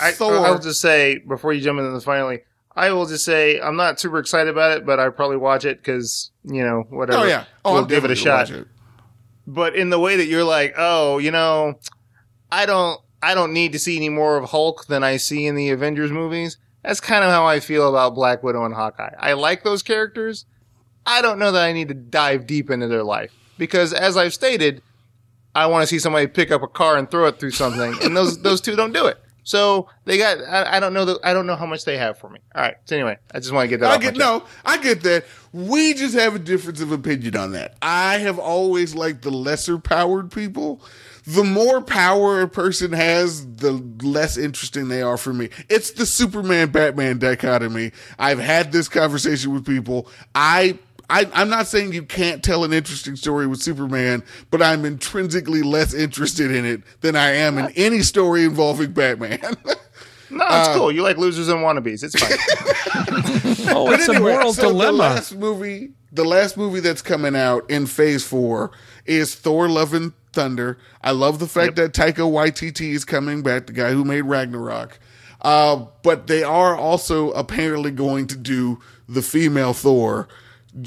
I, 0.00 0.12
Thor. 0.12 0.38
I'll 0.38 0.58
just 0.58 0.80
say 0.80 1.18
before 1.18 1.52
you 1.52 1.60
jump 1.60 1.80
into 1.80 1.90
this 1.90 2.04
finally, 2.04 2.40
I 2.76 2.90
will 2.92 3.06
just 3.06 3.24
say 3.24 3.60
I'm 3.60 3.76
not 3.76 4.00
super 4.00 4.18
excited 4.18 4.50
about 4.50 4.76
it, 4.76 4.86
but 4.86 4.98
I 4.98 5.08
probably 5.10 5.36
watch 5.36 5.64
it 5.64 5.78
because 5.78 6.30
you 6.44 6.62
know 6.64 6.84
whatever. 6.90 7.20
oh 7.20 7.24
yeah, 7.24 7.44
oh, 7.64 7.74
we'll 7.74 7.82
I'm 7.82 7.88
give 7.88 8.04
it 8.04 8.10
a 8.10 8.16
shot. 8.16 8.50
it. 8.50 8.66
But 9.46 9.76
in 9.76 9.90
the 9.90 9.98
way 9.98 10.16
that 10.16 10.26
you're 10.26 10.44
like, 10.44 10.74
oh, 10.76 11.18
you 11.18 11.30
know, 11.30 11.78
I 12.50 12.64
don't, 12.66 12.98
I 13.22 13.34
don't 13.34 13.52
need 13.52 13.72
to 13.72 13.78
see 13.78 13.96
any 13.96 14.08
more 14.08 14.36
of 14.38 14.50
Hulk 14.50 14.86
than 14.86 15.04
I 15.04 15.18
see 15.18 15.46
in 15.46 15.54
the 15.54 15.70
Avengers 15.70 16.10
movies. 16.10 16.56
That's 16.82 17.00
kind 17.00 17.24
of 17.24 17.30
how 17.30 17.46
I 17.46 17.60
feel 17.60 17.88
about 17.88 18.14
Black 18.14 18.42
Widow 18.42 18.64
and 18.64 18.74
Hawkeye. 18.74 19.14
I 19.18 19.34
like 19.34 19.62
those 19.62 19.82
characters. 19.82 20.46
I 21.06 21.20
don't 21.20 21.38
know 21.38 21.52
that 21.52 21.62
I 21.62 21.72
need 21.72 21.88
to 21.88 21.94
dive 21.94 22.46
deep 22.46 22.70
into 22.70 22.88
their 22.88 23.02
life 23.02 23.32
because, 23.58 23.92
as 23.92 24.16
I've 24.16 24.32
stated, 24.34 24.82
I 25.54 25.66
want 25.66 25.82
to 25.82 25.86
see 25.86 25.98
somebody 25.98 26.26
pick 26.26 26.50
up 26.50 26.62
a 26.62 26.66
car 26.66 26.96
and 26.96 27.10
throw 27.10 27.26
it 27.26 27.38
through 27.38 27.52
something, 27.52 27.94
and 28.02 28.16
those 28.16 28.42
those 28.42 28.60
two 28.60 28.76
don't 28.76 28.92
do 28.92 29.06
it. 29.06 29.18
So 29.44 29.88
they 30.06 30.18
got. 30.18 30.38
I, 30.40 30.76
I 30.76 30.80
don't 30.80 30.94
know. 30.94 31.04
The, 31.04 31.20
I 31.22 31.32
don't 31.32 31.46
know 31.46 31.56
how 31.56 31.66
much 31.66 31.84
they 31.84 31.96
have 31.98 32.18
for 32.18 32.28
me. 32.28 32.40
All 32.54 32.62
right. 32.62 32.76
So 32.86 32.96
anyway, 32.96 33.18
I 33.32 33.38
just 33.38 33.52
want 33.52 33.64
to 33.64 33.68
get 33.68 33.80
that. 33.80 33.90
I 33.90 33.94
off 33.96 34.00
get 34.00 34.16
no, 34.16 34.44
I 34.64 34.78
get 34.78 35.02
that. 35.02 35.26
We 35.52 35.94
just 35.94 36.14
have 36.14 36.34
a 36.34 36.38
difference 36.38 36.80
of 36.80 36.90
opinion 36.90 37.36
on 37.36 37.52
that. 37.52 37.76
I 37.80 38.18
have 38.18 38.38
always 38.38 38.94
liked 38.94 39.22
the 39.22 39.30
lesser 39.30 39.78
powered 39.78 40.32
people. 40.32 40.82
The 41.26 41.44
more 41.44 41.80
power 41.80 42.42
a 42.42 42.48
person 42.48 42.92
has, 42.92 43.46
the 43.56 43.72
less 44.02 44.36
interesting 44.36 44.88
they 44.88 45.00
are 45.00 45.16
for 45.16 45.32
me. 45.32 45.48
It's 45.70 45.92
the 45.92 46.04
Superman 46.04 46.70
Batman 46.70 47.18
dichotomy. 47.18 47.92
I've 48.18 48.38
had 48.38 48.72
this 48.72 48.88
conversation 48.88 49.54
with 49.54 49.64
people. 49.64 50.08
I 50.34 50.78
I, 51.10 51.28
I'm 51.34 51.48
not 51.50 51.66
saying 51.66 51.92
you 51.92 52.02
can't 52.02 52.42
tell 52.42 52.64
an 52.64 52.72
interesting 52.72 53.16
story 53.16 53.46
with 53.46 53.60
Superman, 53.60 54.22
but 54.50 54.62
I'm 54.62 54.84
intrinsically 54.84 55.62
less 55.62 55.92
interested 55.94 56.50
in 56.50 56.64
it 56.64 56.82
than 57.02 57.14
I 57.16 57.30
am 57.32 57.58
in 57.58 57.70
any 57.76 58.02
story 58.02 58.44
involving 58.44 58.92
Batman. 58.92 59.40
No, 60.30 60.44
it's 60.50 60.76
cool. 60.76 60.90
You 60.90 61.02
like 61.02 61.16
losers 61.16 61.46
and 61.46 61.60
wannabes. 61.60 62.02
It's 62.02 62.18
fine. 62.18 62.32
Oh, 63.76 63.86
But 63.86 64.00
it's 64.00 64.08
anyway, 64.08 64.32
a 64.32 64.34
moral 64.34 64.52
so 64.52 64.62
The 64.62 64.68
dilemma. 64.68 64.98
last 64.98 65.34
movie, 65.36 65.90
the 66.10 66.24
last 66.24 66.56
movie 66.56 66.80
that's 66.80 67.02
coming 67.02 67.36
out 67.36 67.68
in 67.70 67.86
Phase 67.86 68.24
Four 68.24 68.72
is 69.06 69.34
Thor: 69.36 69.68
Love 69.68 69.94
and 69.94 70.12
Thunder. 70.32 70.76
I 71.02 71.12
love 71.12 71.38
the 71.38 71.46
fact 71.46 71.76
that 71.76 71.92
Taika 71.92 72.28
Waititi 72.28 72.94
is 72.94 73.04
coming 73.04 73.42
back, 73.42 73.66
the 73.66 73.72
guy 73.72 73.92
who 73.92 74.04
made 74.04 74.22
Ragnarok. 74.22 74.98
Uh, 75.40 75.86
but 76.02 76.26
they 76.26 76.42
are 76.42 76.74
also 76.76 77.30
apparently 77.32 77.90
going 77.92 78.26
to 78.28 78.36
do 78.36 78.80
the 79.08 79.22
female 79.22 79.72
Thor. 79.72 80.26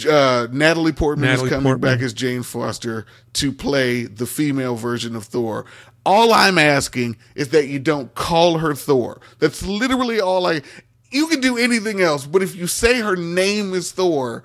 Uh, 0.10 0.48
Natalie 0.52 0.92
Portman 0.92 1.30
Natalie 1.30 1.48
is 1.48 1.54
coming 1.54 1.64
Portman. 1.72 1.96
back 1.96 2.04
as 2.04 2.14
Jane 2.14 2.44
Foster 2.44 3.06
to 3.34 3.52
play 3.54 4.04
the 4.04 4.26
female 4.26 4.76
version 4.76 5.16
of 5.16 5.24
Thor. 5.24 5.66
All 6.06 6.34
I'm 6.34 6.58
asking 6.58 7.18
is 7.36 7.50
that 7.50 7.68
you 7.68 7.80
don't 7.80 8.14
call 8.16 8.58
her 8.58 8.76
Thor. 8.76 9.22
That's 9.40 9.64
literally 9.66 10.20
all 10.20 10.46
I. 10.46 10.62
You 11.12 11.28
can 11.28 11.40
do 11.40 11.58
anything 11.58 12.02
else, 12.02 12.26
but 12.26 12.42
if 12.44 12.54
you 12.56 12.68
say 12.68 13.00
her 13.00 13.16
name 13.16 13.74
is 13.74 13.94
Thor, 13.94 14.44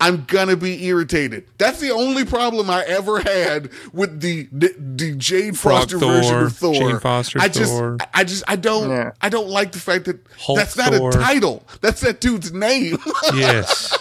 I'm 0.00 0.24
gonna 0.24 0.56
be 0.56 0.84
irritated. 0.86 1.46
That's 1.58 1.80
the 1.80 1.90
only 1.90 2.24
problem 2.24 2.70
I 2.70 2.84
ever 2.84 3.20
had 3.20 3.70
with 3.92 4.20
the 4.20 4.48
the, 4.52 4.74
the 4.78 5.16
Jane 5.16 5.54
Frog 5.54 5.82
Foster 5.90 5.98
version 5.98 6.30
Thor, 6.32 6.44
of 6.44 6.56
Thor. 6.56 6.74
Jane 6.74 7.00
Foster 7.00 7.40
I 7.40 7.48
just, 7.48 7.72
Thor. 7.72 7.96
I 8.14 8.24
just, 8.24 8.44
I 8.46 8.56
don't, 8.56 8.88
Yeah. 8.90 9.10
I 9.20 9.28
don't 9.28 9.48
like 9.48 9.72
the 9.72 9.80
fact 9.80 10.04
that 10.06 10.18
Hulk 10.38 10.58
that's 10.58 10.76
not 10.76 10.94
Thor. 10.94 11.10
a 11.10 11.12
title. 11.12 11.66
That's 11.80 12.00
that 12.02 12.20
dude's 12.20 12.52
name. 12.52 12.96
yes. 13.34 13.96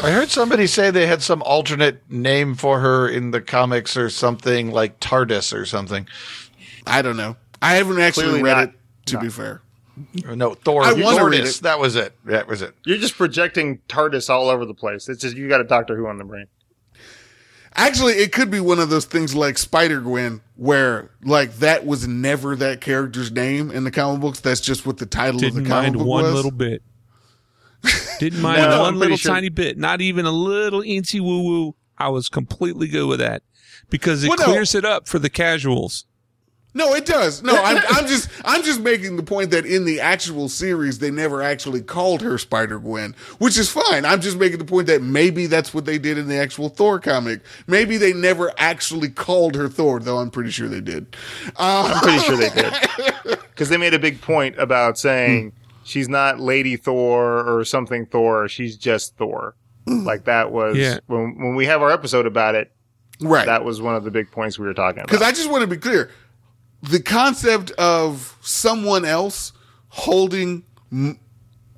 I 0.00 0.10
heard 0.10 0.28
somebody 0.30 0.66
say 0.66 0.90
they 0.90 1.06
had 1.06 1.22
some 1.22 1.42
alternate 1.42 2.02
name 2.10 2.54
for 2.56 2.80
her 2.80 3.08
in 3.08 3.30
the 3.30 3.40
comics 3.40 3.96
or 3.96 4.10
something 4.10 4.70
like 4.72 5.00
TARDIS 5.00 5.56
or 5.56 5.64
something. 5.64 6.06
I 6.86 7.00
don't 7.02 7.16
know. 7.16 7.36
I 7.62 7.76
haven't 7.76 8.00
actually 8.00 8.24
Clearly 8.24 8.42
read 8.42 8.54
not- 8.56 8.68
it. 8.68 8.74
To 9.06 9.18
be 9.18 9.28
fair. 9.28 9.60
No, 10.34 10.54
Thor. 10.54 10.82
I 10.82 10.92
wanna 10.94 11.24
read 11.26 11.44
it. 11.44 11.60
That 11.62 11.78
was 11.78 11.94
it. 11.94 12.14
That 12.24 12.48
was 12.48 12.62
it. 12.62 12.74
You're 12.84 12.98
just 12.98 13.16
projecting 13.16 13.78
TARDIS 13.88 14.28
all 14.30 14.48
over 14.48 14.64
the 14.64 14.74
place. 14.74 15.08
It's 15.08 15.20
just 15.20 15.36
you 15.36 15.48
got 15.48 15.60
a 15.60 15.64
Doctor 15.64 15.94
Who 15.96 16.06
on 16.06 16.18
the 16.18 16.24
brain. 16.24 16.46
Actually, 17.76 18.14
it 18.14 18.32
could 18.32 18.50
be 18.50 18.60
one 18.60 18.78
of 18.78 18.88
those 18.88 19.04
things 19.04 19.34
like 19.34 19.58
Spider 19.58 20.00
Gwen, 20.00 20.40
where 20.56 21.10
like 21.22 21.56
that 21.58 21.84
was 21.84 22.06
never 22.08 22.56
that 22.56 22.80
character's 22.80 23.30
name 23.30 23.70
in 23.70 23.84
the 23.84 23.90
comic 23.90 24.20
books. 24.20 24.40
That's 24.40 24.60
just 24.60 24.86
what 24.86 24.96
the 24.98 25.06
title 25.06 25.36
of 25.36 25.40
Didn't 25.42 25.64
the 25.64 25.68
comic 25.68 25.82
mind 25.92 25.98
book 25.98 26.06
one 26.06 26.24
was. 26.24 26.34
little 26.34 26.50
bit. 26.50 26.82
Didn't 28.18 28.40
mind 28.40 28.62
No, 28.62 28.80
one 28.82 28.98
little 28.98 29.16
sure- 29.16 29.32
tiny 29.32 29.48
bit. 29.48 29.78
Not 29.78 30.00
even 30.00 30.24
a 30.26 30.32
little 30.32 30.80
incy 30.80 31.20
woo 31.20 31.42
woo. 31.42 31.74
I 31.98 32.08
was 32.08 32.28
completely 32.28 32.88
good 32.88 33.06
with 33.06 33.20
that 33.20 33.42
because 33.90 34.24
it 34.24 34.28
Well, 34.28 34.38
no. 34.38 34.44
clears 34.44 34.74
it 34.74 34.84
up 34.84 35.06
for 35.08 35.18
the 35.18 35.30
casuals. 35.30 36.06
No, 36.76 36.92
it 36.92 37.06
does. 37.06 37.40
No, 37.44 37.54
I'm, 37.54 37.76
I'm 37.90 38.06
just 38.08 38.28
I'm 38.44 38.64
just 38.64 38.80
making 38.80 39.16
the 39.16 39.22
point 39.22 39.52
that 39.52 39.64
in 39.64 39.84
the 39.84 40.00
actual 40.00 40.48
series 40.48 40.98
they 40.98 41.12
never 41.12 41.40
actually 41.40 41.82
called 41.82 42.20
her 42.22 42.36
Spider 42.36 42.80
Gwen, 42.80 43.14
which 43.38 43.56
is 43.56 43.70
fine. 43.70 44.04
I'm 44.04 44.20
just 44.20 44.36
making 44.38 44.58
the 44.58 44.64
point 44.64 44.88
that 44.88 45.00
maybe 45.00 45.46
that's 45.46 45.72
what 45.72 45.84
they 45.84 45.98
did 45.98 46.18
in 46.18 46.26
the 46.26 46.34
actual 46.36 46.68
Thor 46.68 46.98
comic. 46.98 47.42
Maybe 47.68 47.96
they 47.96 48.12
never 48.12 48.52
actually 48.58 49.08
called 49.10 49.54
her 49.54 49.68
Thor, 49.68 50.00
though 50.00 50.18
I'm 50.18 50.32
pretty 50.32 50.50
sure 50.50 50.66
they 50.68 50.80
did. 50.80 51.14
Uh, 51.56 51.92
I'm 51.94 52.02
pretty 52.02 52.18
sure 52.24 52.36
they 52.36 52.50
did 52.50 53.38
because 53.50 53.68
they 53.68 53.76
made 53.76 53.94
a 53.94 54.00
big 54.00 54.20
point 54.20 54.58
about 54.58 54.98
saying 54.98 55.52
she's 55.84 56.08
not 56.08 56.40
Lady 56.40 56.76
Thor 56.76 57.44
or 57.48 57.64
something 57.64 58.06
Thor. 58.06 58.48
She's 58.48 58.76
just 58.76 59.16
Thor. 59.16 59.54
Mm. 59.86 60.04
Like 60.04 60.24
that 60.24 60.50
was 60.50 60.76
Yeah. 60.76 60.98
when 61.06 61.38
when 61.38 61.54
we 61.54 61.66
have 61.66 61.82
our 61.82 61.90
episode 61.90 62.26
about 62.26 62.54
it. 62.54 62.72
right. 63.20 63.46
That 63.46 63.64
was 63.64 63.80
one 63.80 63.94
of 63.94 64.02
the 64.04 64.10
big 64.10 64.30
points 64.30 64.58
we 64.58 64.66
were 64.66 64.74
talking 64.74 65.00
about. 65.00 65.08
Because. 65.10 65.22
I 65.22 65.30
just 65.30 65.50
want 65.50 65.60
to 65.62 65.66
be 65.68 65.76
clear. 65.76 66.10
The 66.82 67.00
concept 67.00 67.70
of 67.72 68.36
someone 68.42 69.04
else 69.04 69.52
holding. 69.88 70.64
m- 70.92 71.18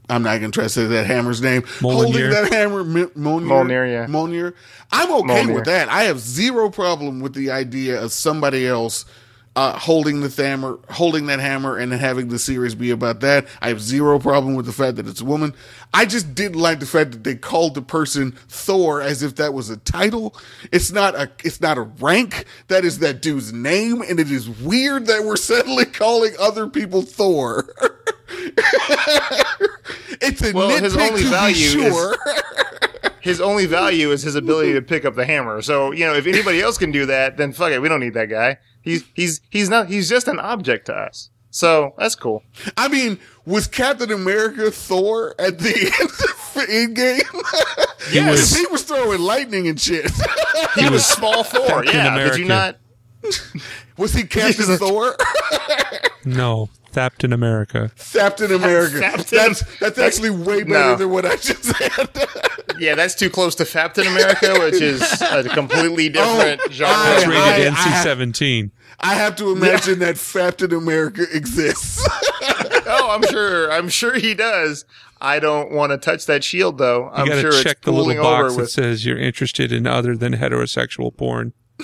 I'm 0.09 0.23
not 0.23 0.39
going 0.39 0.53
to 0.53 0.55
try 0.57 0.65
to 0.65 0.69
say 0.69 0.87
that 0.87 1.07
hammer's 1.07 1.43
name. 1.43 1.65
Holding 1.81 2.31
that 2.31 2.53
hammer, 2.53 2.81
M- 2.81 2.95
Mjolnir. 2.95 3.43
Mjolnir, 3.43 3.91
yeah. 3.91 4.07
Mjolnir. 4.07 4.55
I'm 4.93 5.11
okay 5.13 5.43
Mjolnir. 5.43 5.55
with 5.57 5.65
that. 5.65 5.89
I 5.89 6.05
have 6.05 6.21
zero 6.21 6.71
problem 6.71 7.19
with 7.21 7.35
the 7.35 7.51
idea 7.51 8.01
of 8.01 8.13
somebody 8.13 8.67
else 8.69 9.05
uh, 9.57 9.79
holding 9.79 10.21
the 10.21 10.29
hammer, 10.29 10.79
holding 10.91 11.27
that 11.27 11.41
hammer, 11.41 11.77
and 11.79 11.91
then 11.91 11.99
having 11.99 12.29
the 12.29 12.39
series 12.39 12.75
be 12.75 12.91
about 12.91 13.21
that. 13.21 13.47
I 13.63 13.69
have 13.69 13.81
zero 13.81 14.19
problem 14.19 14.55
with 14.55 14.67
the 14.67 14.73
fact 14.73 14.97
that 14.97 15.09
it's 15.09 15.23
a 15.23 15.25
woman. 15.25 15.55
I 15.95 16.05
just 16.05 16.35
didn't 16.35 16.59
like 16.61 16.79
the 16.79 16.87
fact 16.87 17.13
that 17.13 17.25
they 17.25 17.35
called 17.37 17.75
the 17.75 17.81
person 17.83 18.33
Thor 18.49 19.01
as 19.01 19.23
if 19.23 19.37
that 19.37 19.55
was 19.55 19.71
a 19.71 19.79
title. 19.79 20.37
It's 20.73 20.93
not 20.93 21.15
a, 21.15 21.31
it's 21.43 21.61
not 21.61 21.79
a 21.79 21.83
rank. 21.83 22.45
That 22.69 22.85
is 22.85 22.99
that 22.99 23.23
dude's 23.23 23.53
name, 23.53 24.03
and 24.03 24.21
it 24.21 24.31
is 24.31 24.49
weird 24.49 25.07
that 25.07 25.25
we're 25.25 25.37
suddenly 25.37 25.85
calling 25.87 26.35
other 26.39 26.67
people 26.69 27.01
Thor. 27.03 27.65
it's 30.21 30.43
a 30.43 30.53
Well, 30.53 30.71
nitpick 30.71 30.83
his 30.83 30.97
only 30.97 31.23
to 31.23 31.29
value 31.29 31.55
be 31.55 31.63
is- 31.87 31.95
sure. 31.95 32.17
his 33.21 33.41
only 33.41 33.67
value 33.67 34.11
is 34.13 34.23
his 34.23 34.35
ability 34.35 34.75
to 34.75 34.83
pick 34.83 35.05
up 35.05 35.15
the 35.15 35.25
hammer. 35.25 35.63
So 35.63 35.93
you 35.93 36.05
know, 36.05 36.15
if 36.15 36.27
anybody 36.27 36.61
else 36.61 36.77
can 36.79 36.91
do 36.93 37.07
that, 37.07 37.37
then 37.37 37.53
fuck 37.53 37.73
it, 37.73 37.81
we 37.81 37.89
don't 37.89 38.01
need 38.01 38.15
that 38.15 38.27
guy. 38.27 38.59
He's 38.87 39.05
he's 39.15 39.41
he's 39.51 39.69
not. 39.69 39.89
He's 39.89 40.09
just 40.09 40.29
an 40.29 40.39
object 40.39 40.87
to 40.87 40.95
us. 40.95 41.29
So 41.51 41.93
that's 41.99 42.15
cool. 42.15 42.43
I 42.77 42.87
mean, 42.89 43.19
was 43.47 43.67
Captain 43.67 44.13
America 44.13 44.71
Thor 44.71 45.35
at 45.39 45.59
the 45.59 45.71
end 46.01 46.11
of 46.11 46.69
Endgame? 46.71 48.13
He 48.13 48.21
was- 48.21 48.55
he 48.57 48.65
was 48.67 48.83
throwing 48.85 49.21
lightning 49.21 49.67
and 49.67 49.81
shit. 49.81 50.11
He 50.77 50.89
was 50.89 51.05
small 51.17 51.43
Thor. 51.45 51.83
Captain 51.83 51.95
yeah, 51.95 52.19
did 52.31 52.39
you 52.39 52.45
not? 52.45 52.77
was 53.97 54.13
he 54.15 54.23
Captain 54.25 54.77
Thor? 54.77 55.17
No, 56.25 56.69
Captain 56.97 57.31
America. 57.33 57.91
Captain 58.13 58.51
America. 58.53 59.01
Captain- 59.01 59.27
that's 59.39 59.79
that's 59.79 59.99
actually 59.99 60.31
way 60.31 60.63
better 60.63 60.93
No. 60.93 60.97
than 60.97 61.11
what 61.11 61.27
I 61.27 61.37
just 61.37 61.65
said. 61.65 62.09
Yeah, 62.79 62.95
that's 62.95 63.15
too 63.15 63.31
close 63.31 63.55
to 63.55 63.65
Captain 63.65 64.07
America, 64.07 64.53
which 64.61 64.83
is 64.83 65.01
a 65.23 65.45
completely 65.45 66.09
oh, 66.09 66.13
different 66.13 66.61
Oh, 66.67 66.71
genre. 66.71 66.95
I- 66.95 67.15
It's 67.17 67.25
of 67.25 67.31
rated 67.31 67.73
NC 67.73 68.03
seventeen. 68.03 68.71
I 69.01 69.15
have 69.15 69.37
to 69.37 69.51
imagine 69.51 69.99
that 70.01 70.19
Captain 70.19 70.73
America 70.75 71.25
exists. 71.33 72.07
oh, 72.87 73.09
I'm 73.11 73.23
sure. 73.31 73.71
I'm 73.73 73.89
sure 73.89 74.15
he 74.19 74.35
does. 74.35 74.85
I 75.21 75.39
don't 75.39 75.71
want 75.73 75.93
to 75.93 75.99
touch 75.99 76.27
that 76.27 76.45
shield, 76.45 76.77
though. 76.79 77.09
I'm 77.15 77.27
got 77.27 77.37
to 77.37 77.41
sure 77.41 77.63
check 77.63 77.79
it's 77.79 77.81
the 77.83 77.93
little 77.93 78.23
box 78.23 78.41
over 78.53 78.55
that 78.55 78.61
with. 78.63 78.71
says 78.71 79.07
you're 79.07 79.19
interested 79.19 79.73
in 79.73 79.87
other 79.87 80.15
than 80.17 80.35
heterosexual 80.35 81.17
porn. 81.17 81.53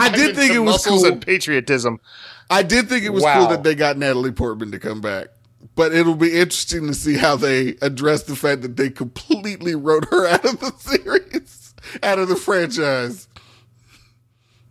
I 0.00 0.08
did 0.10 0.36
think 0.36 0.52
it 0.52 0.58
was 0.60 0.74
muscles 0.74 1.02
cool. 1.02 1.12
and 1.12 1.24
patriotism. 1.24 2.00
I 2.48 2.62
did 2.62 2.88
think 2.88 3.04
it 3.04 3.10
was 3.10 3.22
Wow. 3.22 3.38
cool 3.40 3.48
that 3.48 3.62
they 3.62 3.74
got 3.74 3.96
Natalie 3.98 4.32
Portman 4.32 4.70
to 4.72 4.78
come 4.78 5.00
back. 5.00 5.28
But 5.76 5.92
it'll 5.94 6.14
be 6.16 6.32
interesting 6.38 6.86
to 6.88 6.94
see 6.94 7.14
how 7.16 7.36
they 7.36 7.76
address 7.82 8.24
the 8.24 8.34
fact 8.34 8.62
that 8.62 8.76
they 8.76 8.90
completely 8.90 9.74
wrote 9.74 10.06
her 10.10 10.26
out 10.28 10.44
of 10.44 10.58
the 10.60 10.72
series, 10.78 11.74
out 12.02 12.18
of 12.18 12.28
the 12.28 12.36
franchise. 12.36 13.28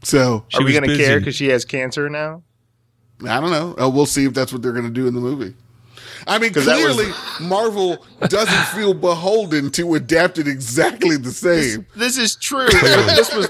So 0.03 0.45
She 0.49 0.57
Are 0.57 0.61
we 0.61 0.65
was 0.65 0.73
going 0.73 0.83
to 0.83 0.89
busy. 0.89 1.03
care 1.03 1.19
because 1.19 1.35
she 1.35 1.47
has 1.49 1.65
cancer 1.65 2.09
now? 2.09 2.43
I 3.27 3.39
don't 3.41 3.51
know. 3.51 3.75
Uh, 3.81 3.89
we'll 3.89 4.05
see 4.05 4.25
if 4.25 4.33
that's 4.33 4.53
what 4.53 4.61
they're 4.61 4.71
going 4.71 4.85
to 4.85 4.91
do 4.91 5.07
in 5.07 5.13
the 5.13 5.19
movie. 5.19 5.53
I 6.27 6.37
mean, 6.39 6.53
'Cause 6.53 6.65
that 6.65 6.83
was- 6.83 6.95
clearly 6.95 7.13
Marvel 7.41 8.05
doesn't 8.27 8.65
feel 8.77 8.93
beholden 8.93 9.71
to 9.71 9.95
adapt 9.95 10.37
it 10.37 10.47
exactly 10.47 11.17
the 11.17 11.31
same. 11.31 11.85
This 11.95 12.17
is 12.17 12.35
true. 12.35 12.67
this 12.69 13.33
was 13.33 13.49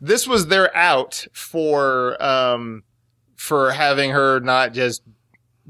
this 0.00 0.26
was 0.26 0.46
their 0.46 0.74
out 0.76 1.26
for 1.32 2.22
um 2.22 2.82
for 3.36 3.72
having 3.72 4.10
her 4.10 4.40
not 4.40 4.72
just 4.72 5.02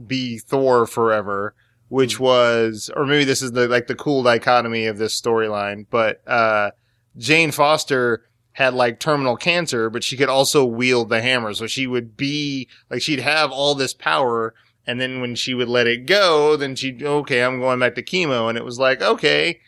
be 0.06 0.38
Thor 0.38 0.86
forever, 0.86 1.54
which 1.88 2.18
was 2.20 2.90
or 2.94 3.06
maybe 3.06 3.24
this 3.24 3.42
is 3.42 3.52
the 3.52 3.68
like 3.68 3.86
the 3.86 3.94
cool 3.94 4.22
dichotomy 4.22 4.86
of 4.86 4.98
this 4.98 5.18
storyline, 5.20 5.86
but 5.90 6.26
uh 6.26 6.70
Jane 7.16 7.50
Foster 7.50 8.24
had 8.52 8.74
like 8.74 8.98
terminal 8.98 9.36
cancer, 9.36 9.88
but 9.88 10.02
she 10.02 10.16
could 10.16 10.28
also 10.28 10.64
wield 10.64 11.08
the 11.08 11.22
hammer. 11.22 11.54
So 11.54 11.66
she 11.66 11.86
would 11.86 12.16
be 12.16 12.68
like 12.90 13.02
she'd 13.02 13.20
have 13.20 13.50
all 13.52 13.74
this 13.74 13.94
power 13.94 14.54
and 14.86 15.00
then 15.00 15.20
when 15.20 15.34
she 15.34 15.52
would 15.52 15.68
let 15.68 15.86
it 15.86 16.06
go, 16.06 16.56
then 16.56 16.74
she'd 16.74 17.02
okay, 17.02 17.42
I'm 17.42 17.60
going 17.60 17.78
back 17.78 17.94
to 17.96 18.02
chemo 18.02 18.48
and 18.48 18.58
it 18.58 18.64
was 18.64 18.78
like, 18.78 19.02
okay, 19.02 19.60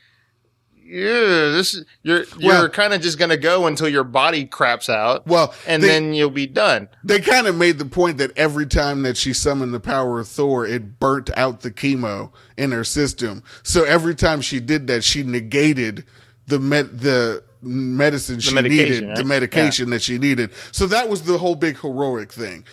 yeah, 0.91 1.51
this 1.53 1.75
is 1.75 1.85
you're 2.03 2.25
Well- 2.43 2.61
you're 2.61 2.69
kind 2.69 2.93
of 2.93 3.01
just 3.01 3.19
gonna 3.19 3.37
go 3.37 3.67
until 3.67 3.89
your 3.89 4.05
body 4.05 4.45
craps 4.45 4.89
out. 4.89 5.27
Well, 5.27 5.55
and 5.67 5.83
they- 5.83 5.89
then 5.89 6.13
you'll 6.15 6.31
be 6.31 6.47
done. 6.47 6.89
They 7.05 7.21
kind 7.21 7.47
of 7.47 7.55
made 7.57 7.79
the 7.79 7.85
point 7.85 8.19
that 8.19 8.33
every 8.37 8.67
time 8.67 9.03
that 9.03 9.17
she 9.17 9.33
summoned 9.33 9.73
the 9.73 9.81
power 9.81 10.19
of 10.21 10.29
Thor, 10.29 10.67
it 10.67 10.99
burnt 10.99 11.31
out 11.37 11.61
the 11.61 11.71
chemo 11.71 12.31
in 12.57 12.73
her 12.73 12.85
system. 12.85 13.43
So 13.63 13.85
every 13.85 14.15
time 14.15 14.41
she 14.41 14.59
did 14.61 14.87
that, 14.89 15.05
she 15.05 15.23
negated 15.23 16.05
the 16.47 16.59
med- 16.59 17.01
the 17.01 17.43
medicine 17.63 18.41
she 18.41 18.55
medication, 18.55 18.87
needed, 18.89 19.07
right? 19.09 19.17
the 19.17 19.25
medication 19.25 19.91
that 19.91 20.03
she 20.03 20.19
needed. 20.19 20.51
So 20.73 20.87
that 20.89 21.09
was 21.09 21.23
the 21.23 21.39
whole 21.39 21.55
big 21.55 21.79
heroic 21.81 22.33
thing. 22.33 22.65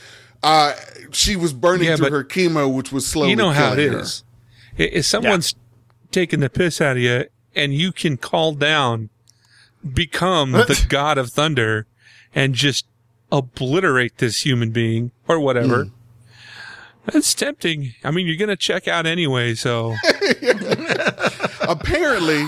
Uh, 0.41 0.73
she 1.11 1.35
was 1.35 1.51
burning 1.53 1.87
Yeah, 1.89 1.97
through 1.97 2.11
her 2.11 2.23
chemo, 2.23 2.73
which 2.73 2.91
was 2.91 3.05
slowly 3.05 3.31
you 3.31 3.35
know 3.35 3.49
how 3.51 3.73
it 3.73 3.79
is. 3.79 4.23
her. 4.77 4.83
If 4.85 5.05
someone's 5.05 5.53
taking 6.11 6.39
the 6.39 6.49
piss 6.49 6.79
out 6.79 6.95
of 6.97 7.03
you 7.03 7.25
and 7.57 7.73
you 7.73 7.91
can 7.91 8.15
call 8.17 8.53
down, 8.53 9.09
become 9.93 10.51
the 10.53 10.85
god 10.89 11.17
of 11.17 11.31
thunder 11.31 11.85
and 12.33 12.53
just 12.53 12.85
obliterate 13.31 14.19
this 14.19 14.41
human 14.45 14.71
being 14.71 15.11
or 15.27 15.39
whatever. 15.39 15.85
Hmm. 15.85 15.89
That's 17.11 17.33
tempting. 17.33 17.93
I 18.03 18.11
mean, 18.11 18.27
you're 18.27 18.35
going 18.37 18.49
to 18.49 18.55
check 18.57 18.87
out 18.87 19.05
anyway. 19.05 19.53
So 19.55 19.95
Apparently, 21.61 22.43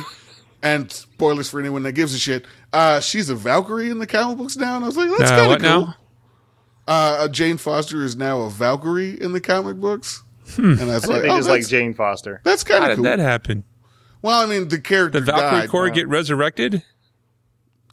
and 0.62 0.92
spoilers 0.92 1.50
for 1.50 1.60
anyone 1.60 1.84
that 1.84 1.94
gives 1.94 2.14
a 2.14 2.20
shit, 2.20 2.46
uh, 2.74 3.00
she's 3.00 3.30
a 3.30 3.36
Valkyrie 3.36 3.90
in 3.90 4.00
the 4.00 4.08
comic 4.08 4.38
books 4.38 4.58
now. 4.58 4.76
And 4.76 4.84
I 4.84 4.88
was 4.88 4.98
like, 4.98 5.10
that's 5.18 5.32
Uh, 5.32 5.36
kind 5.38 5.52
of 5.54 5.62
cool. 5.62 5.86
now? 5.88 5.96
Uh, 6.88 7.28
Jane 7.28 7.58
Foster 7.58 8.04
is 8.04 8.16
now 8.16 8.42
a 8.42 8.50
Valkyrie 8.50 9.22
in 9.22 9.32
the 9.32 9.42
comic 9.42 9.78
books. 9.78 10.24
And 10.58 10.78
that's 10.80 11.06
I 11.08 11.14
like, 11.14 11.22
think 11.22 11.34
oh, 11.34 11.38
just 11.38 11.50
like 11.50 11.68
Jane 11.68 11.94
Foster. 11.94 12.42
that's 12.44 12.64
kind 12.64 12.78
of 12.78 12.82
cool. 12.82 12.88
how 12.88 12.92
of 12.92 12.96
did 12.96 12.96
cool. 12.98 13.04
that 13.04 13.20
happen? 13.20 13.64
Well, 14.22 14.42
I 14.42 14.46
mean, 14.46 14.68
the 14.68 14.80
character 14.80 15.20
The 15.20 15.26
Valkyrie 15.26 15.62
died. 15.62 15.70
Corps 15.70 15.90
get 15.90 16.08
resurrected? 16.08 16.84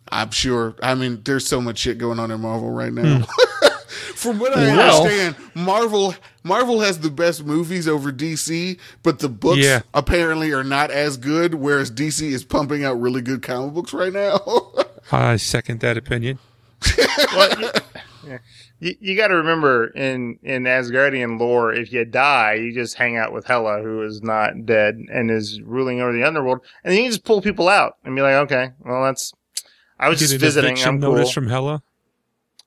I'm 0.09 0.31
sure. 0.31 0.75
I 0.83 0.95
mean, 0.95 1.23
there's 1.25 1.47
so 1.47 1.61
much 1.61 1.79
shit 1.79 1.99
going 1.99 2.19
on 2.21 2.31
in 2.31 2.41
Marvel 2.41 2.71
right 2.71 2.93
now. 2.93 3.19
Hmm. 3.21 3.25
From 4.15 4.39
what 4.39 4.57
I 4.57 4.77
Well- 4.77 5.03
understand, 5.03 5.37
Marvel 5.55 6.15
Marvel 6.43 6.81
has 6.81 7.01
the 7.01 7.11
best 7.11 7.45
movies 7.45 7.89
over 7.89 8.13
DC, 8.13 8.79
but 9.03 9.19
the 9.19 9.29
books 9.29 9.59
Yeah. 9.59 9.83
apparently 9.95 10.53
are 10.53 10.63
not 10.65 10.91
as 10.91 11.17
good. 11.17 11.55
Whereas 11.55 11.91
DC 11.91 12.23
is 12.33 12.45
pumping 12.45 12.85
out 12.85 13.01
really 13.01 13.21
good 13.21 13.43
comic 13.43 13.75
books 13.75 13.93
right 13.93 14.13
now. 14.13 14.41
I 15.13 15.37
second 15.37 15.81
that 15.81 15.97
opinion. 15.97 16.39
Well, 17.35 17.61
you, 17.61 17.71
yeah. 18.27 18.39
you, 18.81 18.95
you 19.01 19.17
got 19.17 19.29
to 19.29 19.37
remember 19.37 19.89
in 19.89 20.39
in 20.43 20.65
Asgardian 20.65 21.39
lore, 21.39 21.73
if 21.73 21.93
you 21.93 22.05
die, 22.05 22.55
you 22.55 22.75
just 22.75 22.97
hang 22.97 23.17
out 23.17 23.33
with 23.33 23.47
Hela, 23.47 23.83
who 23.83 24.03
is 24.03 24.23
not 24.23 24.67
dead 24.67 24.97
and 25.13 25.31
is 25.31 25.61
ruling 25.63 26.01
over 26.01 26.13
the 26.13 26.25
underworld, 26.25 26.61
and 26.85 26.93
then 26.93 27.03
you 27.03 27.09
just 27.11 27.25
pull 27.25 27.41
people 27.41 27.69
out 27.69 27.97
and 28.05 28.15
be 28.17 28.23
like, 28.23 28.35
okay, 28.35 28.71
well 28.85 29.05
that's. 29.05 29.33
I 29.99 30.09
was 30.11 30.21
Get 30.21 30.29
just 30.29 30.41
visiting. 30.41 30.79
I'm 30.79 31.01
cool. 31.01 31.13
notice 31.13 31.31
from 31.33 31.49
Hela. 31.49 31.83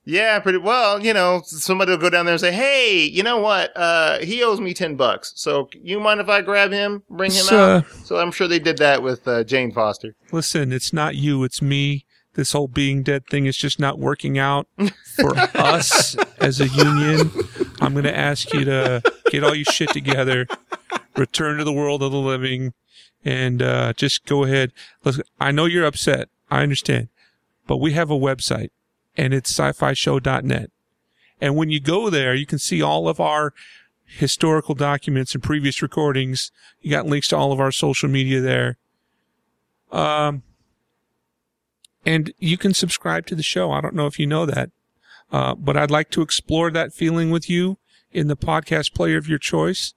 Yeah, 0.04 0.40
pretty 0.40 0.58
well. 0.58 1.04
You 1.04 1.12
know, 1.12 1.42
somebody 1.44 1.90
will 1.92 1.98
go 1.98 2.10
down 2.10 2.24
there 2.24 2.32
and 2.32 2.40
say, 2.40 2.52
"Hey, 2.52 3.02
you 3.04 3.22
know 3.22 3.38
what? 3.38 3.70
Uh, 3.76 4.18
he 4.18 4.42
owes 4.42 4.60
me 4.60 4.74
ten 4.74 4.96
bucks. 4.96 5.32
So 5.36 5.68
you 5.80 6.00
mind 6.00 6.20
if 6.20 6.28
I 6.28 6.40
grab 6.40 6.72
him, 6.72 7.02
bring 7.10 7.30
him 7.30 7.38
It's, 7.40 7.52
out?" 7.52 7.84
uh, 7.84 7.88
So 8.04 8.16
I'm 8.16 8.32
sure 8.32 8.48
they 8.48 8.58
did 8.58 8.78
that 8.78 9.02
with 9.02 9.28
uh, 9.28 9.44
Jane 9.44 9.70
Foster. 9.72 10.16
Listen, 10.32 10.72
it's 10.72 10.92
not 10.92 11.14
you, 11.16 11.44
it's 11.44 11.60
me. 11.62 12.06
This 12.40 12.52
whole 12.52 12.68
being 12.68 13.02
dead 13.02 13.26
thing 13.26 13.44
is 13.44 13.54
just 13.54 13.78
not 13.78 13.98
working 13.98 14.38
out 14.38 14.66
for 15.16 15.36
us 15.36 16.16
as 16.38 16.58
a 16.58 16.68
union. 16.68 17.30
I'm 17.82 17.92
going 17.92 18.04
to 18.04 18.16
ask 18.16 18.54
you 18.54 18.64
to 18.64 19.02
get 19.30 19.44
all 19.44 19.54
your 19.54 19.66
shit 19.66 19.90
together, 19.90 20.46
return 21.18 21.58
to 21.58 21.64
the 21.64 21.72
world 21.74 22.02
of 22.02 22.12
the 22.12 22.18
living, 22.18 22.72
and 23.26 23.60
uh, 23.60 23.92
just 23.92 24.24
go 24.24 24.44
ahead. 24.44 24.72
Listen, 25.04 25.24
I 25.38 25.50
know 25.50 25.66
you're 25.66 25.84
upset. 25.84 26.30
I 26.50 26.62
understand. 26.62 27.08
But 27.66 27.76
we 27.76 27.92
have 27.92 28.10
a 28.10 28.18
website, 28.18 28.70
and 29.18 29.34
it's 29.34 29.50
sci 29.50 29.72
fi 29.72 29.92
show.net. 29.92 30.70
And 31.42 31.56
when 31.56 31.68
you 31.68 31.78
go 31.78 32.08
there, 32.08 32.34
you 32.34 32.46
can 32.46 32.58
see 32.58 32.80
all 32.80 33.06
of 33.06 33.20
our 33.20 33.52
historical 34.06 34.74
documents 34.74 35.34
and 35.34 35.42
previous 35.42 35.82
recordings. 35.82 36.52
You 36.80 36.90
got 36.90 37.04
links 37.04 37.28
to 37.28 37.36
all 37.36 37.52
of 37.52 37.60
our 37.60 37.70
social 37.70 38.08
media 38.08 38.40
there. 38.40 38.78
Um, 39.92 40.42
and 42.04 42.32
you 42.38 42.56
can 42.56 42.74
subscribe 42.74 43.26
to 43.26 43.34
the 43.34 43.42
show. 43.42 43.70
I 43.70 43.80
don't 43.80 43.94
know 43.94 44.06
if 44.06 44.18
you 44.18 44.26
know 44.26 44.46
that, 44.46 44.70
uh, 45.30 45.54
but 45.54 45.76
I'd 45.76 45.90
like 45.90 46.10
to 46.10 46.22
explore 46.22 46.70
that 46.70 46.92
feeling 46.92 47.30
with 47.30 47.48
you 47.48 47.78
in 48.12 48.28
the 48.28 48.36
podcast 48.36 48.94
player 48.94 49.16
of 49.16 49.28
your 49.28 49.38
choice. 49.38 49.94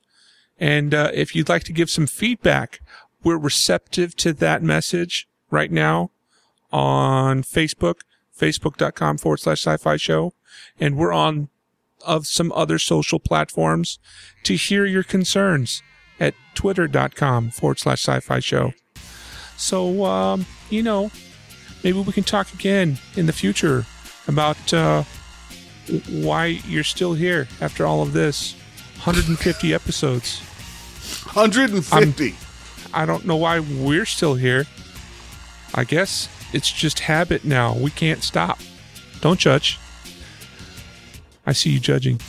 And 0.59 0.93
uh, 0.93 1.11
if 1.13 1.35
you'd 1.35 1.49
like 1.49 1.63
to 1.65 1.73
give 1.73 1.89
some 1.89 2.07
feedback, 2.07 2.79
we're 3.23 3.37
receptive 3.37 4.15
to 4.17 4.33
that 4.33 4.61
message 4.61 5.27
right 5.49 5.71
now 5.71 6.11
on 6.71 7.43
Facebook, 7.43 8.01
facebook.com 8.37 9.17
forward 9.17 9.39
slash 9.39 9.61
sci-fi 9.61 9.97
show. 9.97 10.33
And 10.79 10.97
we're 10.97 11.13
on 11.13 11.49
of 12.05 12.27
some 12.27 12.51
other 12.51 12.77
social 12.77 13.19
platforms 13.19 13.97
to 14.43 14.55
hear 14.55 14.85
your 14.85 15.03
concerns 15.03 15.81
at 16.19 16.35
twitter.com 16.53 17.49
forward 17.49 17.79
slash 17.79 18.01
sci-fi 18.01 18.39
show. 18.39 18.73
So, 19.57 20.03
um, 20.05 20.45
you 20.69 20.83
know, 20.83 21.11
maybe 21.83 21.99
we 21.99 22.13
can 22.13 22.23
talk 22.23 22.53
again 22.53 22.97
in 23.15 23.25
the 23.25 23.33
future 23.33 23.85
about 24.27 24.73
uh, 24.73 25.03
why 26.09 26.45
you're 26.67 26.83
still 26.83 27.13
here 27.13 27.47
after 27.59 27.85
all 27.85 28.01
of 28.01 28.13
this 28.13 28.53
150 29.03 29.73
episodes. 29.73 30.39
150. 31.33 32.35
I 32.93 33.05
don't 33.05 33.25
know 33.25 33.35
why 33.35 33.59
we're 33.59 34.05
still 34.05 34.35
here. 34.35 34.65
I 35.75 35.83
guess 35.83 36.29
it's 36.53 36.71
just 36.71 36.99
habit 36.99 37.43
now. 37.43 37.75
We 37.75 37.89
can't 37.89 38.23
stop. 38.23 38.59
Don't 39.19 39.39
judge. 39.39 39.79
I 41.45 41.51
see 41.51 41.71
you 41.71 41.79
judging. 41.79 42.21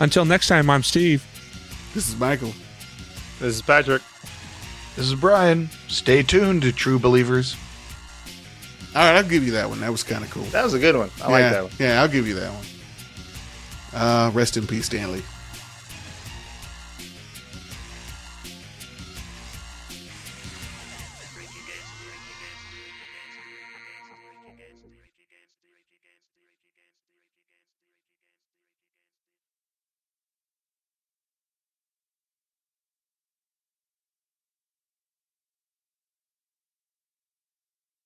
Until 0.00 0.24
next 0.24 0.48
time, 0.48 0.68
I'm 0.68 0.82
Steve. 0.82 1.24
This 1.94 2.08
is 2.08 2.18
Michael. 2.18 2.52
This 3.38 3.54
is 3.54 3.62
Patrick. 3.62 4.02
This 4.96 5.06
is 5.06 5.14
Brian. 5.14 5.70
Stay 5.88 6.22
tuned, 6.22 6.62
true 6.76 6.98
believers. 6.98 7.56
All 8.94 9.02
right, 9.02 9.16
I'll 9.16 9.28
give 9.28 9.44
you 9.44 9.52
that 9.52 9.68
one. 9.68 9.80
That 9.80 9.90
was 9.90 10.04
kind 10.04 10.22
of 10.22 10.30
cool. 10.30 10.44
That 10.44 10.62
was 10.62 10.74
a 10.74 10.78
good 10.78 10.96
one. 10.96 11.10
I 11.20 11.26
yeah, 11.26 11.28
like 11.28 11.52
that 11.52 11.62
one. 11.64 11.72
Yeah, 11.80 12.00
I'll 12.00 12.08
give 12.08 12.28
you 12.28 12.34
that 12.34 12.52
one. 12.52 12.64
Uh, 13.92 14.30
rest 14.32 14.56
in 14.56 14.66
peace, 14.66 14.86
Stanley. 14.86 15.22